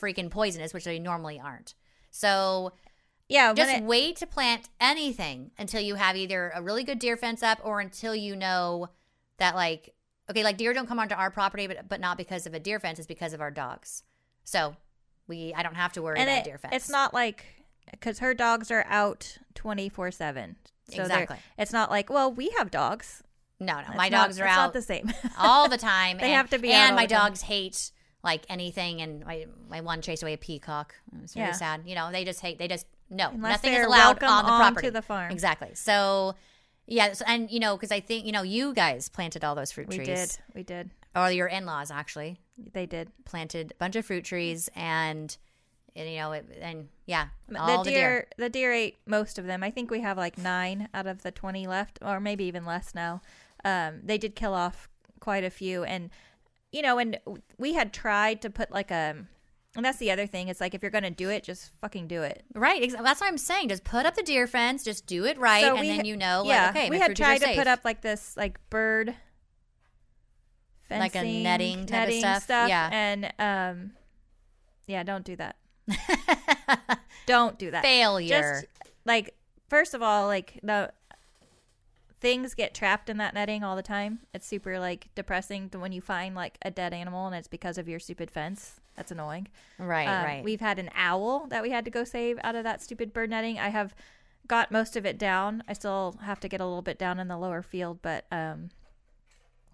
freaking 0.00 0.30
poisonous, 0.30 0.72
which 0.72 0.84
they 0.84 0.98
normally 0.98 1.40
aren't. 1.40 1.74
So 2.10 2.72
yeah 3.28 3.52
just 3.54 3.70
it, 3.70 3.82
wait 3.82 4.16
to 4.16 4.26
plant 4.26 4.68
anything 4.80 5.50
until 5.58 5.80
you 5.80 5.94
have 5.96 6.16
either 6.16 6.52
a 6.54 6.62
really 6.62 6.84
good 6.84 6.98
deer 6.98 7.16
fence 7.16 7.42
up 7.42 7.58
or 7.64 7.80
until 7.80 8.14
you 8.14 8.36
know 8.36 8.88
that 9.38 9.54
like 9.54 9.94
okay, 10.30 10.42
like 10.42 10.56
deer 10.56 10.72
don't 10.72 10.88
come 10.88 10.98
onto 10.98 11.14
our 11.14 11.30
property, 11.30 11.66
but 11.66 11.88
but 11.88 12.00
not 12.00 12.16
because 12.16 12.46
of 12.46 12.54
a 12.54 12.58
deer 12.60 12.80
fence, 12.80 12.98
it's 12.98 13.06
because 13.06 13.32
of 13.32 13.40
our 13.40 13.50
dogs. 13.50 14.02
So 14.44 14.76
we 15.28 15.52
I 15.54 15.62
don't 15.62 15.74
have 15.76 15.92
to 15.94 16.02
worry 16.02 16.20
about 16.22 16.38
it, 16.38 16.44
deer 16.44 16.58
fence. 16.58 16.74
it's 16.74 16.88
not 16.90 17.12
like 17.14 17.44
because 17.90 18.18
her 18.20 18.34
dogs 18.34 18.70
are 18.70 18.84
out 18.88 19.38
24 19.54 20.10
7 20.10 20.56
so 20.90 21.02
Exactly. 21.02 21.36
it's 21.58 21.72
not 21.72 21.90
like 21.90 22.10
well 22.10 22.32
we 22.32 22.50
have 22.58 22.70
dogs 22.70 23.22
no, 23.58 23.74
no. 23.74 23.80
It's 23.80 23.96
My 23.96 24.08
not- 24.08 24.26
dogs 24.26 24.40
are 24.40 24.44
it's 24.44 24.52
out 24.52 24.62
not 24.66 24.72
the 24.74 24.82
same 24.82 25.10
all 25.38 25.68
the 25.68 25.78
time. 25.78 26.18
They 26.18 26.24
and, 26.26 26.34
have 26.34 26.50
to 26.50 26.58
be 26.58 26.72
out 26.72 26.88
And 26.88 26.96
my 26.96 27.06
the 27.06 27.14
time. 27.14 27.28
dogs 27.30 27.40
hate 27.42 27.90
like 28.22 28.44
anything. 28.50 29.00
And 29.00 29.24
my 29.24 29.46
my 29.70 29.80
one 29.80 30.02
chased 30.02 30.22
away 30.22 30.34
a 30.34 30.36
peacock. 30.38 30.94
It 31.14 31.22
was 31.22 31.34
really 31.34 31.48
Yeah. 31.48 31.52
sad. 31.52 31.82
You 31.86 31.94
know, 31.94 32.12
they 32.12 32.24
just 32.24 32.40
hate. 32.40 32.58
They 32.58 32.68
just 32.68 32.86
no. 33.10 33.30
Unless 33.30 33.62
nothing 33.64 33.74
is 33.74 33.86
allowed 33.86 34.22
on 34.22 34.44
the 34.44 34.50
property. 34.50 34.90
the 34.90 35.02
farm. 35.02 35.30
Exactly. 35.32 35.70
So. 35.74 36.34
Yeah, 36.88 37.14
so, 37.14 37.24
and 37.26 37.50
you 37.50 37.58
know, 37.58 37.76
because 37.76 37.90
I 37.90 37.98
think 37.98 38.26
you 38.26 38.32
know, 38.32 38.42
you 38.42 38.72
guys 38.72 39.08
planted 39.08 39.42
all 39.42 39.56
those 39.56 39.72
fruit 39.72 39.88
we 39.88 39.96
trees, 39.96 40.08
We 40.08 40.14
did 40.14 40.38
we 40.54 40.62
did 40.62 40.90
or 41.16 41.32
your 41.32 41.48
in-laws 41.48 41.90
actually 41.90 42.38
they 42.72 42.86
did 42.86 43.10
planted 43.24 43.72
a 43.72 43.74
bunch 43.76 43.96
of 43.96 44.06
fruit 44.06 44.24
trees, 44.24 44.68
and, 44.74 45.36
and 45.94 46.10
you 46.10 46.16
know, 46.16 46.32
it, 46.32 46.46
and 46.60 46.88
yeah, 47.06 47.28
the 47.48 47.60
all 47.60 47.84
deer, 47.84 47.84
the 47.84 47.90
deer. 47.90 48.28
the 48.38 48.50
deer 48.50 48.72
ate 48.72 48.96
most 49.06 49.38
of 49.38 49.46
them 49.46 49.62
i 49.62 49.70
think 49.70 49.90
we 49.90 50.00
have 50.00 50.16
like 50.16 50.36
nine 50.38 50.88
out 50.94 51.06
of 51.06 51.22
the 51.22 51.30
20 51.30 51.66
left 51.66 51.98
or 52.02 52.18
maybe 52.18 52.44
even 52.44 52.64
less 52.64 52.94
now 52.94 53.20
um, 53.64 54.00
they 54.02 54.18
did 54.18 54.34
kill 54.34 54.54
off 54.54 54.88
quite 55.20 55.44
a 55.44 55.50
few 55.50 55.84
and 55.84 56.10
you 56.72 56.82
know 56.82 56.98
and 56.98 57.18
we 57.58 57.74
had 57.74 57.92
tried 57.92 58.42
to 58.42 58.50
put 58.50 58.70
like 58.72 58.90
a 58.90 59.14
and 59.76 59.84
that's 59.84 59.98
the 59.98 60.10
other 60.10 60.26
thing 60.26 60.48
it's 60.48 60.60
like 60.60 60.74
if 60.74 60.82
you're 60.82 60.90
gonna 60.90 61.10
do 61.10 61.28
it 61.30 61.44
just 61.44 61.70
fucking 61.80 62.06
do 62.08 62.22
it 62.22 62.42
Right, 62.54 62.80
that's 63.02 63.20
what 63.20 63.28
I'm 63.28 63.38
saying. 63.38 63.68
Just 63.68 63.84
put 63.84 64.06
up 64.06 64.14
the 64.16 64.22
deer 64.22 64.46
fence, 64.46 64.82
just 64.82 65.06
do 65.06 65.24
it 65.24 65.38
right, 65.38 65.62
So 65.62 65.76
and 65.76 65.88
then 65.88 65.96
ha- 66.00 66.02
you 66.06 66.16
know, 66.16 66.42
yeah 66.44 66.66
like, 66.66 66.76
okay, 66.76 66.90
we 66.90 66.98
had 66.98 67.06
fruit 67.08 67.16
trees 67.16 67.26
are 67.26 67.28
tried 67.28 67.38
to 67.40 67.44
safe. 67.46 67.56
put 67.58 67.66
up 67.66 67.80
like 67.84 68.00
this 68.00 68.36
like 68.36 68.58
bird 68.70 69.14
Like 70.90 71.14
a 71.16 71.22
netting 71.22 71.86
type 71.86 72.08
of 72.08 72.14
netting 72.14 72.40
stuff? 72.40 72.68
Yeah. 72.68 72.88
and 72.92 73.32
um 73.38 73.90
yeah 74.86 75.02
don't 75.02 75.24
do 75.24 75.36
that 75.36 75.56
don't 77.26 77.58
do 77.58 77.70
that 77.70 77.82
failure. 77.82 78.28
just 78.28 78.66
like 79.04 79.34
first 79.68 79.94
of 79.94 80.02
all 80.02 80.26
like 80.26 80.58
the 80.62 80.92
things 82.20 82.54
get 82.54 82.72
trapped 82.74 83.10
in 83.10 83.18
that 83.18 83.34
netting 83.34 83.62
all 83.62 83.76
the 83.76 83.82
time 83.82 84.20
it's 84.32 84.46
super 84.46 84.78
like 84.78 85.08
depressing 85.14 85.68
when 85.76 85.92
you 85.92 86.00
find 86.00 86.34
like 86.34 86.56
a 86.62 86.70
dead 86.70 86.94
animal 86.94 87.26
and 87.26 87.36
it's 87.36 87.46
because 87.48 87.78
of 87.78 87.88
your 87.88 87.98
stupid 88.00 88.30
fence 88.30 88.80
that's 88.96 89.10
annoying 89.10 89.48
right, 89.78 90.08
Um, 90.08 90.24
right. 90.24 90.44
we've 90.44 90.60
had 90.60 90.78
an 90.78 90.90
owl 90.94 91.46
that 91.48 91.62
we 91.62 91.70
had 91.70 91.84
to 91.84 91.90
go 91.90 92.04
save 92.04 92.38
out 92.42 92.54
of 92.54 92.64
that 92.64 92.82
stupid 92.82 93.12
bird 93.12 93.30
netting 93.30 93.58
i 93.58 93.68
have 93.68 93.94
got 94.48 94.70
most 94.70 94.96
of 94.96 95.04
it 95.04 95.18
down 95.18 95.62
i 95.68 95.72
still 95.72 96.16
have 96.22 96.40
to 96.40 96.48
get 96.48 96.60
a 96.60 96.64
little 96.64 96.82
bit 96.82 96.98
down 96.98 97.18
in 97.18 97.28
the 97.28 97.36
lower 97.38 97.62
field 97.62 98.00
but 98.02 98.24
um 98.30 98.70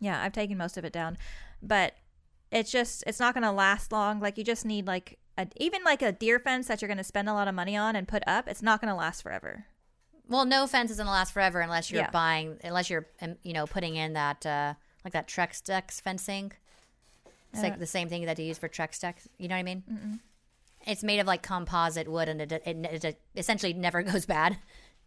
yeah 0.01 0.23
i've 0.23 0.33
taken 0.33 0.57
most 0.57 0.77
of 0.77 0.85
it 0.85 0.93
down 0.93 1.17
but 1.63 1.95
it's 2.51 2.71
just 2.71 3.05
it's 3.07 3.21
not 3.21 3.35
going 3.35 3.43
to 3.45 3.53
last 3.53 3.93
long 3.93 4.21
like 4.21 4.37
you 4.37 4.45
just 4.45 4.65
need 4.65 4.87
like 4.87 5.19
a, 5.39 5.47
even 5.57 5.83
like 5.85 6.03
a 6.03 6.13
deer 6.13 6.39
fence 6.39 6.67
that 6.69 6.83
you're 6.83 6.89
going 6.89 6.99
to 6.99 7.05
spend 7.05 7.29
a 7.29 7.33
lot 7.33 7.49
of 7.49 7.55
money 7.55 7.77
on 7.77 7.97
and 7.97 8.07
put 8.09 8.23
up 8.27 8.47
it's 8.49 8.63
not 8.63 8.81
going 8.81 8.91
to 8.91 8.95
last 8.95 9.23
forever 9.23 9.67
Well, 10.29 10.45
no 10.45 10.67
fence 10.67 10.91
is 10.91 10.97
gonna 10.99 11.11
last 11.11 11.33
forever 11.33 11.61
unless 11.61 11.91
you're 11.91 12.03
Yeah. 12.03 12.11
buying, 12.11 12.59
unless 12.65 12.89
you're, 12.89 13.07
um, 13.21 13.37
you 13.43 13.53
know, 13.53 13.67
putting 13.67 13.97
in 13.97 14.13
that 14.15 14.47
uh, 14.47 14.75
like 15.05 15.13
that 15.13 15.27
Trex 15.29 15.63
decks 15.63 16.01
fencing. 16.01 16.53
It's 17.53 17.63
like 17.63 17.79
the 17.79 17.87
same 17.87 18.09
thing 18.09 18.25
that 18.27 18.37
they 18.37 18.45
use 18.45 18.59
for 18.59 18.69
Trex 18.69 18.99
decks. 19.01 19.29
You 19.39 19.49
know 19.49 19.55
what 19.55 19.61
I 19.61 19.63
mean? 19.63 20.21
It's 20.87 21.03
made 21.05 21.21
of 21.21 21.27
like 21.27 21.43
composite 21.43 22.09
wood, 22.09 22.29
and 22.29 22.41
it, 22.41 22.53
it, 22.67 23.05
it 23.05 23.21
essentially 23.37 23.73
never 23.73 24.03
goes 24.13 24.27
bad. 24.27 24.57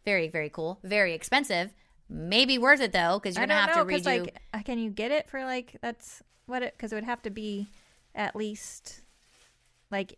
Very, 0.06 0.28
very 0.30 0.50
cool. 0.50 0.80
Very 0.84 1.14
expensive. 1.14 1.74
Maybe 2.08 2.58
worth 2.60 2.82
it 2.82 2.94
though, 2.94 3.20
because 3.20 3.36
you're 3.36 3.44
I 3.44 3.48
gonna 3.48 3.60
have 3.62 3.76
know, 3.76 3.84
to 3.84 4.02
redo. 4.02 4.06
like 4.26 4.38
uh, 4.54 4.62
can 4.64 4.78
you 4.78 4.92
get 4.92 5.10
it 5.12 5.28
for 5.28 5.44
like 5.44 5.78
that's 5.82 6.22
what 6.46 6.62
it 6.62 6.76
because 6.78 6.92
it 6.92 6.96
would 6.96 7.04
have 7.04 7.22
to 7.24 7.32
be 7.32 7.68
at 8.14 8.36
least 8.36 9.02
like 9.90 10.18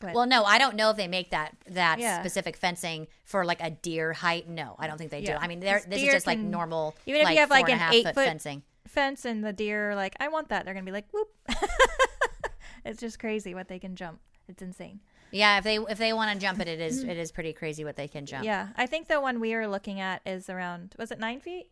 what? 0.00 0.14
well, 0.14 0.26
no, 0.26 0.44
I 0.44 0.56
don't 0.58 0.76
know 0.76 0.88
if 0.88 0.96
they 0.96 1.06
make 1.08 1.30
that 1.32 1.54
that 1.68 1.98
Yeah. 1.98 2.20
specific 2.20 2.56
fencing 2.56 3.06
for 3.24 3.44
like 3.44 3.60
a 3.62 3.68
deer 3.70 4.14
height. 4.14 4.48
No, 4.48 4.74
I 4.78 4.86
don't 4.86 4.96
think 4.96 5.10
they 5.10 5.20
do. 5.20 5.32
Yeah. 5.32 5.38
I 5.38 5.46
mean, 5.48 5.60
this 5.60 5.84
is 5.86 6.10
just 6.10 6.26
like 6.26 6.38
normal. 6.38 6.96
even 7.04 7.20
if 7.20 7.28
you 7.30 7.36
have, 7.36 7.50
like, 7.50 7.66
four 7.66 7.70
and 7.72 7.72
a 7.72 7.74
an 7.74 7.78
half 7.80 7.94
eight-foot- 7.94 8.14
fencing. 8.14 8.62
Fence 8.90 9.24
and 9.24 9.42
the 9.44 9.52
deer 9.52 9.90
are 9.90 9.94
like 9.94 10.14
I 10.20 10.28
want 10.28 10.48
that 10.50 10.64
they're 10.64 10.74
gonna 10.74 10.84
be 10.86 10.92
like 10.92 11.08
whoop 11.12 11.28
it's 12.84 13.00
just 13.00 13.18
crazy 13.18 13.54
what 13.54 13.68
they 13.68 13.78
can 13.78 13.94
jump 13.96 14.20
it's 14.48 14.62
insane 14.62 15.00
Yeah, 15.30 15.58
if 15.58 15.64
they 15.64 15.76
if 15.76 15.98
they 15.98 16.12
want 16.12 16.32
to 16.32 16.38
jump 16.44 16.60
it, 16.60 16.68
it 16.68 16.80
is 16.80 17.02
it 17.12 17.16
is 17.16 17.30
pretty 17.32 17.52
crazy 17.52 17.84
what 17.84 17.96
they 17.96 18.08
can 18.08 18.26
jump. 18.26 18.44
yeah 18.44 18.68
I 18.76 18.86
think 18.86 19.08
the 19.08 19.20
one 19.20 19.40
we 19.40 19.54
were 19.54 19.66
looking 19.68 20.00
at 20.00 20.22
is 20.26 20.50
around 20.50 20.94
was 20.98 21.10
it 21.10 21.18
nine 21.20 21.40
feet 21.40 21.70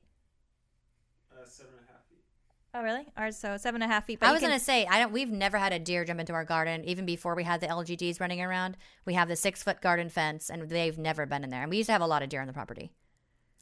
Uh, 1.32 1.44
seven 1.44 1.72
and 1.78 1.84
a 1.88 1.92
half 1.92 2.02
feet. 2.08 2.22
oh 2.74 2.82
really 2.82 3.06
ours 3.16 3.36
so 3.36 3.56
seven 3.56 3.82
and 3.82 3.90
a 3.90 3.94
half 3.94 4.04
feet 4.06 4.20
but 4.20 4.28
I 4.28 4.32
was 4.32 4.40
can- 4.40 4.50
gonna 4.50 4.60
say 4.60 4.86
I 4.86 4.98
don't. 5.00 5.12
We've 5.12 5.30
never 5.30 5.58
had 5.58 5.72
a 5.72 5.78
deer 5.78 6.04
jump 6.04 6.20
into 6.20 6.32
our 6.34 6.44
garden, 6.44 6.84
even 6.84 7.04
before 7.06 7.34
we 7.34 7.42
had 7.44 7.60
the 7.60 7.66
LGDs 7.66 8.20
running 8.20 8.40
around. 8.40 8.76
We 9.04 9.14
have 9.14 9.28
the 9.28 9.36
six 9.36 9.62
foot 9.62 9.80
garden 9.80 10.08
fence, 10.08 10.50
and 10.50 10.68
they've 10.68 10.98
never 10.98 11.26
been 11.26 11.42
in 11.44 11.50
there. 11.50 11.62
And 11.62 11.70
we 11.70 11.78
used 11.78 11.88
to 11.88 11.92
have 11.92 12.02
a 12.02 12.06
lot 12.06 12.22
of 12.22 12.28
deer 12.28 12.40
on 12.40 12.46
the 12.46 12.52
property, 12.52 12.92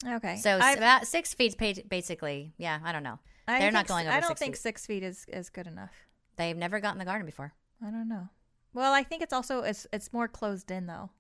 okay 0.06 0.36
so 0.36 0.58
I- 0.58 0.70
it's 0.72 0.76
about 0.76 1.06
six 1.06 1.32
feet, 1.34 1.56
basically. 1.88 2.52
Yeah, 2.58 2.80
I 2.84 2.92
don't 2.92 3.02
know. 3.02 3.18
I 3.48 3.58
they're 3.60 3.70
not 3.72 3.86
going 3.86 4.06
over 4.06 4.16
I 4.16 4.20
don't 4.20 4.28
six 4.30 4.40
think 4.40 4.54
feet. 4.54 4.60
six 4.62 4.86
feet 4.86 5.02
is 5.02 5.24
is 5.28 5.48
good 5.50 5.66
enough 5.66 5.92
They've 6.36 6.56
never 6.56 6.80
gotten 6.80 6.98
the 6.98 7.04
garden 7.04 7.24
before. 7.26 7.52
I 7.82 7.90
don't 7.90 8.08
know 8.08 8.28
well 8.74 8.92
I 8.92 9.02
think 9.02 9.22
it's 9.22 9.32
also 9.32 9.60
it's 9.62 9.86
it's 9.92 10.12
more 10.12 10.28
closed 10.28 10.70
in 10.70 10.86
though 10.86 11.10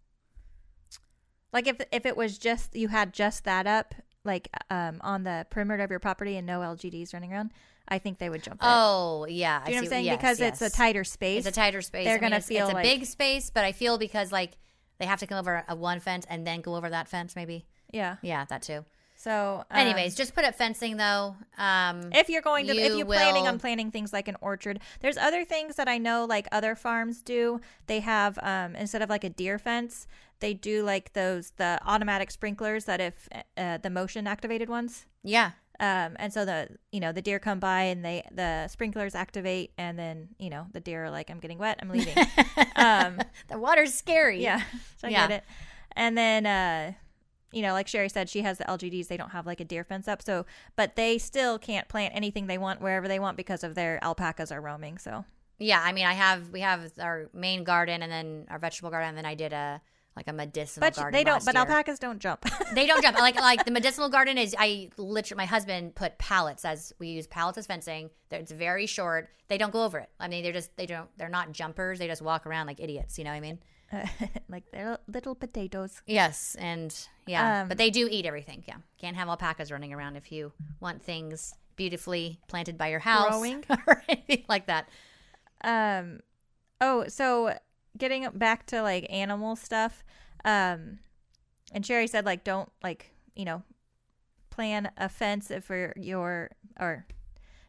Like 1.52 1.66
if 1.66 1.76
if 1.92 2.06
it 2.06 2.16
was 2.16 2.38
just 2.38 2.74
you 2.76 2.88
had 2.88 3.12
just 3.12 3.44
that 3.44 3.66
up, 3.66 3.94
like 4.24 4.48
um 4.70 4.98
on 5.02 5.22
the 5.24 5.46
perimeter 5.50 5.82
of 5.84 5.90
your 5.90 6.00
property 6.00 6.36
and 6.36 6.46
no 6.46 6.60
LGDs 6.60 7.14
running 7.14 7.32
around, 7.32 7.52
I 7.88 7.98
think 7.98 8.18
they 8.18 8.28
would 8.28 8.42
jump 8.42 8.56
it. 8.60 8.66
Oh 8.68 9.26
yeah, 9.28 9.64
Do 9.64 9.70
you 9.70 9.76
know 9.76 9.82
what 9.82 9.84
I'm 9.86 9.90
saying? 9.90 10.04
yes, 10.06 10.16
because 10.16 10.40
it's 10.40 10.60
a 10.62 10.70
tighter 10.70 11.04
space. 11.04 11.46
It's 11.46 11.56
a 11.56 11.60
tighter 11.60 11.80
space. 11.82 12.04
They're 12.04 12.14
I 12.14 12.16
mean, 12.16 12.22
gonna 12.30 12.36
it's, 12.38 12.48
feel 12.48 12.64
it's 12.66 12.72
a 12.72 12.74
like- 12.74 12.84
big 12.84 13.06
space, 13.06 13.50
but 13.50 13.64
I 13.64 13.72
feel 13.72 13.96
because 13.98 14.32
like 14.32 14.52
they 14.98 15.06
have 15.06 15.20
to 15.20 15.26
come 15.26 15.38
over 15.38 15.64
a 15.68 15.76
one 15.76 16.00
fence 16.00 16.26
and 16.28 16.46
then 16.46 16.60
go 16.62 16.74
over 16.74 16.90
that 16.90 17.06
fence, 17.08 17.36
maybe. 17.36 17.66
yeah. 17.92 18.16
Yeah, 18.22 18.44
that 18.46 18.62
too. 18.62 18.84
So, 19.26 19.64
um, 19.72 19.76
Anyways, 19.76 20.14
just 20.14 20.36
put 20.36 20.44
up 20.44 20.54
fencing 20.54 20.98
though. 20.98 21.34
Um, 21.58 22.10
if 22.12 22.28
you're 22.28 22.42
going 22.42 22.68
to, 22.68 22.72
if 22.76 22.92
you 22.92 22.98
you're 22.98 23.06
planning 23.06 23.42
will- 23.42 23.48
on 23.50 23.58
planting 23.58 23.90
things 23.90 24.12
like 24.12 24.28
an 24.28 24.36
orchard, 24.40 24.78
there's 25.00 25.16
other 25.16 25.44
things 25.44 25.74
that 25.76 25.88
I 25.88 25.98
know 25.98 26.24
like 26.26 26.46
other 26.52 26.76
farms 26.76 27.22
do. 27.22 27.60
They 27.88 27.98
have 28.00 28.38
um, 28.40 28.76
instead 28.76 29.02
of 29.02 29.10
like 29.10 29.24
a 29.24 29.28
deer 29.30 29.58
fence, 29.58 30.06
they 30.38 30.54
do 30.54 30.84
like 30.84 31.12
those 31.14 31.50
the 31.56 31.80
automatic 31.84 32.30
sprinklers 32.30 32.84
that 32.84 33.00
if 33.00 33.28
uh, 33.56 33.78
the 33.78 33.90
motion 33.90 34.28
activated 34.28 34.68
ones. 34.68 35.06
yeah, 35.24 35.50
Um, 35.80 36.14
and 36.20 36.32
so 36.32 36.44
the 36.44 36.68
you 36.92 37.00
know 37.00 37.10
the 37.10 37.22
deer 37.22 37.40
come 37.40 37.58
by 37.58 37.82
and 37.92 38.04
they 38.04 38.22
the 38.30 38.68
sprinklers 38.68 39.16
activate 39.16 39.72
and 39.76 39.98
then 39.98 40.28
you 40.38 40.50
know 40.50 40.66
the 40.72 40.80
deer 40.80 41.06
are 41.06 41.10
like 41.10 41.30
I'm 41.30 41.40
getting 41.40 41.58
wet 41.58 41.78
I'm 41.82 41.88
leaving. 41.88 42.16
um, 42.76 43.18
the 43.48 43.58
water's 43.58 43.92
scary. 43.92 44.40
yeah, 44.40 44.62
so 44.98 45.08
I 45.08 45.10
Yeah. 45.10 45.26
get 45.26 45.38
it. 45.38 45.44
And 45.96 46.16
then 46.16 46.46
uh, 46.46 46.92
you 47.56 47.62
know 47.62 47.72
like 47.72 47.88
Sherry 47.88 48.08
said 48.08 48.28
she 48.28 48.42
has 48.42 48.58
the 48.58 48.64
LGDs 48.64 49.08
they 49.08 49.16
don't 49.16 49.30
have 49.30 49.46
like 49.46 49.60
a 49.60 49.64
deer 49.64 49.82
fence 49.82 50.06
up 50.06 50.22
so 50.22 50.44
but 50.76 50.94
they 50.94 51.16
still 51.18 51.58
can't 51.58 51.88
plant 51.88 52.14
anything 52.14 52.46
they 52.46 52.58
want 52.58 52.80
wherever 52.80 53.08
they 53.08 53.18
want 53.18 53.36
because 53.36 53.64
of 53.64 53.74
their 53.74 54.02
alpacas 54.02 54.52
are 54.52 54.60
roaming. 54.60 54.98
So 54.98 55.24
yeah. 55.58 55.82
I 55.82 55.92
mean, 55.92 56.06
I 56.06 56.12
have 56.12 56.50
we 56.50 56.60
have 56.60 56.92
our 57.00 57.30
main 57.32 57.64
garden 57.64 58.02
and 58.02 58.12
then 58.12 58.46
our 58.50 58.58
vegetable 58.58 58.90
garden, 58.90 59.10
and 59.10 59.18
then 59.18 59.26
I 59.26 59.34
did 59.34 59.52
a 59.52 59.80
like 60.16 60.28
a 60.28 60.32
medicinal 60.32 60.86
but 60.86 60.94
garden. 60.94 61.12
they 61.12 61.24
don't. 61.24 61.44
But 61.44 61.54
year. 61.54 61.60
alpacas 61.60 61.98
don't 61.98 62.18
jump. 62.18 62.46
they 62.74 62.86
don't 62.86 63.02
jump 63.02 63.18
like 63.18 63.36
like 63.36 63.64
the 63.64 63.70
medicinal 63.70 64.08
garden 64.08 64.38
is 64.38 64.54
i 64.58 64.88
literally 64.96 65.38
my 65.38 65.44
husband 65.44 65.94
put 65.94 66.16
pallets 66.18 66.64
as 66.64 66.92
we 66.98 67.08
use 67.08 67.26
pallets 67.26 67.58
as 67.58 67.66
fencing 67.66 68.08
it's 68.30 68.50
very 68.50 68.86
short 68.86 69.28
they 69.48 69.58
don't 69.58 69.72
go 69.72 69.84
over 69.84 69.98
it 69.98 70.08
i 70.18 70.26
mean 70.26 70.42
they're 70.42 70.52
just 70.52 70.74
they 70.76 70.86
don't 70.86 71.08
they're 71.18 71.28
not 71.28 71.52
jumpers 71.52 71.98
they 71.98 72.06
just 72.06 72.22
walk 72.22 72.46
around 72.46 72.66
like 72.66 72.80
idiots 72.80 73.18
you 73.18 73.24
know 73.24 73.30
what 73.30 73.36
i 73.36 73.40
mean 73.40 73.58
like 74.48 74.64
they're 74.72 74.98
little 75.06 75.34
potatoes. 75.34 76.02
yes 76.06 76.56
and 76.58 77.08
yeah 77.26 77.62
Um, 77.62 77.68
but 77.68 77.78
they 77.78 77.90
do 77.90 78.08
eat 78.10 78.26
everything 78.26 78.64
yeah 78.66 78.76
can't 79.00 79.16
have 79.16 79.28
alpacas 79.28 79.70
running 79.70 79.92
around 79.92 80.16
if 80.16 80.32
you 80.32 80.52
want 80.80 81.02
things 81.02 81.54
beautifully 81.76 82.40
planted 82.48 82.76
by 82.78 82.88
your 82.88 83.00
house 83.00 83.28
Growing. 83.30 83.64
or 83.86 84.02
anything 84.08 84.44
like 84.48 84.66
that 84.66 84.88
Um, 85.62 86.20
oh, 86.80 87.06
so 87.08 87.56
getting 87.96 88.28
back 88.34 88.66
to 88.66 88.82
like 88.82 89.06
animal 89.10 89.56
stuff, 89.56 90.04
um, 90.44 90.98
and 91.72 91.84
Sherry 91.84 92.06
said 92.06 92.24
like 92.26 92.44
don't 92.44 92.70
like 92.82 93.12
you 93.34 93.44
know 93.44 93.62
plan 94.50 94.90
a 94.96 95.08
fence 95.08 95.50
for 95.62 95.92
your 95.96 96.50
or 96.80 97.06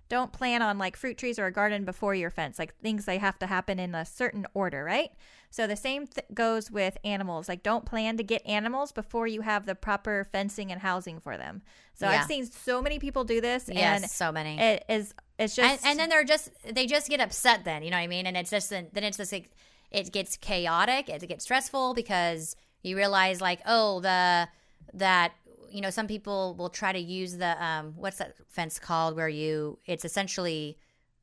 don't 0.10 0.32
plan 0.32 0.62
on 0.62 0.78
like 0.78 0.96
fruit 0.96 1.18
trees 1.18 1.38
or 1.38 1.46
a 1.48 1.52
garden 1.52 1.84
before 1.84 2.16
your 2.16 2.30
fence 2.30 2.58
like 2.58 2.74
things 2.80 3.04
they 3.06 3.18
have 3.18 3.38
to 3.40 3.46
happen 3.48 3.78
in 3.80 3.94
a 3.94 4.06
certain 4.06 4.46
order 4.54 4.84
right 4.86 5.12
so 5.50 5.66
the 5.68 5.76
same 5.76 6.06
th- 6.08 6.26
goes 6.34 6.70
with 6.72 6.98
animals 7.04 7.48
like 7.50 7.64
don't 7.64 7.86
plan 7.86 8.18
to 8.18 8.24
get 8.24 8.46
animals 8.46 8.92
before 8.92 9.28
you 9.28 9.42
have 9.42 9.66
the 9.66 9.76
proper 9.76 10.28
fencing 10.32 10.72
and 10.72 10.82
housing 10.82 11.20
for 11.20 11.38
them 11.38 11.62
so 11.94 12.06
Yeah. 12.10 12.20
i've 12.22 12.26
seen 12.28 12.46
so 12.46 12.82
many 12.82 13.00
people 13.00 13.24
do 13.24 13.40
this 13.42 13.70
yes 13.72 14.02
and 14.02 14.12
so 14.12 14.32
many 14.32 14.60
it 14.60 14.84
is 14.90 15.14
it's 15.40 15.56
just 15.56 15.86
and 15.86 15.98
then 16.00 16.10
they're 16.10 16.24
just 16.24 16.50
they 16.74 16.86
just 16.86 17.10
get 17.10 17.20
upset 17.22 17.64
then 17.64 17.84
you 17.84 17.90
know 17.92 17.98
what 17.98 18.04
i 18.04 18.08
mean 18.08 18.26
and 18.28 18.36
it's 18.38 18.50
just 18.50 18.70
then 18.70 18.90
it's 18.96 19.18
just 19.18 19.32
like 19.32 19.52
it 19.92 20.12
gets 20.12 20.36
chaotic 20.38 21.08
it 21.10 21.26
gets 21.28 21.44
stressful 21.46 21.94
because 21.94 22.56
you 22.84 22.96
realize 22.98 23.40
like 23.42 23.60
oh 23.66 24.00
the 24.02 24.48
that 24.94 25.32
you 25.70 25.82
know 25.82 25.90
some 25.90 26.08
people 26.08 26.56
will 26.56 26.70
try 26.70 26.92
to 26.92 27.00
use 27.00 27.38
the 27.38 27.64
um 27.64 27.94
what's 27.98 28.18
that 28.18 28.36
fence 28.48 28.80
called 28.80 29.16
where 29.16 29.30
you 29.30 29.78
it's 29.86 30.06
essentially 30.06 30.78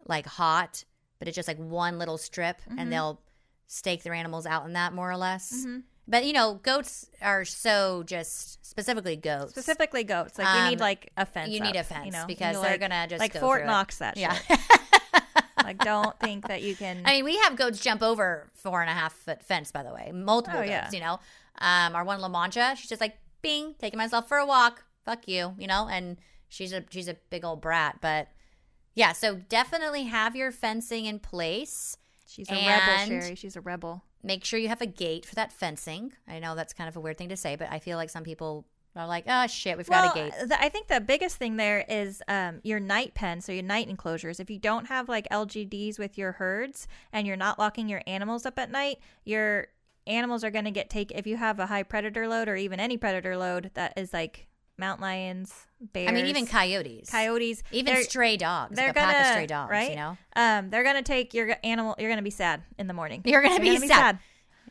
like 0.06 0.26
hot 0.26 0.84
but 1.18 1.28
it's 1.28 1.34
just 1.34 1.48
like 1.48 1.58
one 1.58 1.98
little 1.98 2.18
strip 2.18 2.58
Mhm. 2.70 2.74
and 2.80 2.92
they'll 2.92 3.20
stake 3.74 4.02
their 4.02 4.14
animals 4.14 4.46
out 4.46 4.64
in 4.66 4.72
that 4.74 4.92
more 4.92 5.10
or 5.10 5.16
less 5.16 5.52
Mhm. 5.66 5.82
but 6.06 6.24
you 6.24 6.32
know 6.32 6.54
goats 6.62 7.06
are 7.20 7.44
so 7.44 8.02
just 8.06 8.64
specifically 8.64 9.16
goats 9.16 9.50
specifically 9.52 10.04
goats 10.04 10.38
like 10.38 10.46
you 10.54 10.60
Um, 10.60 10.70
need 10.70 10.80
like 10.80 11.10
a 11.16 11.26
fence 11.26 11.50
you 11.50 11.60
need 11.60 11.76
up, 11.76 11.84
a 11.84 11.84
fence 11.84 12.06
you 12.06 12.12
know? 12.12 12.24
because 12.26 12.56
You, 12.56 12.62
they're 12.62 12.78
gonna 12.78 13.06
just 13.08 13.20
like 13.20 13.32
go 13.34 13.40
fort 13.40 13.60
through 13.60 13.68
it. 13.68 13.72
knox 13.72 13.98
that 13.98 14.16
yeah 14.16 14.34
shit 14.34 14.58
like 15.64 15.78
don't 15.78 16.18
think 16.20 16.46
that 16.48 16.62
you 16.62 16.74
can 16.76 17.02
I 17.04 17.12
mean, 17.16 17.24
we 17.24 17.36
have 17.38 17.56
goats 17.56 17.80
jump 17.80 18.02
over 18.02 18.50
four 18.54 18.80
and 18.82 18.90
a 18.90 18.92
half 18.94 19.12
foot 19.14 19.42
fence, 19.42 19.72
by 19.72 19.82
the 19.82 19.92
way, 19.94 20.12
multiple 20.12 20.60
Oh, 20.60 20.62
goats. 20.66 20.70
yeah. 20.70 20.90
You 20.92 21.00
know, 21.00 21.20
um, 21.58 21.94
our 21.96 22.04
one 22.04 22.20
La 22.20 22.28
Mancha, 22.28 22.74
she's 22.76 22.88
just 22.90 23.00
like, 23.00 23.16
"Bing, 23.40 23.74
taking 23.78 23.96
myself 23.96 24.28
for 24.28 24.36
a 24.36 24.44
walk. 24.46 24.84
Fuck 25.06 25.26
you," 25.26 25.54
you 25.58 25.66
know, 25.66 25.88
and 25.88 26.18
she's 26.48 26.72
a 26.74 26.84
she's 26.90 27.08
a 27.08 27.14
big 27.30 27.44
old 27.46 27.62
brat, 27.62 27.96
but 28.02 28.28
yeah. 28.94 29.12
So 29.12 29.36
definitely 29.36 30.04
have 30.04 30.36
your 30.36 30.52
fencing 30.52 31.06
in 31.06 31.18
place. 31.18 31.96
She's 32.34 32.50
a 32.50 32.54
rebel 32.54 33.06
sherry 33.06 33.34
she's 33.34 33.56
a 33.56 33.60
rebel 33.60 34.02
Make 34.24 34.42
sure 34.42 34.58
you 34.58 34.68
have 34.68 34.80
a 34.80 34.86
gate 34.86 35.26
for 35.26 35.34
that 35.34 35.52
fencing. 35.52 36.14
I 36.26 36.38
know 36.38 36.54
that's 36.54 36.72
kind 36.72 36.88
of 36.88 36.96
a 36.96 37.00
weird 37.00 37.18
thing 37.18 37.28
to 37.28 37.36
say, 37.36 37.56
but 37.56 37.70
I 37.70 37.78
feel 37.78 37.98
like 37.98 38.08
some 38.08 38.24
people 38.24 38.64
are 38.96 39.06
like, 39.06 39.24
"Oh 39.28 39.46
shit, 39.46 39.76
we've 39.76 39.86
got 39.86 40.16
a 40.16 40.18
gate." 40.18 40.32
the, 40.48 40.62
i 40.62 40.68
think 40.68 40.86
the 40.86 41.00
biggest 41.00 41.36
thing 41.36 41.56
there 41.56 41.84
is 41.88 42.22
um, 42.26 42.60
your 42.62 42.80
night 42.80 43.12
pen 43.14 43.40
so 43.40 43.52
your 43.52 43.62
night 43.62 43.88
enclosures 43.88 44.40
if 44.40 44.48
you 44.48 44.58
don't 44.58 44.86
have 44.86 45.08
like 45.08 45.28
lgds 45.30 45.98
with 45.98 46.16
your 46.16 46.32
herds 46.32 46.86
and 47.12 47.26
you're 47.26 47.36
not 47.36 47.58
locking 47.58 47.88
your 47.88 48.02
animals 48.06 48.46
up 48.46 48.58
at 48.58 48.70
night 48.70 48.98
your 49.24 49.66
animals 50.06 50.44
are 50.44 50.50
going 50.50 50.64
to 50.64 50.70
get 50.70 50.88
take 50.88 51.10
if 51.10 51.26
you 51.26 51.36
have 51.36 51.58
a 51.58 51.66
high 51.66 51.82
predator 51.82 52.28
load 52.28 52.48
or 52.48 52.56
even 52.56 52.78
any 52.78 52.96
predator 52.96 53.36
load 53.36 53.70
that 53.74 53.92
is 53.96 54.12
like 54.12 54.46
mountain 54.76 55.02
lions 55.02 55.54
bears 55.80 56.08
I 56.08 56.12
mean, 56.12 56.26
even 56.26 56.46
coyotes, 56.46 57.10
coyotes 57.10 57.62
even 57.72 58.02
stray 58.04 58.36
dogs, 58.36 58.74
they're 58.76 58.88
like 58.88 58.96
a 58.96 59.00
pack 59.00 59.14
of 59.14 59.22
gonna- 59.22 59.32
stray 59.34 59.46
dogs. 59.46 59.70
right? 59.70 59.90
You 59.90 59.96
know, 59.96 60.16
um 60.36 60.70
they're 60.70 60.82
gonna 60.84 61.02
take 61.02 61.32
your 61.34 61.56
animal 61.62 61.94
you're 61.98 62.10
gonna 62.10 62.22
be 62.22 62.30
sad 62.30 62.62
in 62.78 62.86
the 62.86 62.94
morning 62.94 63.22
you're 63.24 63.42
gonna, 63.42 63.62
You're 63.64 63.80
be, 63.80 63.86
sad. 63.88 64.18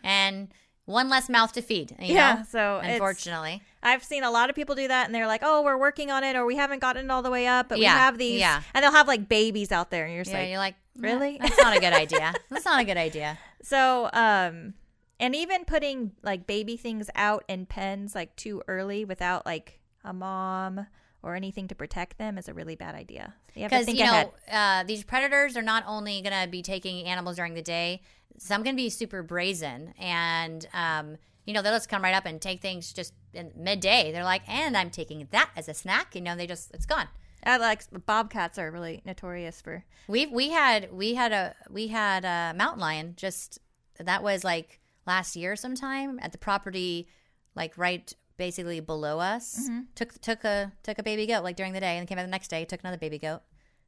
and 0.03 0.49
one 0.85 1.07
less 1.07 1.29
mouth 1.29 1.53
to 1.53 1.61
feed. 1.61 1.91
You 1.99 2.15
yeah 2.15 2.33
know? 2.35 2.43
so 2.49 2.79
unfortunately. 2.83 3.61
I've 3.81 4.03
seen 4.03 4.23
a 4.23 4.31
lot 4.31 4.49
of 4.49 4.55
people 4.55 4.75
do 4.75 4.87
that, 4.87 5.05
and 5.05 5.15
they're 5.15 5.27
like, 5.27 5.41
"Oh, 5.43 5.61
we're 5.61 5.77
working 5.77 6.09
on 6.11 6.23
it, 6.25 6.35
or 6.37 6.45
we 6.45 6.55
haven't 6.57 6.79
gotten 6.79 7.05
it 7.05 7.11
all 7.11 7.21
the 7.21 7.29
way 7.31 7.47
up, 7.47 7.67
but 7.69 7.79
Yeah, 7.79 7.93
we 7.95 7.99
have 7.99 8.17
these." 8.17 8.39
yeah. 8.39 8.61
and 8.73 8.83
they'll 8.83 8.91
have 8.91 9.07
like 9.07 9.27
babies 9.29 9.71
out 9.73 9.91
there, 9.91 10.05
and 10.05 10.13
you're 10.13 10.23
Yeah, 10.25 10.33
like, 10.39 10.49
you're 10.49 10.57
like, 10.57 10.75
really? 10.97 11.37
"Nah, 11.37 11.47
That's 11.47 11.57
not 11.61 11.75
a 11.77 11.79
good 11.81 11.93
idea. 11.93 12.33
That's 12.49 12.65
not 12.65 12.81
a 12.81 12.85
good 12.85 12.97
idea. 12.97 13.37
so, 13.61 14.09
um, 14.13 14.73
and 15.19 15.35
even 15.35 15.63
putting 15.65 16.11
like 16.21 16.47
baby 16.47 16.75
things 16.77 17.09
out 17.15 17.43
in 17.47 17.65
pens 17.65 18.13
like 18.15 18.35
too 18.35 18.61
early 18.67 19.03
without 19.05 19.45
like 19.45 19.79
a 20.03 20.13
mom 20.13 20.87
or 21.21 21.35
anything 21.35 21.67
to 21.69 21.75
protect 21.75 22.17
them 22.17 22.37
is 22.37 22.49
a 22.49 22.53
really 22.53 22.75
bad 22.75 22.95
idea. 22.95 23.33
You 23.55 23.63
Because 23.63 23.87
you 23.87 24.03
ahead. 24.03 24.31
know, 24.51 24.53
uh, 24.53 24.83
these 24.83 25.03
predators 25.03 25.55
are 25.55 25.61
not 25.61 25.83
only 25.87 26.21
going 26.21 26.39
to 26.43 26.49
be 26.49 26.61
taking 26.61 27.05
animals 27.05 27.37
during 27.37 27.53
the 27.53 27.61
day. 27.61 28.01
Some 28.37 28.63
can 28.63 28.75
be 28.75 28.89
super 28.89 29.23
brazen, 29.23 29.93
and 29.99 30.67
um, 30.73 31.17
you 31.45 31.53
know 31.53 31.61
they'll 31.61 31.73
just 31.73 31.87
come 31.87 32.03
right 32.03 32.15
up 32.15 32.25
and 32.25 32.41
take 32.41 32.61
things 32.61 32.91
just 32.91 33.13
in 33.33 33.51
midday. 33.55 34.11
They're 34.11 34.23
like, 34.23 34.41
and 34.49 34.75
I'm 34.75 34.89
taking 34.89 35.27
that 35.31 35.51
as 35.55 35.69
a 35.69 35.73
snack. 35.73 36.15
You 36.15 36.21
know, 36.21 36.35
they 36.35 36.47
just 36.47 36.71
it's 36.73 36.85
gone. 36.87 37.07
I 37.45 37.57
like 37.57 37.83
bobcats 38.05 38.57
are 38.57 38.71
really 38.71 39.01
notorious 39.05 39.61
for. 39.61 39.85
We 40.07 40.25
we 40.25 40.49
had 40.49 40.91
we 40.91 41.13
had 41.13 41.31
a 41.31 41.55
we 41.69 41.87
had 41.89 42.25
a 42.25 42.53
mountain 42.57 42.81
lion 42.81 43.13
just 43.15 43.59
that 43.99 44.23
was 44.23 44.43
like 44.43 44.79
last 45.05 45.35
year 45.35 45.55
sometime 45.55 46.19
at 46.21 46.31
the 46.31 46.37
property 46.37 47.07
like 47.55 47.77
right 47.77 48.11
basically 48.37 48.79
below 48.79 49.19
us 49.19 49.67
Mm-hmm. 49.69 49.81
took 49.95 50.13
took 50.21 50.43
a 50.43 50.71
took 50.83 50.97
a 50.99 51.03
baby 51.03 51.25
goat 51.27 51.43
like 51.43 51.55
during 51.55 51.73
the 51.73 51.79
day 51.79 51.97
and 51.97 52.07
came 52.07 52.15
back 52.17 52.25
the 52.25 52.31
next 52.31 52.47
day 52.49 52.65
took 52.65 52.79
another 52.81 52.97
baby 52.97 53.19
goat 53.19 53.41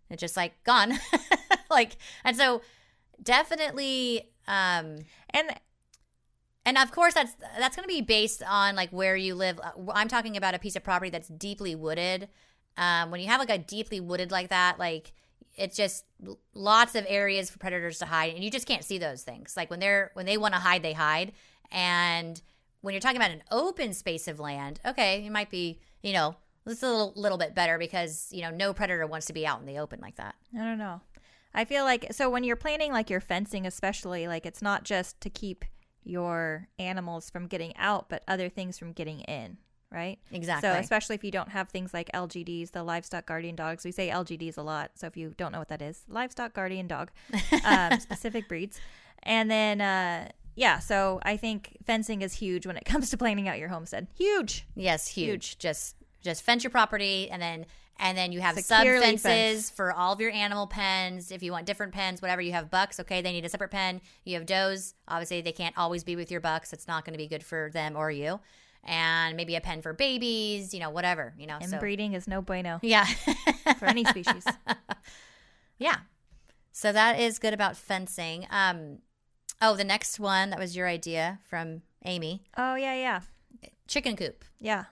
it's 0.10 0.22
just 0.22 0.38
like 0.38 0.54
gone. 0.64 0.94
Like 1.70 1.98
and 2.24 2.38
so 2.38 2.62
definitely 3.22 4.30
um 4.48 4.98
And 5.32 5.50
and 6.66 6.78
of 6.78 6.92
course 6.92 7.14
that's 7.14 7.36
that's 7.58 7.76
going 7.76 7.88
to 7.88 7.94
be 7.94 8.02
based 8.02 8.44
on 8.48 8.76
like 8.76 8.92
where 8.92 9.16
you 9.16 9.36
live. 9.36 9.60
Uh, 9.60 9.72
i'm 9.94 10.08
talking 10.08 10.38
about 10.38 10.54
a 10.56 10.60
piece 10.60 10.76
of 10.76 10.84
property 10.84 11.10
that's 11.10 11.28
deeply 11.28 11.76
wooded. 11.76 12.30
Um, 12.78 13.10
when 13.10 13.20
you 13.22 13.28
have 13.28 13.40
like 13.40 13.50
a 13.50 13.58
deeply 13.58 14.00
wooded 14.00 14.32
like 14.32 14.50
that 14.50 14.78
like 14.80 15.14
it's 15.56 15.78
just 15.78 16.04
lots 16.54 16.96
of 16.96 17.06
areas 17.08 17.50
for 17.50 17.58
predators 17.60 18.00
to 18.00 18.06
hide 18.06 18.34
and 18.36 18.44
you 18.44 18.52
just 18.52 18.68
can't 18.68 18.84
see 18.84 18.98
those 18.98 19.24
things. 19.24 19.56
Like 19.58 19.70
when 19.70 19.80
they're 19.80 20.12
when 20.14 20.26
they 20.26 20.38
want 20.38 20.54
to 20.54 20.60
hide 20.60 20.84
they 20.84 20.94
hide. 20.94 21.32
And 21.72 22.42
when 22.86 22.94
you're 22.94 23.02
talking 23.02 23.18
about 23.18 23.32
an 23.32 23.44
open 23.52 23.94
space 23.94 24.28
of 24.28 24.40
land 24.40 24.80
okay 24.86 25.26
it 25.26 25.32
might 25.32 25.50
be 25.50 25.80
you 26.02 26.14
know 26.14 26.36
it's 26.68 26.82
a 26.82 26.88
little, 26.88 27.14
little 27.16 27.38
bit 27.38 27.54
better 27.54 27.78
because 27.78 28.28
you 28.32 28.42
know 28.42 28.50
no 28.50 28.74
predator 28.74 29.06
wants 29.06 29.28
to 29.28 29.34
be 29.34 29.46
out 29.46 29.60
in 29.60 29.66
the 29.66 29.78
open 29.78 30.00
like 30.02 30.16
that 30.16 30.36
I 30.56 30.64
don't 30.64 30.78
know. 30.78 31.02
I 31.54 31.64
feel 31.64 31.86
like 31.86 32.08
so 32.12 32.30
when 32.30 32.44
you're 32.44 32.58
planning 32.58 32.92
like 32.92 33.10
your 33.10 33.22
fencing, 33.22 33.66
especially 33.66 34.28
like 34.28 34.46
it's 34.46 34.62
not 34.62 34.84
just 34.84 35.22
to 35.22 35.30
keep 35.30 35.64
your 36.04 36.68
animals 36.78 37.30
from 37.30 37.48
getting 37.48 37.76
out, 37.78 38.10
but 38.10 38.24
other 38.28 38.50
things 38.50 38.78
from 38.78 38.92
getting 38.92 39.22
in, 39.22 39.58
right? 39.90 40.20
exactly 40.32 40.70
So 40.70 40.76
especially 40.76 41.16
if 41.16 41.24
you 41.24 41.32
don't 41.32 41.50
have 41.50 41.70
things 41.70 41.94
like 41.94 42.12
LGDs, 42.14 42.72
the 42.72 42.84
livestock 42.84 43.26
guardian 43.26 43.56
dogs. 43.56 43.86
We 43.86 43.92
say 43.92 44.10
LGDs 44.10 44.58
a 44.58 44.62
lot. 44.62 44.92
So 44.96 45.08
if 45.08 45.16
you 45.16 45.34
don't 45.38 45.54
know 45.54 45.60
what 45.60 45.70
that 45.70 45.82
is, 45.82 46.04
livestock 46.10 46.54
guardian 46.54 46.88
dog, 46.88 47.12
um, 47.64 48.00
specific 48.02 48.50
breeds, 48.50 48.80
and 49.24 49.50
then 49.50 49.80
uh, 49.80 50.30
yeah, 50.56 50.80
so 50.80 51.20
I 51.24 51.38
think 51.38 51.78
fencing 51.86 52.22
is 52.22 52.34
huge 52.34 52.66
when 52.66 52.78
it 52.78 52.86
comes 52.86 53.10
to 53.12 53.18
planning 53.18 53.48
out 53.48 53.60
your 53.60 53.70
homestead. 53.70 54.08
Huge. 54.18 54.66
Yes, 54.76 55.08
huge. 55.08 55.58
Just 55.58 55.96
just 56.22 56.42
fence 56.42 56.64
your 56.64 56.72
property 56.72 57.30
and 57.30 57.42
then 57.42 57.66
and 57.98 58.18
then 58.18 58.32
you 58.32 58.42
have 58.42 58.60
sub 58.60 58.86
fences 58.86 59.22
fenced. 59.22 59.76
for 59.76 59.94
all 59.94 60.14
of 60.14 60.20
your 60.20 60.32
animal 60.32 60.68
pens. 60.68 61.32
If 61.32 61.42
you 61.42 61.52
want 61.52 61.66
different 61.66 61.94
pens, 61.94 62.22
whatever 62.22 62.42
you 62.42 62.52
have 62.52 62.70
bucks, 62.70 63.00
okay, 63.00 63.22
they 63.22 63.32
need 63.32 63.46
a 63.46 63.50
separate 63.50 63.72
pen. 63.72 64.02
You 64.26 64.36
have 64.36 64.46
does, 64.46 64.96
obviously 65.08 65.42
they 65.42 65.54
can't 65.54 65.78
always 65.78 66.04
be 66.04 66.16
with 66.16 66.30
your 66.30 66.42
bucks. 66.42 66.74
It's 66.74 66.88
not 66.88 67.06
going 67.06 67.14
to 67.14 67.18
be 67.18 67.28
good 67.28 67.44
for 67.44 67.70
them 67.74 67.96
or 67.96 68.12
you. 68.12 68.40
And 68.84 69.38
maybe 69.38 69.56
a 69.56 69.62
pen 69.62 69.82
for 69.82 69.94
babies, 69.94 70.74
you 70.74 70.80
know, 70.80 70.90
whatever, 70.90 71.34
you 71.38 71.48
know. 71.48 71.58
so 71.62 71.78
Inbreeding 71.78 72.14
is 72.14 72.28
no 72.28 72.42
bueno 72.42 72.80
yeah. 72.82 73.06
for 73.80 73.86
any 73.86 74.04
species. 74.06 74.46
Yeah. 75.78 75.98
So 76.72 76.94
that 76.94 77.20
is 77.20 77.38
good 77.38 77.54
about 77.54 77.76
fencing. 77.76 78.48
Um 78.50 79.00
oh, 79.62 79.76
the 79.76 79.84
next 79.84 80.20
one 80.20 80.50
that 80.50 80.60
was 80.60 80.76
your 80.76 80.88
idea 80.88 81.40
from 81.44 81.82
Amy. 82.04 82.44
Oh 82.58 82.76
yeah, 82.76 82.96
yeah. 82.96 83.22
Chicken 83.88 84.16
coop. 84.16 84.44
Yeah. 84.60 84.86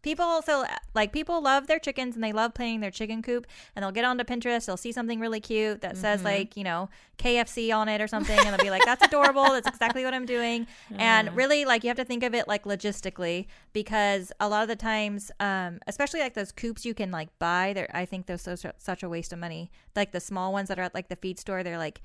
People 0.00 0.24
also 0.24 0.64
like 0.94 1.12
people 1.12 1.42
love 1.42 1.66
their 1.66 1.80
chickens 1.80 2.14
and 2.14 2.22
they 2.22 2.32
love 2.32 2.54
playing 2.54 2.78
their 2.80 2.90
chicken 2.90 3.20
coop 3.20 3.46
and 3.74 3.82
they'll 3.82 3.90
get 3.90 4.04
onto 4.04 4.22
Pinterest, 4.22 4.64
they'll 4.64 4.76
see 4.76 4.92
something 4.92 5.18
really 5.18 5.40
cute 5.40 5.80
that 5.80 5.96
says 5.96 6.22
like, 6.22 6.56
you 6.56 6.62
know, 6.62 6.88
KFC 7.18 7.74
on 7.74 7.88
it 7.88 8.00
or 8.00 8.06
something 8.06 8.38
and 8.38 8.46
they'll 8.46 8.64
be 8.64 8.70
like, 8.70 8.84
That's 8.84 9.04
adorable, 9.04 9.42
that's 9.42 9.66
exactly 9.66 10.04
what 10.04 10.14
I'm 10.14 10.24
doing. 10.24 10.68
And 10.96 11.34
really 11.36 11.64
like 11.64 11.82
you 11.82 11.88
have 11.88 11.96
to 11.96 12.04
think 12.04 12.22
of 12.22 12.32
it 12.32 12.46
like 12.46 12.62
logistically 12.62 13.46
because 13.72 14.30
a 14.38 14.48
lot 14.48 14.62
of 14.62 14.68
the 14.68 14.76
times, 14.76 15.32
um, 15.40 15.80
especially 15.88 16.20
like 16.20 16.34
those 16.34 16.52
coops 16.52 16.86
you 16.86 16.94
can 16.94 17.10
like 17.10 17.36
buy, 17.40 17.72
they're 17.74 17.90
I 17.92 18.04
think 18.04 18.26
those 18.26 18.42
so 18.42 18.54
such 18.54 19.02
a 19.02 19.08
waste 19.08 19.32
of 19.32 19.40
money. 19.40 19.68
Like 19.96 20.12
the 20.12 20.20
small 20.20 20.52
ones 20.52 20.68
that 20.68 20.78
are 20.78 20.82
at 20.82 20.94
like 20.94 21.08
the 21.08 21.16
feed 21.16 21.40
store, 21.40 21.64
they're 21.64 21.76
like 21.76 22.02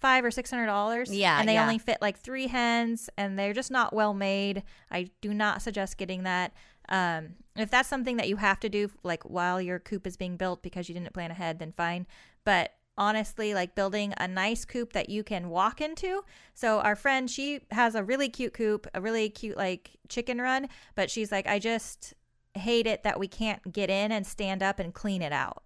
five 0.00 0.24
or 0.24 0.30
six 0.30 0.50
hundred 0.50 0.66
dollars. 0.66 1.14
Yeah, 1.14 1.38
and 1.38 1.48
they 1.48 1.54
yeah. 1.54 1.62
only 1.62 1.78
fit 1.78 1.98
like 2.00 2.18
three 2.18 2.46
hens, 2.46 3.10
and 3.16 3.38
they're 3.38 3.52
just 3.52 3.70
not 3.70 3.92
well 3.92 4.14
made. 4.14 4.62
I 4.90 5.10
do 5.20 5.34
not 5.34 5.62
suggest 5.62 5.98
getting 5.98 6.22
that. 6.24 6.52
Um, 6.88 7.34
if 7.56 7.70
that's 7.70 7.88
something 7.88 8.16
that 8.16 8.28
you 8.28 8.36
have 8.36 8.60
to 8.60 8.68
do, 8.68 8.90
like 9.02 9.24
while 9.24 9.60
your 9.60 9.78
coop 9.78 10.06
is 10.06 10.16
being 10.16 10.36
built 10.36 10.62
because 10.62 10.88
you 10.88 10.94
didn't 10.94 11.12
plan 11.12 11.30
ahead, 11.30 11.58
then 11.58 11.72
fine. 11.72 12.06
But 12.44 12.72
honestly, 12.96 13.54
like 13.54 13.74
building 13.74 14.14
a 14.16 14.26
nice 14.26 14.64
coop 14.64 14.92
that 14.92 15.08
you 15.08 15.22
can 15.22 15.50
walk 15.50 15.80
into. 15.80 16.22
So 16.54 16.80
our 16.80 16.96
friend, 16.96 17.30
she 17.30 17.60
has 17.70 17.94
a 17.94 18.02
really 18.02 18.28
cute 18.28 18.54
coop, 18.54 18.86
a 18.94 19.00
really 19.00 19.28
cute 19.28 19.56
like 19.56 19.96
chicken 20.08 20.40
run, 20.40 20.68
but 20.94 21.10
she's 21.10 21.30
like, 21.30 21.46
I 21.46 21.58
just 21.58 22.14
hate 22.54 22.86
it 22.86 23.02
that 23.02 23.20
we 23.20 23.28
can't 23.28 23.72
get 23.72 23.90
in 23.90 24.10
and 24.10 24.26
stand 24.26 24.62
up 24.62 24.78
and 24.78 24.94
clean 24.94 25.22
it 25.22 25.32
out. 25.32 25.62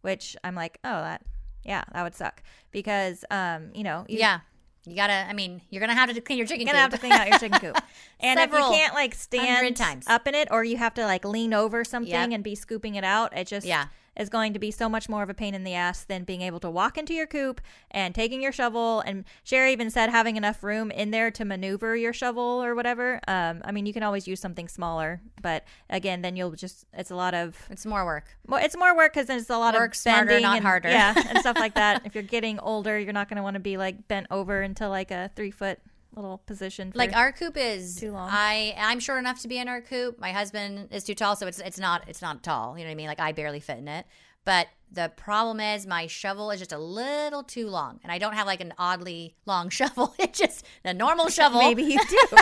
Which 0.00 0.36
I'm 0.44 0.54
like, 0.54 0.78
oh, 0.84 1.02
that 1.02 1.22
yeah, 1.64 1.84
that 1.92 2.02
would 2.02 2.14
suck 2.14 2.42
because 2.70 3.24
um, 3.30 3.70
you 3.74 3.84
know, 3.84 4.04
you, 4.08 4.18
Yeah. 4.18 4.40
You 4.86 4.96
gotta. 4.96 5.26
I 5.28 5.34
mean, 5.34 5.60
you're 5.68 5.80
gonna 5.80 5.92
have 5.94 6.14
to 6.14 6.20
clean 6.20 6.38
your 6.38 6.46
chicken. 6.46 6.66
You're 6.66 6.72
gonna 6.72 6.80
have 6.82 6.92
to 6.92 6.98
clean 6.98 7.12
out 7.12 7.28
your 7.28 7.38
chicken 7.38 7.58
coop. 7.60 7.76
And 8.20 8.40
if 8.40 8.50
you 8.50 8.58
can't 8.58 8.94
like 8.94 9.14
stand 9.14 9.76
times. 9.76 10.06
up 10.08 10.26
in 10.26 10.34
it, 10.34 10.48
or 10.50 10.64
you 10.64 10.76
have 10.78 10.94
to 10.94 11.04
like 11.04 11.24
lean 11.26 11.52
over 11.52 11.84
something 11.84 12.10
Yep. 12.10 12.30
and 12.32 12.42
be 12.42 12.54
scooping 12.54 12.94
it 12.94 13.04
out, 13.04 13.36
it 13.36 13.46
just 13.46 13.66
Yeah. 13.66 13.86
Is 14.18 14.28
going 14.28 14.52
to 14.52 14.58
be 14.58 14.70
so 14.70 14.88
much 14.88 15.08
more 15.08 15.22
of 15.22 15.30
a 15.30 15.34
pain 15.34 15.54
in 15.54 15.64
the 15.64 15.74
ass 15.74 16.04
than 16.04 16.24
being 16.24 16.42
able 16.42 16.60
to 16.60 16.70
walk 16.70 16.98
into 16.98 17.14
your 17.14 17.26
coop 17.26 17.60
and 17.90 18.14
taking 18.14 18.42
your 18.42 18.52
shovel. 18.52 19.00
And 19.06 19.24
Sherry 19.44 19.72
even 19.72 19.90
said 19.90 20.10
having 20.10 20.36
enough 20.36 20.62
room 20.62 20.90
in 20.90 21.10
there 21.10 21.30
to 21.30 21.44
maneuver 21.44 21.96
your 21.96 22.12
shovel 22.12 22.42
or 22.62 22.74
whatever. 22.74 23.20
Um, 23.28 23.62
I 23.64 23.72
mean, 23.72 23.86
you 23.86 23.92
can 23.92 24.02
always 24.02 24.26
use 24.26 24.40
something 24.40 24.68
smaller, 24.68 25.20
but 25.40 25.64
again, 25.88 26.22
then 26.22 26.36
you'll 26.36 26.50
just 26.52 26.86
it's 26.92 27.10
a 27.10 27.16
lot 27.16 27.34
of 27.34 27.56
It's 27.70 27.86
more 27.86 28.04
work. 28.04 28.24
well, 28.46 28.62
it's 28.64 28.76
more 28.76 28.96
work 28.96 29.12
because 29.14 29.30
it's 29.30 29.50
a 29.50 29.58
lot 29.58 29.74
Work 29.74 29.92
of 29.92 29.96
smarter, 29.96 30.26
bending 30.26 30.42
not 30.42 30.56
and, 30.56 30.66
harder. 30.66 30.88
yeah, 30.88 31.14
and 31.28 31.38
stuff 31.38 31.56
like 31.58 31.74
that. 31.74 32.02
If 32.08 32.14
you're 32.14 32.24
getting 32.24 32.58
older, 32.60 32.98
you're 32.98 33.12
not 33.12 33.28
going 33.28 33.36
to 33.36 33.42
want 33.42 33.54
to 33.54 33.60
be 33.60 33.76
like 33.76 34.08
bent 34.08 34.26
over 34.30 34.62
into 34.62 34.88
like 34.88 35.10
a 35.10 35.30
three 35.36 35.50
foot 35.50 35.78
little 36.20 36.38
position. 36.38 36.92
For, 36.92 36.98
Like 36.98 37.14
our 37.16 37.32
coop 37.32 37.56
is 37.56 37.96
Too 37.96 38.12
long. 38.12 38.28
I 38.30 38.74
I'm 38.78 39.00
short 39.00 39.18
enough 39.18 39.40
to 39.42 39.48
be 39.48 39.58
in 39.58 39.68
our 39.68 39.80
coop. 39.80 40.18
My 40.18 40.32
husband 40.32 40.88
is 40.92 41.04
too 41.04 41.14
tall, 41.14 41.36
so 41.36 41.46
it's 41.46 41.58
it's 41.60 41.78
not 41.78 42.04
it's 42.08 42.22
not 42.22 42.42
tall. 42.42 42.76
You 42.78 42.84
know 42.84 42.88
what 42.88 42.92
I 42.92 42.96
mean? 42.96 43.06
Like 43.08 43.20
I 43.20 43.32
barely 43.32 43.60
fit 43.60 43.78
in 43.78 43.88
it. 43.88 44.06
But 44.44 44.68
the 44.90 45.12
problem 45.14 45.60
is 45.60 45.86
my 45.86 46.06
shovel 46.06 46.50
is 46.50 46.58
just 46.58 46.72
a 46.72 46.78
little 46.78 47.42
too 47.42 47.68
long, 47.68 48.00
and 48.02 48.10
I 48.10 48.16
don't 48.16 48.32
have 48.32 48.46
like 48.46 48.62
an 48.62 48.72
oddly 48.78 49.34
long 49.44 49.68
shovel. 49.78 50.14
It's 50.18 50.38
just 50.38 50.64
a 50.84 50.94
normal 50.94 51.28
shovel. 51.38 51.60
maybe 51.60 51.82
you 51.84 51.98
do. 52.08 52.18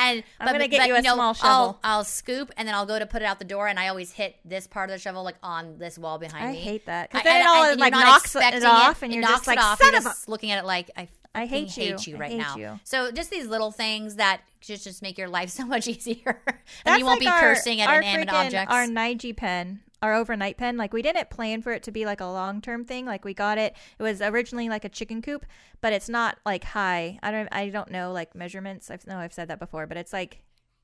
And 0.00 0.22
I'm 0.38 0.46
but- 0.46 0.52
gonna 0.52 0.68
get 0.68 0.78
but, 0.78 0.86
you 0.88 0.94
a 0.94 1.02
know, 1.02 1.14
small 1.14 1.26
I'll, 1.28 1.34
shovel. 1.34 1.80
I'll 1.82 2.04
scoop 2.04 2.52
and 2.56 2.68
then 2.68 2.74
I'll 2.76 2.86
go 2.86 3.00
to 3.00 3.04
put 3.04 3.20
it 3.20 3.24
out 3.24 3.40
the 3.40 3.44
door, 3.44 3.66
and 3.66 3.80
I 3.80 3.88
always 3.88 4.12
hit 4.12 4.36
this 4.44 4.68
part 4.68 4.90
of 4.90 4.94
the 4.94 5.00
shovel 5.00 5.24
like 5.24 5.34
on 5.42 5.76
this 5.78 5.98
wall 5.98 6.18
behind 6.18 6.44
I 6.44 6.52
me. 6.52 6.58
I 6.58 6.60
hate 6.60 6.86
that 6.86 7.10
because 7.10 7.22
I- 7.26 7.28
then 7.28 7.40
it 7.42 7.48
all 7.48 7.64
and 7.64 7.80
like 7.80 7.92
knocks 7.92 8.36
it 8.36 8.64
off, 8.64 9.02
and 9.02 9.12
you're 9.12 9.24
just 9.24 9.48
like, 9.48 9.58
off. 9.58 9.80
You're 9.82 9.90
just 9.90 10.28
looking 10.28 10.52
at 10.52 10.62
it 10.62 10.66
like 10.66 10.90
I. 10.96 11.08
I 11.34 11.46
hate 11.46 11.68
fucking 11.68 11.82
hate 11.98 12.06
you. 12.06 12.14
you 12.14 12.18
right 12.20 12.30
hate 12.30 12.38
now. 12.38 12.56
you. 12.56 12.80
So 12.84 13.10
just 13.12 13.30
these 13.30 13.46
little 13.46 13.70
things 13.70 14.16
that 14.16 14.40
just 14.60 14.84
just 14.84 15.02
make 15.02 15.18
your 15.18 15.28
life 15.28 15.50
so 15.58 15.64
much 15.66 15.86
easier, 15.86 16.40
and 16.46 16.56
That's 16.84 16.98
you 16.98 17.04
won't 17.04 17.20
like 17.20 17.26
be 17.26 17.26
our- 17.28 17.40
cursing 17.40 17.80
at 17.80 17.94
inanimate 17.96 18.32
objects. 18.32 18.72
Our 18.74 18.86
Nige 18.86 19.36
pen, 19.36 19.80
our 20.02 20.14
overnight 20.14 20.56
pen, 20.56 20.76
like 20.76 20.92
we 20.92 21.02
didn't 21.02 21.30
plan 21.30 21.62
for 21.62 21.72
it 21.72 21.82
to 21.84 21.90
be 21.92 22.04
like 22.06 22.20
a 22.20 22.26
long 22.26 22.60
term 22.60 22.84
thing. 22.84 23.06
Like 23.06 23.24
we 23.24 23.34
got 23.34 23.58
it. 23.58 23.74
It 23.98 24.02
was 24.02 24.20
originally 24.20 24.68
like 24.68 24.84
a 24.84 24.88
chicken 24.88 25.22
coop, 25.22 25.44
but 25.80 25.92
it's 25.92 26.08
not 26.08 26.38
like 26.44 26.64
high. 26.64 27.18
I 27.22 27.30
don't. 27.30 27.48
I 27.52 27.68
don't 27.68 27.90
know 27.90 28.10
like 28.12 28.34
measurements. 28.34 28.90
I 28.90 28.98
know 29.06 29.18
I've 29.18 29.32
said 29.34 29.48
that 29.48 29.58
before, 29.60 29.86
but 29.86 29.96
it's 29.96 30.12
like 30.12 30.42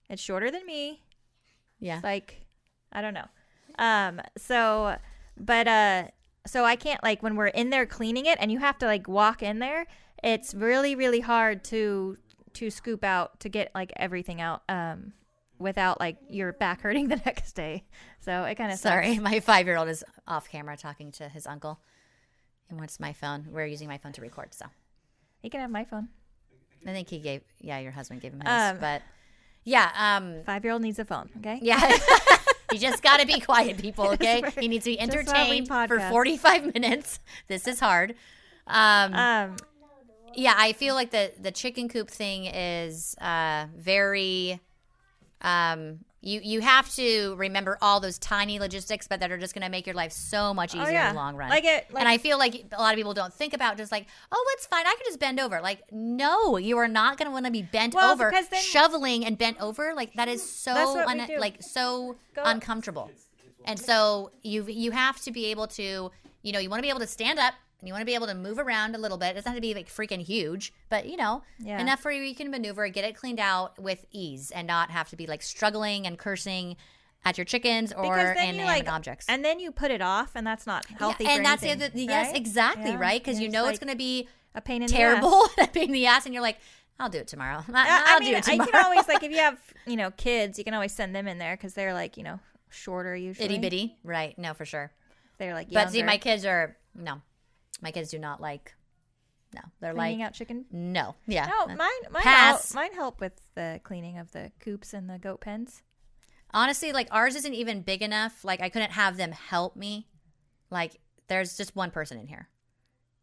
it's 0.08 0.22
shorter 0.22 0.50
than 0.50 0.64
me. 0.66 1.02
yeah, 1.80 2.00
like 2.04 2.42
i 2.92 3.00
don't 3.00 3.14
know 3.14 3.26
um 3.78 4.20
so 4.36 4.96
but 5.36 5.66
uh 5.66 6.04
so 6.46 6.64
i 6.64 6.76
can't 6.76 7.02
like 7.02 7.22
when 7.24 7.34
we're 7.34 7.48
in 7.48 7.70
there 7.70 7.86
cleaning 7.86 8.26
it 8.26 8.38
and 8.40 8.52
you 8.52 8.58
have 8.60 8.78
to 8.78 8.86
like 8.86 9.08
walk 9.08 9.42
in 9.42 9.58
there 9.58 9.84
it's 10.24 10.54
really 10.54 10.96
really 10.96 11.20
hard 11.20 11.62
to 11.64 12.16
to 12.54 12.70
scoop 12.70 13.04
out 13.04 13.38
to 13.40 13.48
get 13.48 13.70
like 13.74 13.92
everything 13.96 14.40
out 14.40 14.62
um 14.68 15.12
without 15.58 16.00
like 16.00 16.16
your 16.28 16.52
back 16.52 16.80
hurting 16.80 17.08
the 17.14 17.20
next 17.24 17.52
day 17.52 17.84
so 18.24 18.44
it 18.44 18.54
kind 18.54 18.72
of 18.72 18.78
sorry, 18.78 19.18
my 19.18 19.40
five 19.40 19.66
year 19.66 19.76
old 19.76 19.88
is 19.88 20.02
off 20.26 20.48
camera 20.48 20.78
talking 20.78 21.12
to 21.12 21.28
his 21.28 21.46
uncle. 21.46 21.78
He 22.70 22.74
wants 22.74 22.98
my 22.98 23.12
phone. 23.12 23.48
We're 23.50 23.66
using 23.66 23.86
my 23.86 23.98
phone 23.98 24.12
to 24.12 24.22
record, 24.22 24.54
so 24.54 24.64
he 25.42 25.50
can 25.50 25.60
have 25.60 25.70
my 25.70 25.84
phone 25.84 26.08
I 26.86 26.92
think 26.92 27.10
he 27.10 27.18
gave. 27.18 27.42
Yeah, 27.60 27.78
your 27.80 27.92
husband 27.92 28.22
gave 28.22 28.32
him 28.32 28.40
his, 28.40 28.48
Um, 28.48 28.78
but 28.80 29.02
yeah, 29.62 29.90
um, 29.96 30.42
five 30.46 30.64
year 30.64 30.72
old 30.72 30.80
needs 30.80 30.98
a 30.98 31.04
phone 31.04 31.28
okay 31.38 31.58
Yeah. 31.60 31.98
you 32.72 32.78
just 32.78 33.02
got 33.02 33.20
to 33.20 33.26
be 33.26 33.40
quiet, 33.40 33.76
people, 33.76 34.08
okay? 34.12 34.40
For- 34.40 34.60
you 34.62 34.68
need 34.68 34.80
to 34.82 34.90
be 34.90 34.96
just 34.96 35.12
while 35.26 35.48
we 35.50 35.58
entertained 35.58 35.68
for 35.88 36.00
45 36.00 36.72
minutes. 36.72 37.20
This 37.46 37.68
is 37.68 37.78
hard. 37.78 38.14
Um, 38.66 39.14
um 39.14 39.56
yeah, 40.36 40.54
I 40.56 40.72
feel 40.72 40.94
like 40.94 41.10
the, 41.10 41.32
the 41.40 41.50
chicken 41.50 41.88
coop 41.88 42.08
thing 42.10 42.46
is 42.46 43.14
uh, 43.20 43.66
very. 43.76 44.60
Um, 45.40 46.00
you, 46.22 46.40
you 46.42 46.60
have 46.62 46.88
to 46.94 47.34
remember 47.36 47.76
all 47.82 48.00
those 48.00 48.18
tiny 48.18 48.58
logistics, 48.58 49.06
but 49.06 49.20
that 49.20 49.30
are 49.30 49.36
just 49.36 49.52
going 49.52 49.62
to 49.62 49.68
make 49.68 49.86
your 49.86 49.94
life 49.94 50.10
so 50.12 50.54
much 50.54 50.74
easier 50.74 50.86
oh 50.86 50.90
yeah 50.90 51.08
in 51.10 51.14
the 51.14 51.20
long 51.20 51.36
run. 51.36 51.50
like 51.50 51.64
it 51.64 51.92
like, 51.92 52.00
and 52.00 52.08
I 52.08 52.16
feel 52.16 52.38
like 52.38 52.64
a 52.72 52.80
lot 52.80 52.94
of 52.94 52.96
people 52.96 53.12
don't 53.12 53.32
think 53.34 53.52
about 53.52 53.76
just 53.76 53.92
like, 53.92 54.06
oh, 54.32 54.54
it's 54.56 54.64
fine. 54.66 54.86
I 54.86 54.94
can 54.94 55.02
just 55.04 55.20
bend 55.20 55.38
over. 55.38 55.60
Like, 55.60 55.82
no, 55.92 56.56
you 56.56 56.78
are 56.78 56.88
not 56.88 57.18
going 57.18 57.26
to 57.26 57.30
want 57.32 57.44
to 57.44 57.52
be 57.52 57.60
bent 57.60 57.92
Well, 57.94 58.10
over, 58.12 58.30
because 58.30 58.48
then- 58.48 58.62
shoveling 58.62 59.26
and 59.26 59.36
bent 59.36 59.60
over. 59.60 59.92
Like 59.94 60.14
that 60.14 60.28
is 60.28 60.48
so 60.48 60.72
That's 60.72 60.90
what 60.92 61.14
we 61.14 61.20
un- 61.20 61.40
like 61.40 61.62
so 61.62 62.16
Go- 62.34 62.42
uncomfortable. 62.44 63.10
And 63.66 63.78
so 63.78 64.30
you 64.42 64.64
you 64.66 64.92
have 64.92 65.20
to 65.22 65.30
be 65.30 65.46
able 65.46 65.66
to, 65.68 66.10
you 66.42 66.52
know, 66.52 66.58
you 66.58 66.70
want 66.70 66.78
to 66.78 66.82
be 66.82 66.90
able 66.90 67.00
to 67.00 67.06
stand 67.06 67.38
up 67.38 67.52
and 67.84 67.88
you 67.88 67.92
want 67.92 68.00
to 68.00 68.06
be 68.06 68.14
able 68.14 68.26
to 68.28 68.34
move 68.34 68.58
around 68.58 68.94
a 68.94 68.98
little 68.98 69.18
bit. 69.18 69.32
It 69.32 69.34
doesn't 69.34 69.50
have 69.52 69.56
to 69.56 69.60
be 69.60 69.74
like 69.74 69.88
freaking 69.90 70.22
huge, 70.22 70.72
but 70.88 71.04
you 71.06 71.18
know, 71.18 71.42
Yeah. 71.58 71.78
enough 71.80 72.02
where 72.02 72.14
you 72.14 72.34
can 72.34 72.50
maneuver, 72.50 72.88
get 72.88 73.04
it 73.04 73.14
cleaned 73.14 73.38
out 73.38 73.78
with 73.78 74.06
ease, 74.10 74.50
and 74.50 74.66
not 74.66 74.90
have 74.90 75.10
to 75.10 75.16
be 75.16 75.26
like 75.26 75.42
struggling 75.42 76.06
and 76.06 76.18
cursing 76.18 76.76
at 77.26 77.36
your 77.36 77.44
chickens 77.44 77.92
or 77.92 78.02
because 78.04 78.16
then 78.34 78.36
you 78.36 78.42
inanimate 78.62 78.66
like 78.86 78.88
objects. 78.90 79.26
and 79.28 79.44
then 79.44 79.60
you 79.60 79.70
put 79.70 79.90
it 79.90 80.00
off 80.00 80.32
and 80.34 80.46
that's 80.46 80.66
not 80.66 80.86
healthy 80.86 81.24
Yeah, 81.24 81.36
and 81.36 81.44
that's 81.44 81.60
the 81.60 81.68
anything, 81.68 81.90
other, 81.90 81.98
yes, 82.00 82.26
right? 82.28 82.36
exactly, 82.36 82.90
Yeah. 82.90 82.98
right? 82.98 83.22
Because 83.22 83.38
you 83.38 83.50
know 83.50 83.64
like 83.64 83.74
it's 83.74 83.78
going 83.84 83.92
to 83.92 83.96
be 83.98 84.28
a 84.54 84.62
pain 84.62 84.82
in 84.82 84.88
the 84.88 84.94
ass. 84.94 84.98
terrible, 84.98 85.46
a 85.58 85.66
pain 85.66 85.84
in 85.84 85.92
the 85.92 86.06
ass, 86.06 86.24
and 86.24 86.32
you're 86.34 86.42
like, 86.42 86.56
I'll 86.98 87.10
do 87.10 87.18
it 87.18 87.26
tomorrow. 87.28 87.64
I- 87.68 87.72
I- 87.74 87.82
uh, 87.98 88.02
I'll 88.06 88.16
I 88.16 88.20
mean, 88.20 88.30
do 88.32 88.36
it 88.38 88.48
I 88.48 88.52
tomorrow. 88.52 88.70
can 88.70 88.84
always 88.86 89.08
like 89.08 89.22
if 89.22 89.30
you 89.30 89.38
have 89.48 89.58
you 89.86 89.96
know 89.96 90.10
kids, 90.12 90.56
you 90.58 90.64
can 90.64 90.72
always 90.74 90.92
send 90.92 91.14
them 91.14 91.26
in 91.28 91.38
there 91.38 91.54
because 91.56 91.74
they're 91.74 91.92
like 91.92 92.16
you 92.16 92.22
know 92.22 92.40
shorter 92.70 93.14
usually. 93.14 93.44
itty 93.46 93.58
bitty, 93.58 93.96
right? 94.02 94.38
No, 94.38 94.54
for 94.54 94.64
sure. 94.64 94.90
They're 95.38 95.54
like 95.54 95.70
But 95.72 95.90
see, 95.90 96.02
my 96.02 96.18
kids 96.18 96.44
are 96.44 96.76
no, 96.94 97.20
my 97.84 97.92
kids 97.92 98.10
do 98.10 98.18
not 98.18 98.40
like. 98.40 98.74
No, 99.54 99.60
they're 99.78 99.94
cleaning 99.94 100.18
like 100.18 100.26
out 100.26 100.34
chicken. 100.34 100.64
no, 100.72 101.14
yeah. 101.28 101.46
No, 101.46 101.66
mine 101.68 101.78
mine 102.10 102.22
pass. 102.24 102.72
help, 102.72 102.74
mine 102.74 102.92
help 102.92 103.20
with 103.20 103.40
the 103.54 103.80
cleaning 103.84 104.18
of 104.18 104.32
the 104.32 104.50
coops 104.58 104.92
and 104.92 105.08
the 105.08 105.18
goat 105.18 105.40
pens. 105.42 105.82
Honestly, 106.52 106.90
like 106.90 107.06
ours 107.12 107.36
isn't 107.36 107.54
even 107.54 107.82
big 107.82 108.02
enough. 108.02 108.44
Like 108.44 108.60
I 108.60 108.68
couldn't 108.68 108.90
have 108.90 109.16
them 109.16 109.30
help 109.30 109.76
me. 109.76 110.08
Like 110.70 110.98
there's 111.28 111.56
just 111.56 111.76
one 111.76 111.92
person 111.92 112.18
in 112.18 112.26
here. 112.26 112.48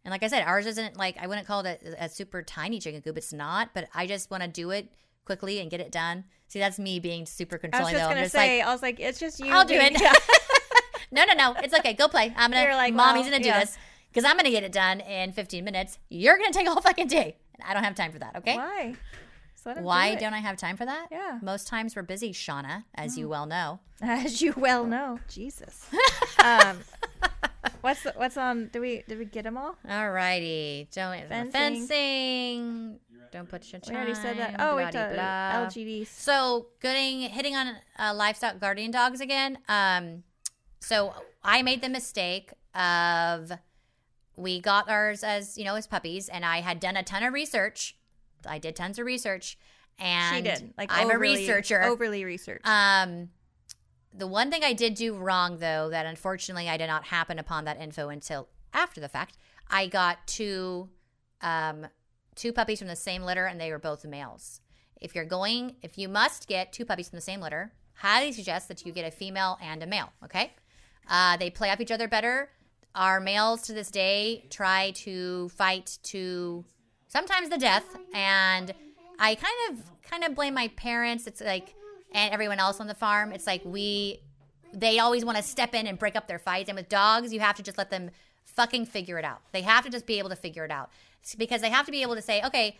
And 0.05 0.11
like 0.11 0.23
I 0.23 0.27
said, 0.27 0.43
ours 0.43 0.65
isn't 0.67 0.95
like 0.95 1.17
I 1.19 1.27
wouldn't 1.27 1.47
call 1.47 1.65
it 1.65 1.81
a, 1.85 2.05
a 2.05 2.09
super 2.09 2.41
tiny 2.43 2.79
chicken 2.79 3.01
coop. 3.01 3.17
It's 3.17 3.33
not, 3.33 3.73
but 3.73 3.89
I 3.93 4.07
just 4.07 4.31
want 4.31 4.43
to 4.43 4.49
do 4.49 4.69
it 4.69 4.89
quickly 5.25 5.59
and 5.59 5.69
get 5.69 5.81
it 5.81 5.91
done. 5.91 6.23
See, 6.47 6.59
that's 6.59 6.79
me 6.79 6.99
being 6.99 7.25
super 7.25 7.55
I 7.55 7.57
was 7.57 7.61
controlling. 7.61 7.93
just 7.93 8.03
though. 8.03 8.09
Gonna 8.09 8.23
just 8.23 8.35
like, 8.35 8.61
I 8.61 8.71
was 8.71 8.81
like, 8.81 8.99
it's 9.01 9.19
just 9.19 9.39
you. 9.39 9.51
I'll 9.51 9.65
do 9.65 9.75
it. 9.75 9.93
no, 11.11 11.25
no, 11.25 11.33
no. 11.33 11.55
It's 11.61 11.73
okay. 11.73 11.93
Go 11.93 12.07
play. 12.07 12.33
I'm 12.37 12.51
gonna. 12.51 12.63
You're 12.63 12.75
like, 12.75 12.93
mommy's 12.93 13.23
well, 13.23 13.31
gonna 13.31 13.43
do 13.43 13.49
yeah. 13.49 13.59
this 13.59 13.77
because 14.11 14.23
I'm 14.29 14.35
gonna 14.37 14.49
get 14.51 14.63
it 14.63 14.71
done 14.71 14.99
in 14.99 15.31
15 15.31 15.63
minutes. 15.63 15.97
You're 16.09 16.37
gonna 16.37 16.51
take 16.53 16.67
a 16.67 16.71
whole 16.71 16.81
fucking 16.81 17.07
day. 17.07 17.37
And 17.55 17.63
I 17.69 17.73
don't 17.73 17.83
have 17.83 17.95
time 17.95 18.11
for 18.11 18.19
that. 18.19 18.35
Okay. 18.37 18.55
Why? 18.57 18.95
Just 19.53 19.65
let 19.65 19.77
him 19.77 19.83
Why 19.83 20.13
do 20.15 20.19
don't 20.21 20.33
I 20.33 20.39
have 20.39 20.57
time 20.57 20.77
for 20.77 20.85
that? 20.85 21.07
Yeah. 21.11 21.39
Most 21.41 21.67
times 21.67 21.95
we're 21.95 22.01
busy, 22.03 22.31
Shauna, 22.33 22.83
as 22.95 23.17
you 23.17 23.29
well 23.29 23.45
know. 23.45 23.79
As 24.01 24.41
you 24.41 24.53
well 24.57 24.85
know, 24.87 25.19
Jesus. 25.29 25.87
um, 26.43 26.79
what's 27.81 28.01
the, 28.01 28.13
what's 28.15 28.35
on? 28.35 28.69
Did 28.73 28.79
we 28.79 29.03
did 29.07 29.19
we 29.19 29.25
get 29.25 29.43
them 29.43 29.57
all? 29.57 29.75
All 29.87 30.09
righty. 30.11 30.89
Don't 30.91 31.27
Fencing. 31.27 31.51
fencing. 31.51 32.99
Don't 33.31 33.47
put 33.47 33.71
your 33.71 33.79
We 33.85 33.87
time. 33.89 33.95
already 33.97 34.15
said 34.15 34.37
that. 34.39 34.55
Oh, 34.59 34.75
wait, 34.75 34.91
blah, 34.91 35.13
blah. 35.13 35.67
LGDs. 35.67 36.07
So, 36.07 36.67
getting 36.81 37.21
hitting 37.21 37.55
on 37.55 37.75
uh, 37.97 38.13
livestock 38.13 38.59
guardian 38.59 38.91
dogs 38.91 39.21
again. 39.21 39.57
Um, 39.69 40.23
so 40.79 41.13
I 41.43 41.61
made 41.61 41.81
the 41.81 41.87
mistake 41.89 42.51
of 42.75 43.51
we 44.41 44.59
got 44.59 44.89
ours 44.89 45.23
as 45.23 45.57
you 45.57 45.63
know 45.63 45.75
as 45.75 45.87
puppies, 45.87 46.27
and 46.29 46.45
I 46.45 46.61
had 46.61 46.79
done 46.79 46.97
a 46.97 47.03
ton 47.03 47.23
of 47.23 47.33
research. 47.33 47.95
I 48.45 48.57
did 48.57 48.75
tons 48.75 48.97
of 48.99 49.05
research, 49.05 49.57
and 49.99 50.35
she 50.35 50.41
did. 50.41 50.73
Like 50.77 50.91
I'm 50.91 51.07
overly, 51.07 51.35
a 51.35 51.37
researcher. 51.37 51.83
Overly 51.83 52.25
researched. 52.25 52.67
Um, 52.67 53.29
the 54.13 54.27
one 54.27 54.51
thing 54.51 54.63
I 54.63 54.73
did 54.73 54.95
do 54.95 55.13
wrong, 55.13 55.59
though, 55.59 55.89
that 55.89 56.05
unfortunately 56.05 56.67
I 56.67 56.77
did 56.77 56.87
not 56.87 57.05
happen 57.05 57.39
upon 57.39 57.65
that 57.65 57.79
info 57.79 58.09
until 58.09 58.49
after 58.73 58.99
the 58.99 59.09
fact. 59.09 59.37
I 59.69 59.87
got 59.87 60.27
two, 60.27 60.89
um, 61.41 61.87
two 62.35 62.51
puppies 62.51 62.79
from 62.79 62.89
the 62.89 62.95
same 62.95 63.23
litter, 63.23 63.45
and 63.45 63.59
they 63.59 63.71
were 63.71 63.79
both 63.79 64.03
males. 64.05 64.59
If 64.99 65.15
you're 65.15 65.25
going, 65.25 65.75
if 65.81 65.97
you 65.97 66.09
must 66.09 66.47
get 66.47 66.73
two 66.73 66.85
puppies 66.85 67.09
from 67.09 67.17
the 67.17 67.21
same 67.21 67.39
litter, 67.39 67.71
highly 67.95 68.31
suggest 68.31 68.67
that 68.67 68.85
you 68.85 68.91
get 68.91 69.05
a 69.05 69.11
female 69.11 69.57
and 69.61 69.81
a 69.81 69.87
male. 69.87 70.11
Okay, 70.25 70.53
uh, 71.09 71.37
they 71.37 71.49
play 71.49 71.69
off 71.69 71.79
each 71.79 71.91
other 71.91 72.07
better. 72.07 72.49
Our 72.93 73.19
males 73.19 73.61
to 73.63 73.73
this 73.73 73.89
day 73.89 74.45
try 74.49 74.91
to 74.91 75.49
fight 75.49 75.97
to 76.03 76.65
sometimes 77.07 77.49
the 77.49 77.57
death, 77.57 77.85
and 78.13 78.73
I 79.19 79.35
kind 79.35 79.55
of 79.69 80.01
kind 80.09 80.23
of 80.23 80.35
blame 80.35 80.53
my 80.53 80.67
parents. 80.69 81.27
It's 81.27 81.41
like 81.41 81.75
and 82.13 82.33
everyone 82.33 82.59
else 82.59 82.79
on 82.79 82.87
the 82.87 82.93
farm. 82.93 83.31
It's 83.31 83.47
like 83.47 83.61
we 83.63 84.19
they 84.73 84.99
always 84.99 85.25
want 85.25 85.37
to 85.37 85.43
step 85.43 85.73
in 85.73 85.87
and 85.87 85.97
break 85.99 86.15
up 86.15 86.27
their 86.27 86.39
fights. 86.39 86.69
And 86.69 86.77
with 86.77 86.89
dogs, 86.89 87.33
you 87.33 87.39
have 87.39 87.55
to 87.57 87.63
just 87.63 87.77
let 87.77 87.89
them 87.89 88.11
fucking 88.45 88.85
figure 88.85 89.17
it 89.17 89.25
out. 89.25 89.41
They 89.51 89.61
have 89.61 89.83
to 89.85 89.89
just 89.89 90.05
be 90.05 90.19
able 90.19 90.29
to 90.29 90.35
figure 90.35 90.65
it 90.65 90.71
out 90.71 90.89
It's 91.21 91.35
because 91.35 91.61
they 91.61 91.69
have 91.69 91.85
to 91.85 91.91
be 91.91 92.01
able 92.01 92.15
to 92.15 92.21
say, 92.21 92.41
okay, 92.43 92.77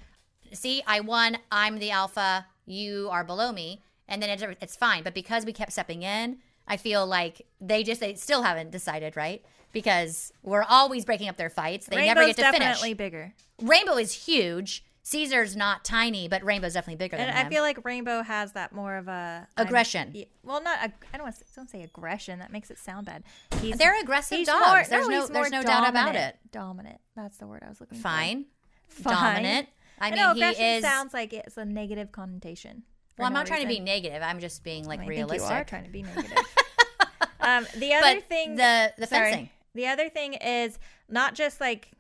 see, 0.54 0.82
I 0.88 1.02
won. 1.02 1.38
I'm 1.52 1.80
the 1.80 1.92
alpha. 1.92 2.46
You 2.66 3.10
are 3.12 3.24
below 3.24 3.52
me, 3.52 3.82
and 4.08 4.22
then 4.22 4.30
it's, 4.30 4.44
it's 4.62 4.76
fine. 4.76 5.04
But 5.04 5.14
because 5.14 5.46
we 5.46 5.54
kept 5.54 5.74
stepping 5.74 6.04
in, 6.04 6.38
I 6.68 6.78
feel 6.78 7.06
like 7.06 7.46
they 7.60 7.84
just 7.84 8.00
they 8.02 8.16
still 8.16 8.44
haven't 8.44 8.72
decided 8.72 9.16
right 9.18 9.44
because 9.74 10.32
we're 10.44 10.64
always 10.64 11.06
breaking 11.06 11.30
up 11.30 11.38
their 11.38 11.50
fights. 11.50 11.88
They 11.88 12.06
never 12.06 12.26
get 12.26 12.36
to 12.38 12.44
finish. 12.44 12.60
definitely 12.60 12.94
bigger, 12.94 13.34
Rainbow 13.62 13.98
is 13.98 14.12
huge. 14.26 14.84
Caesar's 15.04 15.56
not 15.56 15.84
tiny, 15.84 16.28
but 16.28 16.44
Rainbow's 16.44 16.74
definitely 16.76 16.98
bigger 16.98 17.18
and 17.18 17.32
I 17.36 17.42
him. 17.42 17.50
feel 17.50 17.64
like 17.64 17.84
Rainbow 17.84 18.22
has 18.22 18.52
that 18.54 18.72
more 18.72 18.98
of 18.98 19.08
a 19.08 19.48
Aggression. 19.58 20.14
well, 20.44 20.62
not. 20.62 20.78
ag- 20.80 20.94
I 21.12 21.18
don't 21.18 21.26
want 21.26 21.38
to 21.40 21.44
don't 21.56 21.68
say 21.70 21.82
aggression. 21.82 22.38
That 22.38 22.52
makes 22.52 22.70
it 22.70 22.78
sound 22.78 23.08
bad. 23.08 23.24
He's, 23.62 23.78
They're 23.80 24.00
aggressive 24.00 24.38
he's 24.38 24.48
dogs. 24.48 24.68
More, 24.68 24.84
there's 24.88 25.08
no, 25.08 25.20
he's 25.22 25.30
there's 25.30 25.50
no 25.52 25.64
doubt 25.64 25.90
about 25.90 26.16
it. 26.16 26.38
Dominant. 26.52 27.00
That's 27.16 27.38
the 27.38 27.48
word 27.48 27.64
I 27.66 27.70
was 27.70 27.82
looking 27.82 27.98
for. 27.98 28.04
Fine. 28.04 28.46
Fine. 28.90 29.14
Dominant. 29.16 29.70
I 30.00 30.08
I 30.08 30.10
mean, 30.12 30.20
know 30.20 30.34
he 30.36 30.64
is. 30.64 30.84
sounds 30.84 31.14
like 31.16 31.34
it's 31.34 31.58
a 31.58 31.66
negative 31.66 32.12
connotation. 32.12 32.84
Well, 33.18 33.28
I'm 33.28 33.34
no 33.34 33.40
not 33.40 33.48
trying 33.48 33.62
to 33.62 33.68
be 33.68 33.80
negative. 33.80 34.22
I'm 34.24 34.40
just 34.40 34.64
being 34.64 34.86
like 34.88 35.00
I 35.00 35.04
think 35.04 35.10
realistic. 35.10 35.50
you 35.50 35.56
are 35.56 35.64
trying 35.64 35.84
to 35.86 35.90
be 35.90 36.04
negative. 36.16 36.38
um, 37.40 37.66
the 37.78 37.94
other 37.94 38.16
but 38.16 38.24
thing, 38.30 38.56
the 38.56 38.94
the 38.98 39.08
sorry. 39.08 39.30
fencing. 39.32 39.50
The 39.74 39.88
other 39.88 40.10
thing 40.10 40.34
is 40.34 40.78
not 41.10 41.34
just 41.36 41.62
like, 41.62 41.92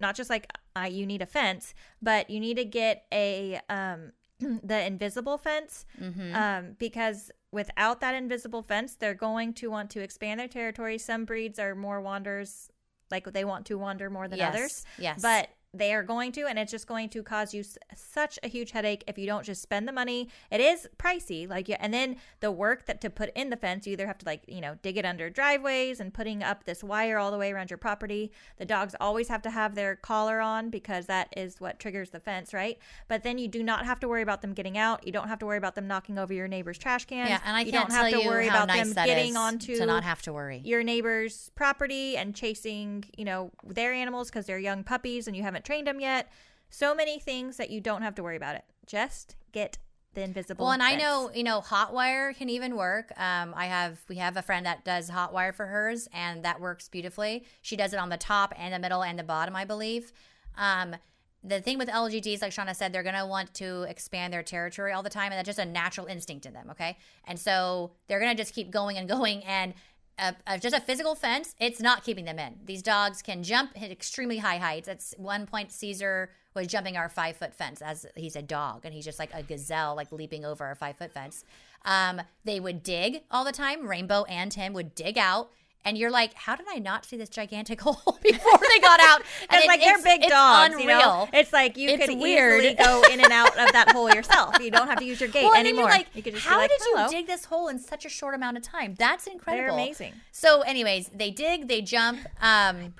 not 0.00 0.14
just 0.14 0.28
like 0.30 0.46
uh, 0.76 0.82
you 0.90 1.06
need 1.06 1.22
a 1.22 1.26
fence, 1.26 1.74
but 2.02 2.28
you 2.30 2.40
need 2.40 2.56
to 2.56 2.64
get 2.64 3.04
a 3.12 3.60
um 3.68 4.12
the 4.62 4.84
invisible 4.86 5.36
fence 5.38 5.84
Mm-hmm. 6.00 6.34
um 6.34 6.76
because 6.78 7.30
without 7.52 8.00
that 8.00 8.14
invisible 8.14 8.62
fence, 8.62 8.94
they're 8.94 9.14
going 9.14 9.52
to 9.54 9.70
want 9.70 9.90
to 9.90 10.00
expand 10.00 10.38
their 10.40 10.48
territory. 10.48 10.98
Some 10.98 11.24
breeds 11.24 11.58
are 11.58 11.74
more 11.74 12.00
wanders, 12.00 12.70
like 13.10 13.24
they 13.32 13.44
want 13.44 13.66
to 13.66 13.74
wander 13.76 14.08
more 14.08 14.28
than 14.28 14.38
yes. 14.38 14.54
others 14.54 14.84
Yes. 14.98 15.20
but 15.22 15.48
they 15.72 15.94
are 15.94 16.02
going 16.02 16.32
to 16.32 16.46
and 16.46 16.58
it's 16.58 16.70
just 16.72 16.86
going 16.86 17.08
to 17.08 17.22
cause 17.22 17.54
you 17.54 17.60
s- 17.60 17.78
such 17.94 18.38
a 18.42 18.48
huge 18.48 18.72
headache 18.72 19.04
if 19.06 19.16
you 19.16 19.26
don't 19.26 19.44
just 19.44 19.62
spend 19.62 19.86
the 19.86 19.92
money 19.92 20.28
it 20.50 20.60
is 20.60 20.88
pricey 20.98 21.48
like 21.48 21.68
yeah 21.68 21.76
and 21.78 21.94
then 21.94 22.16
the 22.40 22.50
work 22.50 22.86
that 22.86 23.00
to 23.00 23.08
put 23.08 23.30
in 23.36 23.50
the 23.50 23.56
fence 23.56 23.86
you 23.86 23.92
either 23.92 24.06
have 24.06 24.18
to 24.18 24.26
like 24.26 24.42
you 24.48 24.60
know 24.60 24.74
dig 24.82 24.96
it 24.96 25.04
under 25.04 25.30
driveways 25.30 26.00
and 26.00 26.12
putting 26.12 26.42
up 26.42 26.64
this 26.64 26.82
wire 26.82 27.18
all 27.18 27.30
the 27.30 27.38
way 27.38 27.52
around 27.52 27.70
your 27.70 27.78
property 27.78 28.32
the 28.58 28.64
dogs 28.64 28.96
always 29.00 29.28
have 29.28 29.42
to 29.42 29.50
have 29.50 29.76
their 29.76 29.94
collar 29.94 30.40
on 30.40 30.70
because 30.70 31.06
that 31.06 31.32
is 31.36 31.60
what 31.60 31.78
triggers 31.78 32.10
the 32.10 32.20
fence 32.20 32.52
right 32.52 32.78
but 33.06 33.22
then 33.22 33.38
you 33.38 33.46
do 33.46 33.62
not 33.62 33.84
have 33.84 34.00
to 34.00 34.08
worry 34.08 34.22
about 34.22 34.42
them 34.42 34.52
getting 34.52 34.76
out 34.76 35.06
you 35.06 35.12
don't 35.12 35.28
have 35.28 35.38
to 35.38 35.46
worry 35.46 35.58
about 35.58 35.76
them 35.76 35.86
knocking 35.86 36.18
over 36.18 36.32
your 36.32 36.48
neighbor's 36.48 36.78
trash 36.78 37.04
can. 37.04 37.28
yeah, 37.28 37.40
and 37.44 37.56
I 37.56 37.60
you 37.60 37.72
don't 37.72 37.90
have 37.92 38.10
to 38.10 38.26
worry 38.26 38.48
about 38.48 38.68
nice 38.68 38.92
them 38.92 39.06
getting 39.06 39.36
onto 39.36 39.76
to 39.76 39.86
not 39.86 40.02
have 40.02 40.20
to 40.22 40.32
worry. 40.32 40.60
your 40.64 40.82
neighbor's 40.82 41.50
property 41.54 42.16
and 42.16 42.34
chasing, 42.34 43.04
you 43.16 43.24
know, 43.24 43.50
their 43.64 43.92
animals 43.92 44.30
because 44.30 44.46
they're 44.46 44.58
young 44.58 44.82
puppies 44.82 45.26
and 45.26 45.36
you 45.36 45.42
haven't 45.42 45.59
trained 45.64 45.86
them 45.86 46.00
yet. 46.00 46.30
So 46.68 46.94
many 46.94 47.18
things 47.18 47.56
that 47.56 47.70
you 47.70 47.80
don't 47.80 48.02
have 48.02 48.14
to 48.16 48.22
worry 48.22 48.36
about 48.36 48.54
it. 48.54 48.64
Just 48.86 49.36
get 49.52 49.78
the 50.14 50.22
invisible. 50.22 50.64
Well, 50.64 50.72
and 50.72 50.82
I 50.82 50.96
know 50.96 51.30
you 51.34 51.44
know 51.44 51.60
hot 51.60 51.92
wire 51.92 52.32
can 52.32 52.48
even 52.48 52.76
work. 52.76 53.12
Um, 53.16 53.54
I 53.56 53.66
have 53.66 54.00
we 54.08 54.16
have 54.16 54.36
a 54.36 54.42
friend 54.42 54.66
that 54.66 54.84
does 54.84 55.08
hot 55.08 55.32
wire 55.32 55.52
for 55.52 55.66
hers, 55.66 56.08
and 56.12 56.44
that 56.44 56.60
works 56.60 56.88
beautifully. 56.88 57.44
She 57.62 57.76
does 57.76 57.92
it 57.92 57.98
on 57.98 58.08
the 58.08 58.16
top 58.16 58.52
and 58.56 58.74
the 58.74 58.78
middle 58.78 59.02
and 59.02 59.18
the 59.18 59.24
bottom, 59.24 59.54
I 59.54 59.64
believe. 59.64 60.12
Um, 60.56 60.96
the 61.42 61.60
thing 61.60 61.78
with 61.78 61.88
LGDs, 61.88 62.42
like 62.42 62.52
Shauna 62.52 62.76
said, 62.76 62.92
they're 62.92 63.02
gonna 63.02 63.26
want 63.26 63.54
to 63.54 63.82
expand 63.82 64.32
their 64.32 64.42
territory 64.42 64.92
all 64.92 65.02
the 65.02 65.10
time, 65.10 65.32
and 65.32 65.34
that's 65.34 65.46
just 65.46 65.58
a 65.58 65.64
natural 65.64 66.06
instinct 66.06 66.44
in 66.44 66.52
them. 66.52 66.68
Okay, 66.70 66.96
and 67.24 67.38
so 67.38 67.92
they're 68.08 68.20
gonna 68.20 68.34
just 68.34 68.54
keep 68.54 68.70
going 68.70 68.96
and 68.96 69.08
going, 69.08 69.44
and 69.44 69.74
uh, 70.20 70.32
uh, 70.46 70.58
just 70.58 70.76
a 70.76 70.80
physical 70.80 71.14
fence, 71.14 71.54
it's 71.58 71.80
not 71.80 72.04
keeping 72.04 72.26
them 72.26 72.38
in. 72.38 72.56
These 72.64 72.82
dogs 72.82 73.22
can 73.22 73.42
jump, 73.42 73.76
hit 73.76 73.90
extremely 73.90 74.38
high 74.38 74.58
heights. 74.58 74.86
At 74.86 75.02
one 75.16 75.46
point, 75.46 75.72
Caesar 75.72 76.30
was 76.54 76.66
jumping 76.66 76.96
our 76.96 77.08
five 77.08 77.36
foot 77.36 77.54
fence 77.54 77.80
as 77.80 78.06
he's 78.16 78.36
a 78.36 78.42
dog, 78.42 78.84
and 78.84 78.92
he's 78.92 79.04
just 79.04 79.18
like 79.18 79.30
a 79.32 79.42
gazelle, 79.42 79.96
like 79.96 80.12
leaping 80.12 80.44
over 80.44 80.64
our 80.64 80.74
five 80.74 80.96
foot 80.96 81.12
fence. 81.12 81.44
Um, 81.84 82.20
they 82.44 82.60
would 82.60 82.82
dig 82.82 83.22
all 83.30 83.44
the 83.44 83.52
time. 83.52 83.86
Rainbow 83.86 84.24
and 84.24 84.52
Tim 84.52 84.72
would 84.74 84.94
dig 84.94 85.16
out. 85.16 85.50
And 85.82 85.96
you're 85.96 86.10
like, 86.10 86.34
how 86.34 86.56
did 86.56 86.66
I 86.70 86.78
not 86.78 87.06
see 87.06 87.16
this 87.16 87.30
gigantic 87.30 87.80
hole 87.84 88.18
before 88.22 88.58
they 88.68 88.78
got 88.80 89.00
out? 89.00 89.22
and 89.50 89.62
it- 89.62 89.66
like 89.66 89.80
they're 89.80 90.02
big 90.02 90.22
dogs, 90.28 90.74
Unreal. 90.74 90.80
you 90.80 90.86
know. 91.02 91.28
It's 91.32 91.52
like 91.52 91.76
you 91.78 91.88
It's 91.88 92.04
could 92.06 92.18
weird. 92.18 92.60
easily 92.62 92.74
go 92.74 93.02
in 93.10 93.20
and 93.20 93.32
out 93.32 93.58
of 93.58 93.72
that 93.72 93.90
hole 93.92 94.12
yourself. 94.12 94.60
You 94.60 94.70
don't 94.70 94.88
have 94.88 94.98
to 94.98 95.04
use 95.04 95.20
your 95.20 95.28
gate 95.36 95.44
well, 95.44 95.54
anymore. 95.54 95.84
like, 95.88 96.08
you 96.14 96.22
could 96.22 96.34
just 96.34 96.46
how 96.46 96.58
like, 96.58 96.68
did 96.70 96.78
Hello. 96.82 97.04
you 97.06 97.10
dig 97.10 97.26
this 97.26 97.46
hole 97.46 97.68
in 97.68 97.78
such 97.78 98.04
a 98.04 98.10
short 98.10 98.34
amount 98.34 98.58
of 98.58 98.62
time? 98.62 98.94
That's 98.98 99.26
incredible. 99.26 99.74
They're 99.76 99.84
amazing. 99.86 100.12
So, 100.32 100.60
anyways, 100.62 101.08
they 101.14 101.30
dig, 101.30 101.66
they 101.68 101.80
jump. 101.80 102.20
Um, 102.42 102.94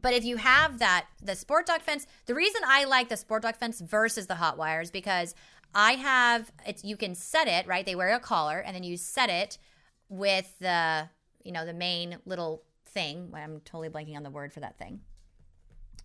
but 0.00 0.14
if 0.14 0.24
you 0.24 0.36
have 0.36 0.78
that, 0.78 1.06
the 1.22 1.34
sport 1.36 1.66
dog 1.66 1.80
fence, 1.82 2.06
the 2.26 2.34
reason 2.34 2.62
I 2.66 2.84
like 2.84 3.08
the 3.08 3.16
sport 3.16 3.42
dog 3.42 3.56
fence 3.56 3.80
versus 3.80 4.26
the 4.28 4.34
hot 4.36 4.56
wire 4.58 4.80
is 4.80 4.90
because 4.90 5.34
I 5.74 5.92
have 5.94 6.52
it's 6.66 6.84
you 6.84 6.96
can 6.96 7.14
set 7.14 7.48
it 7.48 7.66
right. 7.66 7.84
They 7.86 7.94
wear 7.94 8.14
a 8.14 8.20
collar, 8.20 8.58
and 8.58 8.74
then 8.74 8.82
you 8.82 8.96
set 8.96 9.30
it 9.30 9.58
with 10.08 10.54
the 10.60 11.08
you 11.44 11.52
know 11.52 11.66
the 11.66 11.74
main 11.74 12.18
little 12.24 12.62
thing. 12.86 13.32
I'm 13.34 13.60
totally 13.64 13.88
blanking 13.88 14.16
on 14.16 14.22
the 14.22 14.30
word 14.30 14.52
for 14.52 14.60
that 14.60 14.78
thing. 14.78 15.00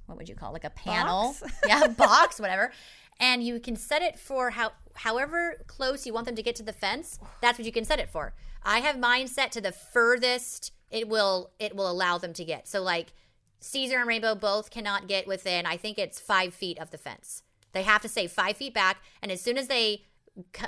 What 0.06 0.18
would 0.18 0.30
you 0.30 0.36
call 0.36 0.50
it? 0.50 0.54
like 0.54 0.64
a 0.64 0.70
panel? 0.70 1.36
Box? 1.40 1.44
yeah, 1.68 1.88
box, 1.98 2.40
whatever. 2.40 2.72
And 3.20 3.44
you 3.44 3.60
can 3.60 3.76
set 3.76 4.02
it 4.02 4.18
for 4.18 4.52
how 4.52 4.72
however 4.96 5.56
close 5.68 6.06
you 6.06 6.14
want 6.14 6.26
them 6.26 6.36
to 6.36 6.44
get 6.44 6.56
to 6.58 6.64
the 6.64 6.74
fence. 6.74 7.20
That's 7.42 7.58
what 7.58 7.66
you 7.66 7.72
can 7.72 7.86
set 7.86 8.00
it 8.00 8.10
for. 8.10 8.34
I 8.64 8.80
have 8.80 8.98
mine 9.00 9.28
set 9.28 9.52
to 9.54 9.62
the 9.62 9.72
furthest 9.72 10.72
it 10.90 11.10
will 11.10 11.52
it 11.60 11.76
will 11.76 11.90
allow 11.90 12.18
them 12.18 12.34
to 12.34 12.46
get. 12.46 12.68
So 12.68 12.82
like 12.82 13.14
Caesar 13.60 13.98
and 13.98 14.08
Rainbow 14.08 14.36
both 14.36 14.70
cannot 14.70 15.08
get 15.08 15.28
within. 15.28 15.66
I 15.66 15.78
think 15.78 15.98
it's 15.98 16.20
five 16.20 16.54
feet 16.54 16.80
of 16.80 16.92
the 16.92 16.98
fence. 16.98 17.44
They 17.74 17.84
have 17.84 18.02
to 18.04 18.10
stay 18.10 18.28
five 18.28 18.58
feet 18.58 18.74
back, 18.74 18.98
and 19.22 19.32
as 19.32 19.42
soon 19.42 19.58
as 19.58 19.68
they, 19.68 20.04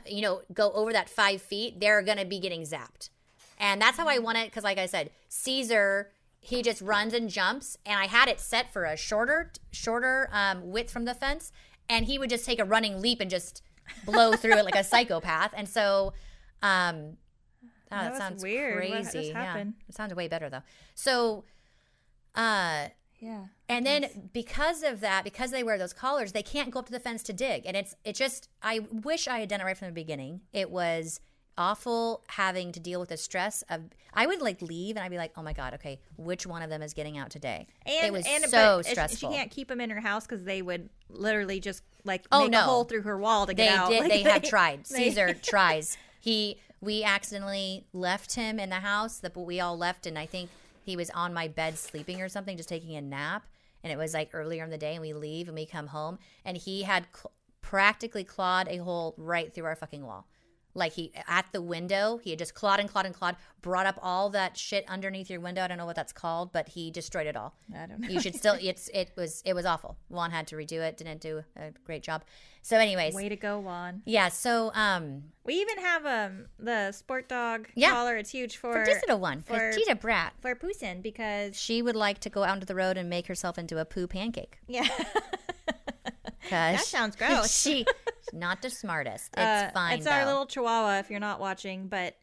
you 0.05 0.21
know, 0.21 0.41
go 0.53 0.71
over 0.73 0.91
that 0.91 1.09
five 1.09 1.41
feet, 1.41 1.79
they're 1.79 2.01
gonna 2.01 2.25
be 2.25 2.39
getting 2.39 2.61
zapped. 2.61 3.09
And 3.59 3.81
that's 3.81 3.97
how 3.97 4.07
I 4.07 4.19
want 4.19 4.37
it 4.37 4.45
because, 4.45 4.63
like 4.63 4.77
I 4.77 4.85
said, 4.85 5.11
Caesar 5.27 6.11
he 6.41 6.61
just 6.61 6.81
runs 6.81 7.13
and 7.13 7.29
jumps, 7.29 7.77
and 7.85 7.99
I 7.99 8.05
had 8.05 8.29
it 8.29 8.39
set 8.39 8.71
for 8.71 8.85
a 8.85 8.95
shorter 8.95 9.51
shorter 9.71 10.29
um, 10.31 10.71
width 10.71 10.89
from 10.91 11.03
the 11.05 11.13
fence, 11.13 11.51
and 11.89 12.05
he 12.05 12.17
would 12.17 12.29
just 12.29 12.45
take 12.45 12.59
a 12.59 12.65
running 12.65 13.01
leap 13.01 13.19
and 13.19 13.29
just 13.29 13.61
blow 14.05 14.33
through 14.33 14.53
it 14.53 14.63
like 14.65 14.75
a 14.75 14.83
psychopath. 14.83 15.53
And 15.55 15.67
so, 15.67 16.13
um, 16.61 17.17
oh, 17.63 17.67
that, 17.89 18.13
That 18.13 18.17
sounds 18.17 18.41
weird. 18.43 18.77
Crazy. 18.77 19.31
yeah, 19.33 19.57
it 19.57 19.95
sounded 19.95 20.15
way 20.15 20.27
better 20.29 20.49
though. 20.49 20.61
So, 20.95 21.43
uh, 22.35 22.87
Yeah. 23.19 23.45
and 23.67 23.85
then 23.85 24.29
because 24.31 24.81
of 24.83 25.01
that, 25.01 25.23
because 25.25 25.51
they 25.51 25.63
wear 25.63 25.77
those 25.77 25.93
collars, 25.93 26.31
they 26.31 26.43
can't 26.43 26.71
go 26.71 26.79
up 26.79 26.85
to 26.85 26.91
the 26.91 26.99
fence 27.01 27.21
to 27.23 27.33
dig. 27.33 27.65
And 27.65 27.75
it's 27.75 27.95
it 28.05 28.15
just 28.15 28.47
I 28.61 28.79
wish 28.91 29.27
I 29.27 29.39
had 29.39 29.49
done 29.49 29.59
it 29.61 29.65
right 29.65 29.77
from 29.77 29.89
the 29.89 29.93
beginning. 29.93 30.41
It 30.53 30.71
was 30.71 31.19
awful 31.59 32.23
having 32.27 32.71
to 32.71 32.79
deal 32.79 32.99
with 32.99 33.09
the 33.09 33.17
stress 33.17 33.63
of. 33.69 33.81
I 34.11 34.25
would 34.25 34.41
like 34.41 34.59
leave 34.63 34.95
and 34.95 35.03
I'd 35.05 35.11
be 35.11 35.17
like, 35.17 35.33
oh 35.37 35.43
my 35.43 35.53
god, 35.53 35.75
okay, 35.75 35.99
which 36.17 36.47
one 36.47 36.63
of 36.63 36.71
them 36.71 36.81
is 36.81 36.93
getting 36.95 37.17
out 37.19 37.29
today? 37.29 37.67
And, 37.85 38.07
it 38.07 38.11
was 38.11 38.25
and, 38.27 38.45
so 38.45 38.81
stressful. 38.81 39.29
She 39.31 39.37
can't 39.37 39.51
keep 39.51 39.67
them 39.67 39.79
in 39.79 39.91
her 39.91 39.99
house 39.99 40.25
because 40.25 40.43
they 40.45 40.63
would 40.63 40.89
literally 41.09 41.59
just 41.59 41.83
like 42.05 42.25
Oh, 42.31 42.41
make 42.43 42.51
no. 42.51 42.59
a 42.61 42.63
hole 42.63 42.83
through 42.85 43.03
her 43.03 43.19
wall 43.19 43.45
to 43.45 43.53
they 43.53 43.65
get 43.65 43.77
out. 43.77 43.89
did. 43.89 43.99
Like, 43.99 44.09
they 44.09 44.21
have 44.23 44.41
tried. 44.49 44.85
they- 44.89 45.09
Caesar 45.09 45.33
tries. 45.43 45.95
He 46.19 46.57
we 46.81 47.03
accidentally 47.03 47.85
left 47.93 48.35
him 48.35 48.59
in 48.59 48.69
the 48.69 48.77
house. 48.77 49.19
That 49.19 49.35
we 49.37 49.59
all 49.59 49.77
left, 49.77 50.05
and 50.07 50.17
I 50.17 50.25
think 50.25 50.49
he 50.83 50.95
was 50.95 51.09
on 51.11 51.33
my 51.33 51.47
bed 51.47 51.77
sleeping 51.77 52.21
or 52.21 52.29
something, 52.29 52.57
just 52.57 52.69
taking 52.69 52.95
a 52.95 53.01
nap. 53.01 53.45
And 53.83 53.93
it 53.93 53.97
was 53.97 54.13
like 54.13 54.29
earlier 54.33 54.63
in 54.63 54.69
the 54.69 54.77
day, 54.77 54.93
and 54.93 55.01
we 55.01 55.13
leave 55.13 55.47
and 55.47 55.55
we 55.55 55.65
come 55.65 55.87
home, 55.87 56.19
and 56.43 56.57
he 56.57 56.83
had 56.83 57.05
cl- 57.15 57.31
practically 57.61 58.23
clawed 58.23 58.67
a 58.69 58.77
hole 58.77 59.13
right 59.17 59.53
through 59.53 59.65
our 59.65 59.75
fucking 59.75 60.05
wall. 60.05 60.25
Like 60.75 60.93
he 60.93 61.11
at 61.27 61.45
the 61.51 61.61
window, 61.61 62.19
he 62.23 62.29
had 62.29 62.39
just 62.39 62.53
clawed 62.53 62.79
and 62.79 62.87
clawed 62.87 63.05
and 63.07 63.13
clawed, 63.15 63.35
brought 63.61 63.87
up 63.87 63.97
all 64.03 64.29
that 64.29 64.55
shit 64.55 64.85
underneath 64.87 65.29
your 65.29 65.39
window. 65.39 65.63
I 65.63 65.67
don't 65.67 65.77
know 65.79 65.85
what 65.87 65.95
that's 65.95 66.13
called, 66.13 66.51
but 66.53 66.69
he 66.69 66.91
destroyed 66.91 67.25
it 67.27 67.35
all. 67.35 67.55
I 67.75 67.87
don't 67.87 67.99
know. 68.01 68.07
You 68.07 68.21
should 68.21 68.35
still. 68.35 68.55
It's 68.61 68.87
it 68.93 69.11
was 69.15 69.41
it 69.45 69.53
was 69.55 69.65
awful. 69.65 69.97
Juan 70.09 70.29
had 70.31 70.45
to 70.47 70.55
redo 70.55 70.73
it. 70.81 70.95
Didn't 70.97 71.21
do 71.21 71.43
a 71.57 71.71
great 71.85 72.03
job. 72.03 72.23
So, 72.61 72.77
anyways, 72.77 73.15
Way 73.15 73.29
to 73.29 73.35
go, 73.37 73.57
Juan. 73.59 74.01
yeah. 74.05 74.27
So, 74.29 74.71
um, 74.75 75.23
We 75.43 75.55
even 75.55 75.77
have 75.79 76.05
um 76.05 76.45
the 76.59 76.91
sport 76.91 77.27
dog 77.29 77.67
Yeah. 77.73 77.91
collar. 77.91 78.15
It's 78.17 78.29
huge 78.29 78.57
for 78.57 78.73
for 78.73 78.85
this 78.85 79.01
little 79.01 79.19
one, 79.19 79.41
for- 79.41 79.71
because 79.75 79.97
brat. 79.99 80.33
for 80.39 80.53
Poussin 80.55 81.01
because 81.01 81.59
She 81.59 81.81
would 81.81 81.95
like 81.95 82.19
to 82.19 82.29
go 82.29 82.43
out 82.43 82.53
into 82.55 82.65
the 82.67 82.75
road 82.75 82.95
and 82.97 83.09
make 83.09 83.25
herself 83.27 83.57
into 83.57 83.79
a 83.79 83.85
poo 83.85 84.05
pancake. 84.07 84.59
yeah, 84.67 84.87
that 86.49 86.81
sounds 86.81 87.15
gross. 87.15 87.51
she, 87.61 87.85
not 88.33 88.61
the 88.61 88.69
smartest. 88.69 89.29
It's 89.33 89.39
Uh, 89.39 89.71
fine. 89.73 89.97
It's 89.97 90.07
our 90.07 90.25
little 90.25 90.45
Chihuahua. 90.45 90.99
If 90.99 91.09
you're 91.09 91.19
not 91.19 91.39
watching, 91.39 91.87
but 91.87 92.15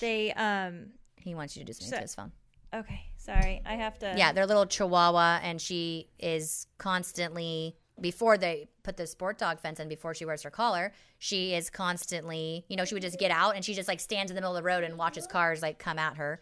they 0.00 0.32
um. 0.34 0.92
He 1.16 1.34
wants 1.34 1.56
you 1.56 1.62
to 1.62 1.66
do 1.66 1.72
something 1.72 1.90
So- 1.90 1.96
to 1.96 2.02
his 2.02 2.14
phone. 2.14 2.32
Okay, 2.74 3.00
sorry. 3.16 3.62
I 3.64 3.74
have 3.76 3.98
to. 4.00 4.14
Yeah, 4.16 4.32
they're 4.32 4.46
little 4.46 4.66
Chihuahua, 4.66 5.40
and 5.42 5.60
she 5.60 6.10
is 6.18 6.66
constantly 6.76 7.76
before 8.00 8.36
they 8.38 8.68
put 8.82 8.96
the 8.96 9.06
sport 9.06 9.38
dog 9.38 9.58
fence 9.58 9.80
in 9.80 9.88
before 9.88 10.14
she 10.14 10.24
wears 10.24 10.42
her 10.42 10.50
collar. 10.50 10.92
She 11.18 11.54
is 11.54 11.70
constantly, 11.70 12.64
you 12.68 12.76
know, 12.76 12.84
she 12.84 12.94
would 12.94 13.02
just 13.02 13.18
get 13.18 13.30
out 13.30 13.56
and 13.56 13.64
she 13.64 13.74
just 13.74 13.88
like 13.88 14.00
stands 14.00 14.30
in 14.30 14.34
the 14.36 14.40
middle 14.40 14.54
of 14.56 14.62
the 14.62 14.66
road 14.66 14.84
and 14.84 14.96
watches 14.98 15.26
cars 15.26 15.62
like 15.62 15.78
come 15.78 15.98
at 15.98 16.16
her, 16.18 16.40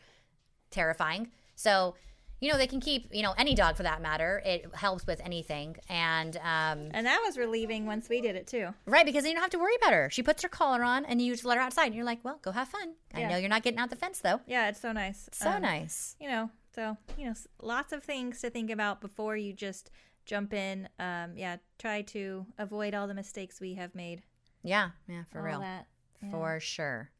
terrifying. 0.71 1.31
So, 1.55 1.95
you 2.41 2.51
know, 2.53 2.59
they 2.59 2.67
can 2.67 2.81
keep, 2.81 3.09
you 3.15 3.23
know, 3.23 3.33
any 3.39 3.55
dog 3.55 3.77
for 3.77 3.83
that 3.85 4.03
matter. 4.03 4.43
It 4.45 4.67
helps 4.75 5.07
with 5.07 5.21
anything, 5.25 5.77
and 5.89 6.37
um, 6.39 6.91
And 6.93 7.07
that 7.07 7.23
was 7.25 7.39
relieving 7.39 7.87
once 7.87 8.09
we 8.09 8.21
did 8.21 8.37
it 8.37 8.47
too. 8.47 8.75
right 8.85 9.07
because 9.07 9.23
then 9.23 9.31
you 9.31 9.37
don't 9.37 9.43
have 9.43 9.51
to 9.53 9.59
worry 9.59 9.75
about 9.77 9.93
her. 9.93 10.09
She 10.11 10.23
puts 10.23 10.43
her 10.43 10.49
collar 10.49 10.83
on, 10.83 11.05
and 11.07 11.21
you 11.23 11.33
just 11.33 11.45
let 11.45 11.57
her 11.59 11.63
outside, 11.63 11.87
and 11.87 11.95
you're 11.95 12.05
like, 12.05 12.25
well, 12.25 12.39
go 12.43 12.51
have 12.53 12.69
fun. 12.69 12.95
I 13.15 13.21
Yeah. 13.21 13.29
know 13.31 13.37
you're 13.39 13.49
not 13.49 13.63
getting 13.63 13.79
out 13.81 13.91
the 13.91 13.97
fence 13.97 14.21
though. 14.21 14.41
Yeah, 14.47 14.69
it's 14.69 14.81
so 14.81 14.93
nice. 14.93 15.29
So 15.33 15.51
Um, 15.51 15.63
nice. 15.63 16.17
You 16.21 16.29
know, 16.29 16.51
so 16.75 16.97
you 17.17 17.25
know, 17.27 17.35
lots 17.63 17.93
of 17.93 18.03
things 18.03 18.41
to 18.43 18.51
think 18.51 18.71
about 18.71 19.01
before 19.01 19.37
you 19.37 19.53
just 19.55 19.91
jump 20.27 20.53
in. 20.53 20.89
Um, 20.99 21.37
yeah, 21.37 21.57
try 21.79 22.03
to 22.03 22.47
avoid 22.59 22.95
all 22.95 23.07
the 23.07 23.15
mistakes 23.15 23.61
we 23.61 23.75
have 23.75 23.95
made. 23.95 24.23
Yeah, 24.63 24.91
yeah, 25.09 25.23
for 25.31 25.39
all 25.39 25.45
real, 25.47 25.61
That. 25.61 25.87
Yeah. 26.23 26.31
for 26.33 26.61
sure. 26.61 27.11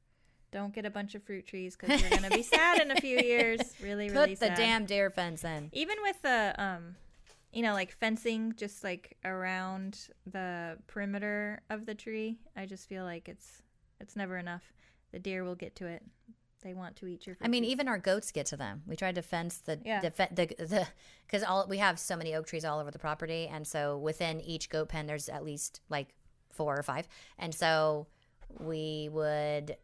Don't 0.53 0.75
get 0.75 0.87
a 0.87 0.91
bunch 0.91 1.15
of 1.15 1.23
fruit 1.25 1.47
trees 1.47 1.77
because 1.77 2.01
you're 2.01 2.11
gonna 2.11 2.31
be 2.31 2.43
sad 2.43 2.81
in 2.81 2.91
a 2.91 2.97
few 3.01 3.19
years. 3.25 3.61
Really, 3.83 4.09
really. 4.11 4.31
Put 4.35 4.41
the 4.41 4.47
sad. 4.47 4.57
damn 4.57 4.85
deer 4.87 5.11
fence 5.11 5.45
in. 5.45 5.71
Even 5.73 5.97
with 6.03 6.21
the 6.23 6.55
um, 6.59 6.97
you 7.53 7.63
know, 7.63 7.73
like 7.73 7.93
fencing, 7.93 8.55
just 8.57 8.85
like 8.85 9.17
around 9.25 10.09
the 10.31 10.79
perimeter 10.87 11.63
of 11.71 11.87
the 11.87 11.95
tree. 11.95 12.39
I 12.57 12.67
just 12.67 12.89
feel 12.89 13.05
like 13.05 13.29
it's 13.29 13.63
it's 14.01 14.15
never 14.17 14.37
enough. 14.39 14.73
The 15.13 15.19
deer 15.19 15.45
will 15.45 15.55
get 15.55 15.75
to 15.77 15.87
it. 15.87 16.03
They 16.63 16.75
want 16.75 16.97
to 16.97 17.07
eat 17.07 17.27
your. 17.27 17.37
Fruit 17.37 17.45
I 17.47 17.49
mean, 17.49 17.63
trees. 17.63 17.73
even 17.73 17.87
our 17.89 17.99
goats 17.99 18.33
get 18.33 18.47
to 18.47 18.57
them. 18.57 18.83
We 18.87 18.97
tried 18.97 19.15
to 19.17 19.23
fence 19.23 19.59
the 19.59 19.81
Yeah. 19.85 20.01
the 20.01 20.11
the 20.33 20.47
the 20.65 20.87
because 21.27 21.43
all 21.43 21.67
we 21.69 21.79
have 21.79 21.99
so 21.99 22.17
many 22.17 22.35
oak 22.35 22.47
trees 22.47 22.65
all 22.65 22.79
over 22.81 22.91
the 22.91 22.99
property, 22.99 23.49
and 23.51 23.67
so 23.67 23.99
within 23.99 24.41
each 24.41 24.69
goat 24.71 24.89
pen, 24.89 25.07
there's 25.07 25.29
at 25.29 25.45
least 25.45 25.81
like 25.89 26.09
four 26.51 26.77
or 26.79 26.83
five, 26.83 27.07
and 27.39 27.55
so 27.55 28.07
we 28.59 29.09
would, 29.13 29.77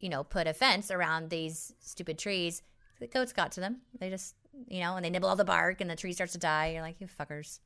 you 0.00 0.08
know, 0.08 0.24
put 0.24 0.46
a 0.46 0.54
fence 0.54 0.90
around 0.90 1.30
these 1.30 1.72
stupid 1.80 2.18
trees. 2.18 2.62
The 2.98 3.06
goats 3.06 3.32
got 3.32 3.52
to 3.52 3.60
them. 3.60 3.78
They 3.98 4.10
just, 4.10 4.34
you 4.68 4.80
know, 4.80 4.96
and 4.96 5.04
they 5.04 5.10
nibble 5.10 5.28
all 5.28 5.36
the 5.36 5.44
bark, 5.44 5.80
and 5.80 5.88
the 5.90 5.96
tree 5.96 6.12
starts 6.12 6.32
to 6.32 6.38
die. 6.38 6.72
You're 6.72 6.82
like, 6.82 7.00
you 7.00 7.06
fuckers. 7.06 7.60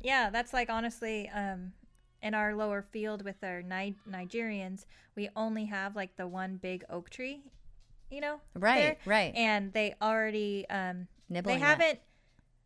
Yeah, 0.00 0.30
that's 0.30 0.52
like 0.52 0.70
honestly, 0.70 1.28
um, 1.28 1.72
in 2.22 2.34
our 2.34 2.54
lower 2.54 2.82
field 2.82 3.22
with 3.24 3.36
our 3.42 3.62
Ni- 3.62 3.96
Nigerians, 4.08 4.84
we 5.16 5.28
only 5.36 5.66
have 5.66 5.94
like 5.96 6.16
the 6.16 6.26
one 6.26 6.56
big 6.56 6.84
oak 6.90 7.10
tree, 7.10 7.42
you 8.10 8.20
know, 8.20 8.40
Right, 8.54 8.80
there. 8.80 8.96
right. 9.06 9.34
and 9.34 9.72
they 9.72 9.94
already 10.00 10.66
um, 10.70 11.06
Nibbling 11.28 11.58
they 11.58 11.64
haven't. 11.64 11.98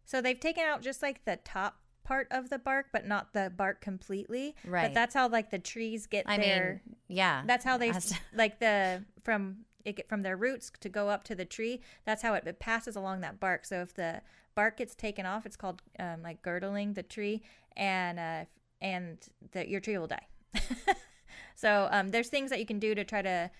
So 0.06 0.20
they've 0.20 0.38
taken 0.38 0.64
out 0.64 0.82
just 0.82 1.02
like 1.02 1.24
the 1.24 1.36
top 1.44 1.76
part 2.04 2.28
of 2.30 2.50
the 2.50 2.58
bark, 2.58 2.86
but 2.92 3.06
not 3.06 3.32
the 3.32 3.52
bark 3.56 3.80
completely. 3.80 4.54
Right. 4.64 4.84
But 4.86 4.94
that's 4.94 5.14
how 5.14 5.28
like 5.28 5.50
the 5.50 5.58
trees 5.58 6.06
get 6.06 6.24
I 6.28 6.36
their. 6.36 6.82
mean, 6.86 6.96
yeah. 7.08 7.42
that's 7.46 7.64
how 7.64 7.76
they 7.76 7.90
to- 7.90 8.14
like 8.34 8.60
the 8.60 9.04
from 9.22 9.64
it 9.84 9.96
get 9.96 10.08
from 10.08 10.22
their 10.22 10.36
roots 10.36 10.70
to 10.80 10.88
go 10.88 11.08
up 11.08 11.24
to 11.24 11.34
the 11.34 11.44
tree. 11.44 11.80
That's 12.04 12.22
how 12.22 12.34
it, 12.34 12.46
it 12.46 12.58
passes 12.58 12.96
along 12.96 13.20
that 13.20 13.40
bark. 13.40 13.64
So 13.64 13.80
if 13.80 13.94
the 13.94 14.22
bark 14.54 14.78
gets 14.78 14.94
taken 14.94 15.26
off, 15.26 15.46
it's 15.46 15.56
called 15.56 15.82
um, 15.98 16.22
like 16.22 16.42
girdling 16.42 16.94
the 16.94 17.02
tree, 17.02 17.42
and 17.76 18.18
uh, 18.18 18.44
and 18.80 19.18
the, 19.52 19.68
your 19.68 19.80
tree 19.80 19.98
will 19.98 20.06
die. 20.06 20.26
so 21.54 21.88
um, 21.90 22.10
there's 22.10 22.28
things 22.28 22.50
that 22.50 22.58
you 22.58 22.66
can 22.66 22.78
do 22.78 22.94
to 22.94 23.04
try 23.04 23.22
to, 23.22 23.50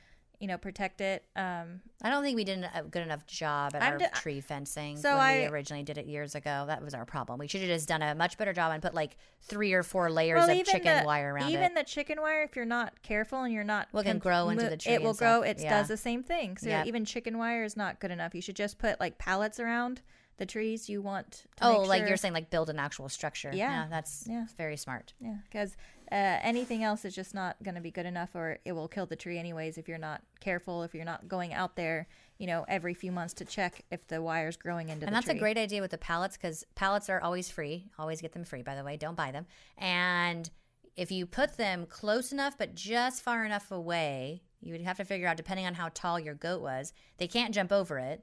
you 0.44 0.48
know, 0.48 0.58
protect 0.58 1.00
it. 1.00 1.24
Um, 1.36 1.80
I 2.02 2.10
don't 2.10 2.22
think 2.22 2.36
we 2.36 2.44
did 2.44 2.68
a 2.74 2.82
good 2.82 3.00
enough 3.02 3.26
job 3.26 3.74
at 3.74 3.82
I'm 3.82 3.92
our 3.94 3.98
d- 3.98 4.04
tree 4.12 4.42
fencing 4.42 4.98
so 4.98 5.16
when 5.16 5.40
we 5.40 5.46
originally 5.46 5.82
did 5.82 5.96
it 5.96 6.04
years 6.04 6.34
ago. 6.34 6.64
That 6.66 6.84
was 6.84 6.92
our 6.92 7.06
problem. 7.06 7.38
We 7.38 7.48
should 7.48 7.62
have 7.62 7.70
just 7.70 7.88
done 7.88 8.02
a 8.02 8.14
much 8.14 8.36
better 8.36 8.52
job 8.52 8.70
and 8.70 8.82
put 8.82 8.92
like 8.92 9.16
three 9.40 9.72
or 9.72 9.82
four 9.82 10.10
layers 10.10 10.46
well, 10.46 10.50
of 10.50 10.66
chicken 10.66 10.98
the, 10.98 11.06
wire 11.06 11.32
around 11.32 11.48
even 11.48 11.62
it. 11.62 11.64
Even 11.64 11.74
the 11.76 11.84
chicken 11.84 12.20
wire, 12.20 12.42
if 12.42 12.56
you're 12.56 12.66
not 12.66 13.02
careful 13.02 13.40
and 13.42 13.54
you're 13.54 13.64
not, 13.64 13.88
Well, 13.90 14.02
it 14.02 14.04
can 14.04 14.18
grow 14.18 14.50
into 14.50 14.68
the 14.68 14.76
tree 14.76 14.92
It 14.92 15.02
will 15.02 15.14
grow. 15.14 15.40
It 15.40 15.60
Yeah. 15.60 15.70
does 15.78 15.88
the 15.88 15.96
same 15.96 16.22
thing. 16.22 16.58
So 16.58 16.68
Yep. 16.68 16.88
even 16.88 17.06
chicken 17.06 17.38
wire 17.38 17.64
is 17.64 17.74
not 17.74 18.00
good 18.00 18.10
enough. 18.10 18.34
You 18.34 18.42
should 18.42 18.56
just 18.56 18.76
put 18.76 19.00
like 19.00 19.16
pallets 19.16 19.58
around 19.58 20.02
the 20.36 20.44
trees 20.44 20.90
you 20.90 21.00
want. 21.00 21.44
To 21.56 21.68
oh, 21.68 21.80
like 21.82 22.00
sure- 22.00 22.08
you're 22.08 22.16
saying, 22.18 22.34
like 22.34 22.50
build 22.50 22.68
an 22.68 22.78
actual 22.78 23.08
structure. 23.08 23.50
Yeah. 23.54 23.86
that's 23.88 24.26
Yeah. 24.28 24.44
very 24.58 24.76
smart. 24.76 25.14
Yeah, 25.20 25.36
because 25.44 25.74
uh, 26.14 26.38
anything 26.42 26.84
else 26.84 27.04
is 27.04 27.12
just 27.12 27.34
not 27.34 27.60
going 27.64 27.74
to 27.74 27.80
be 27.80 27.90
good 27.90 28.06
enough, 28.06 28.36
or 28.36 28.60
it 28.64 28.70
will 28.70 28.86
kill 28.86 29.04
the 29.04 29.16
tree 29.16 29.36
anyways 29.36 29.76
if 29.78 29.88
you're 29.88 29.98
not 29.98 30.22
careful. 30.38 30.84
If 30.84 30.94
you're 30.94 31.04
not 31.04 31.26
going 31.26 31.52
out 31.52 31.74
there, 31.74 32.06
you 32.38 32.46
know, 32.46 32.64
every 32.68 32.94
few 32.94 33.10
months 33.10 33.34
to 33.34 33.44
check 33.44 33.84
if 33.90 34.06
the 34.06 34.22
wire's 34.22 34.56
growing 34.56 34.90
into 34.90 35.06
And 35.06 35.14
that's 35.14 35.26
tree. 35.26 35.34
a 35.34 35.40
great 35.40 35.58
idea 35.58 35.80
with 35.80 35.90
the 35.90 35.98
pallets 35.98 36.36
because 36.36 36.64
pallets 36.76 37.10
are 37.10 37.20
always 37.20 37.50
free. 37.50 37.90
Always 37.98 38.20
get 38.20 38.32
them 38.32 38.44
free, 38.44 38.62
by 38.62 38.76
the 38.76 38.84
way. 38.84 38.96
Don't 38.96 39.16
buy 39.16 39.32
them. 39.32 39.46
And 39.76 40.48
if 40.94 41.10
you 41.10 41.26
put 41.26 41.56
them 41.56 41.84
close 41.84 42.30
enough, 42.30 42.56
but 42.56 42.76
just 42.76 43.20
far 43.20 43.44
enough 43.44 43.72
away, 43.72 44.42
you 44.60 44.70
would 44.70 44.82
have 44.82 44.98
to 44.98 45.04
figure 45.04 45.26
out, 45.26 45.36
depending 45.36 45.66
on 45.66 45.74
how 45.74 45.90
tall 45.94 46.20
your 46.20 46.34
goat 46.34 46.62
was, 46.62 46.92
they 47.18 47.26
can't 47.26 47.52
jump 47.52 47.72
over 47.72 47.98
it 47.98 48.22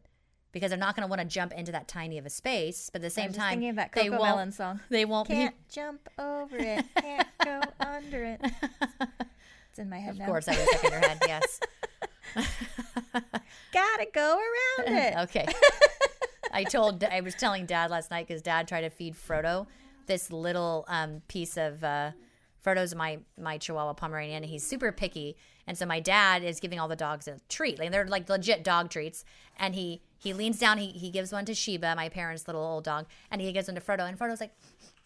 because 0.52 0.70
they're 0.70 0.78
not 0.78 0.96
going 0.96 1.08
to 1.08 1.10
want 1.10 1.22
to 1.22 1.28
jump 1.28 1.54
into 1.54 1.72
that 1.72 1.88
tiny 1.88 2.18
of 2.18 2.26
a 2.26 2.30
space. 2.30 2.90
But 2.92 3.00
at 3.00 3.04
the 3.04 3.10
same 3.10 3.34
time, 3.34 3.52
thinking 3.52 3.70
of 3.70 3.76
that 3.78 3.92
they 3.94 4.10
won't. 4.10 4.24
Melon 4.24 4.52
song. 4.52 4.80
They 4.90 5.06
won't 5.06 5.28
be. 5.28 5.36
Can't 5.36 5.56
jump 5.70 6.10
over 6.20 6.58
it. 6.58 6.86
Can't 6.96 7.28
go 7.44 7.62
under 7.80 8.24
it. 8.24 8.42
It's 9.70 9.80
in 9.80 9.90
my 9.90 10.00
head 10.00 10.08
now. 10.08 10.12
Of 10.12 10.20
now. 10.20 10.26
course, 10.28 10.48
I 10.48 10.52
was 10.52 10.84
in 10.84 10.92
your 10.92 11.00
head. 11.00 11.18
Yes. 11.28 11.60
Gotta 13.74 14.08
go 14.14 14.38
around 14.38 14.98
it. 14.98 15.18
okay. 15.20 15.48
I 16.54 16.64
told 16.64 17.04
I 17.04 17.22
was 17.22 17.36
telling 17.36 17.66
Dad 17.66 17.90
last 17.90 18.12
night 18.12 18.28
because 18.28 18.42
Dad 18.42 18.68
tried 18.68 18.82
to 18.82 18.90
feed 18.90 19.16
Frodo 19.16 19.68
this 20.08 20.32
little 20.32 20.86
um, 20.88 21.22
piece 21.28 21.58
of 21.58 21.84
uh, 21.84 22.12
Frodo's 22.66 22.94
my 22.96 23.20
my 23.40 23.58
Chihuahua 23.58 23.94
Pomeranian. 23.94 24.44
And 24.44 24.52
he's 24.52 24.66
super 24.66 24.92
picky, 24.92 25.38
and 25.68 25.78
so 25.78 25.86
my 25.86 26.00
dad 26.00 26.44
is 26.44 26.60
giving 26.60 26.80
all 26.80 26.88
the 26.88 26.96
dogs 26.96 27.28
a 27.28 27.40
treat. 27.50 27.80
Like 27.80 27.92
they're 27.92 28.08
like 28.08 28.30
legit 28.30 28.64
dog 28.64 28.90
treats, 28.90 29.24
and 29.58 29.74
he 29.74 30.02
he 30.22 30.34
leans 30.34 30.60
down. 30.60 30.78
He 30.78 30.88
he 30.92 31.10
gives 31.10 31.32
one 31.32 31.46
to 31.46 31.54
Sheba, 31.54 31.96
my 31.96 32.10
parents' 32.10 32.48
little 32.48 32.64
old 32.64 32.84
dog, 32.84 33.06
and 33.32 33.42
he 33.42 33.52
gives 33.52 33.68
one 33.68 33.76
to 33.76 33.82
Frodo, 33.82 34.08
and 34.08 34.18
Frodo's 34.18 34.40
like. 34.42 34.54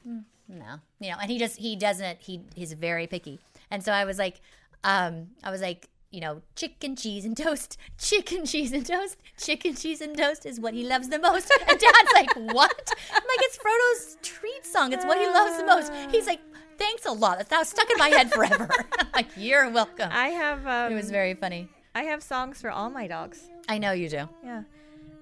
"Mm, 0.08 0.24
no 0.48 0.76
you 1.00 1.10
know 1.10 1.18
and 1.20 1.32
he 1.32 1.40
just 1.40 1.58
he 1.58 1.76
doesn't 1.76 2.22
he 2.22 2.40
he's 2.54 2.72
very 2.74 3.08
picky 3.08 3.40
and 3.72 3.84
so 3.84 3.92
i 3.92 4.06
was 4.06 4.20
like 4.20 4.40
um 4.84 5.30
i 5.44 5.50
was 5.50 5.60
like 5.62 5.90
you 6.12 6.22
know 6.22 6.44
chicken 6.56 6.96
cheese 6.96 7.26
and 7.26 7.36
toast 7.36 7.78
chicken 7.98 8.46
cheese 8.46 8.72
and 8.72 8.86
toast 8.86 9.18
chicken 9.40 9.74
cheese 9.74 10.02
and 10.02 10.16
toast 10.16 10.46
is 10.46 10.60
what 10.60 10.76
he 10.76 10.84
loves 10.86 11.10
the 11.10 11.18
most 11.18 11.52
and 11.68 11.80
dad's 11.80 12.14
like 12.14 12.32
what 12.54 12.92
i'm 13.16 13.24
like 13.32 13.42
it's 13.48 13.58
frodo's 13.58 14.18
treat 14.22 14.64
song 14.64 14.94
it's 14.94 15.04
what 15.06 15.18
he 15.18 15.26
loves 15.26 15.58
the 15.58 15.66
most 15.66 15.92
he's 16.12 16.28
like 16.28 16.42
thanks 16.78 17.08
a 17.08 17.12
lot 17.12 17.40
that 17.50 17.58
was 17.58 17.70
stuck 17.70 17.90
in 17.90 17.98
my 17.98 18.10
head 18.10 18.32
forever 18.32 18.70
like 19.16 19.28
you're 19.36 19.68
welcome 19.72 20.10
I 20.12 20.28
have 20.28 20.68
um, 20.68 20.92
it 20.92 20.96
was 20.96 21.10
very 21.10 21.34
funny 21.34 21.70
I 21.96 22.04
have 22.04 22.22
songs 22.22 22.62
for 22.62 22.70
all 22.70 22.92
my 22.92 23.08
dogs. 23.08 23.50
i 23.68 23.80
know 23.80 23.94
you 23.94 24.10
do 24.10 24.30
Yeah. 24.44 24.62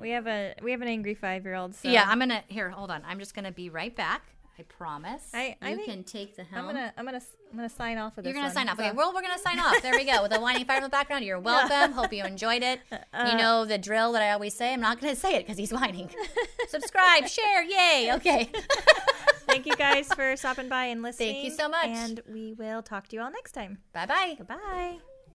We 0.04 0.12
have 0.12 0.28
a 0.28 0.54
we 0.62 0.72
have 0.72 0.82
an 0.82 0.88
angry 0.88 1.16
five 1.16 1.43
year 1.45 1.56
old. 1.56 1.74
So 1.76 1.89
yeah 1.89 2.06
i'm 2.08 2.20
gonna 2.20 2.43
here 2.47 2.70
hold 2.70 2.91
on 2.91 3.01
i'm 3.08 3.18
just 3.20 3.34
gonna 3.34 3.51
be 3.51 3.70
right 3.70 3.95
back 3.95 4.22
I 4.60 4.62
promise. 4.62 5.32
I- 5.34 5.56
I 5.64 5.72
you 5.72 5.84
can 5.84 6.04
take 6.04 6.36
the 6.36 6.43
helm. 6.43 6.68
I'm 6.70 6.76
gonna 6.76 6.93
I'm 6.95 7.06
gonna 7.06 7.22
I'm 7.51 7.58
gonna 7.58 7.70
sign 7.70 7.97
off 7.97 8.16
of 8.20 8.24
this. 8.24 8.30
You're 8.32 8.36
gonna 8.36 8.54
one. 8.54 8.54
sign 8.54 8.70
off. 8.70 8.78
So- 8.78 8.84
Okay, 8.84 8.91
well, 8.95 9.12
we're 9.12 9.24
gonna 9.24 9.39
sign 9.39 9.58
off. 9.58 9.82
There 9.82 9.93
we 9.93 10.04
go. 10.06 10.22
With 10.22 10.32
a 10.32 10.39
whining 10.39 10.66
fire 10.66 10.78
in 10.78 10.84
the 10.84 10.89
background. 10.89 11.26
You're 11.26 11.39
welcome. 11.51 11.93
Hope 11.93 12.14
you 12.14 12.24
enjoyed 12.24 12.62
it. 12.62 12.80
Uh, 12.91 13.30
you 13.32 13.38
know 13.38 13.66
the 13.66 13.80
drill 13.80 14.12
that 14.12 14.22
I 14.22 14.32
always 14.32 14.54
say. 14.54 14.72
I'm 14.74 14.80
not 14.82 15.01
gonna 15.01 15.16
say 15.16 15.36
it 15.38 15.39
because 15.39 15.58
he's 15.58 15.74
whining. 15.74 16.08
Subscribe, 16.68 17.28
share, 17.28 17.64
yay. 17.64 18.12
Okay. 18.14 18.49
Thank 19.47 19.66
you 19.66 19.76
guys 19.76 20.08
for 20.14 20.36
stopping 20.38 20.70
by 20.70 20.86
and 20.86 21.01
listening. 21.01 21.34
Thank 21.34 21.45
you 21.45 21.51
so 21.51 21.68
much. 21.68 21.88
And 21.88 22.22
we 22.32 22.54
will 22.54 22.84
talk 22.84 23.08
to 23.08 23.16
you 23.16 23.24
all 23.24 23.32
next 23.32 23.54
time. 23.54 23.80
bye 23.91 24.06
bye. 24.06 24.36
Goodbye. 24.38 24.97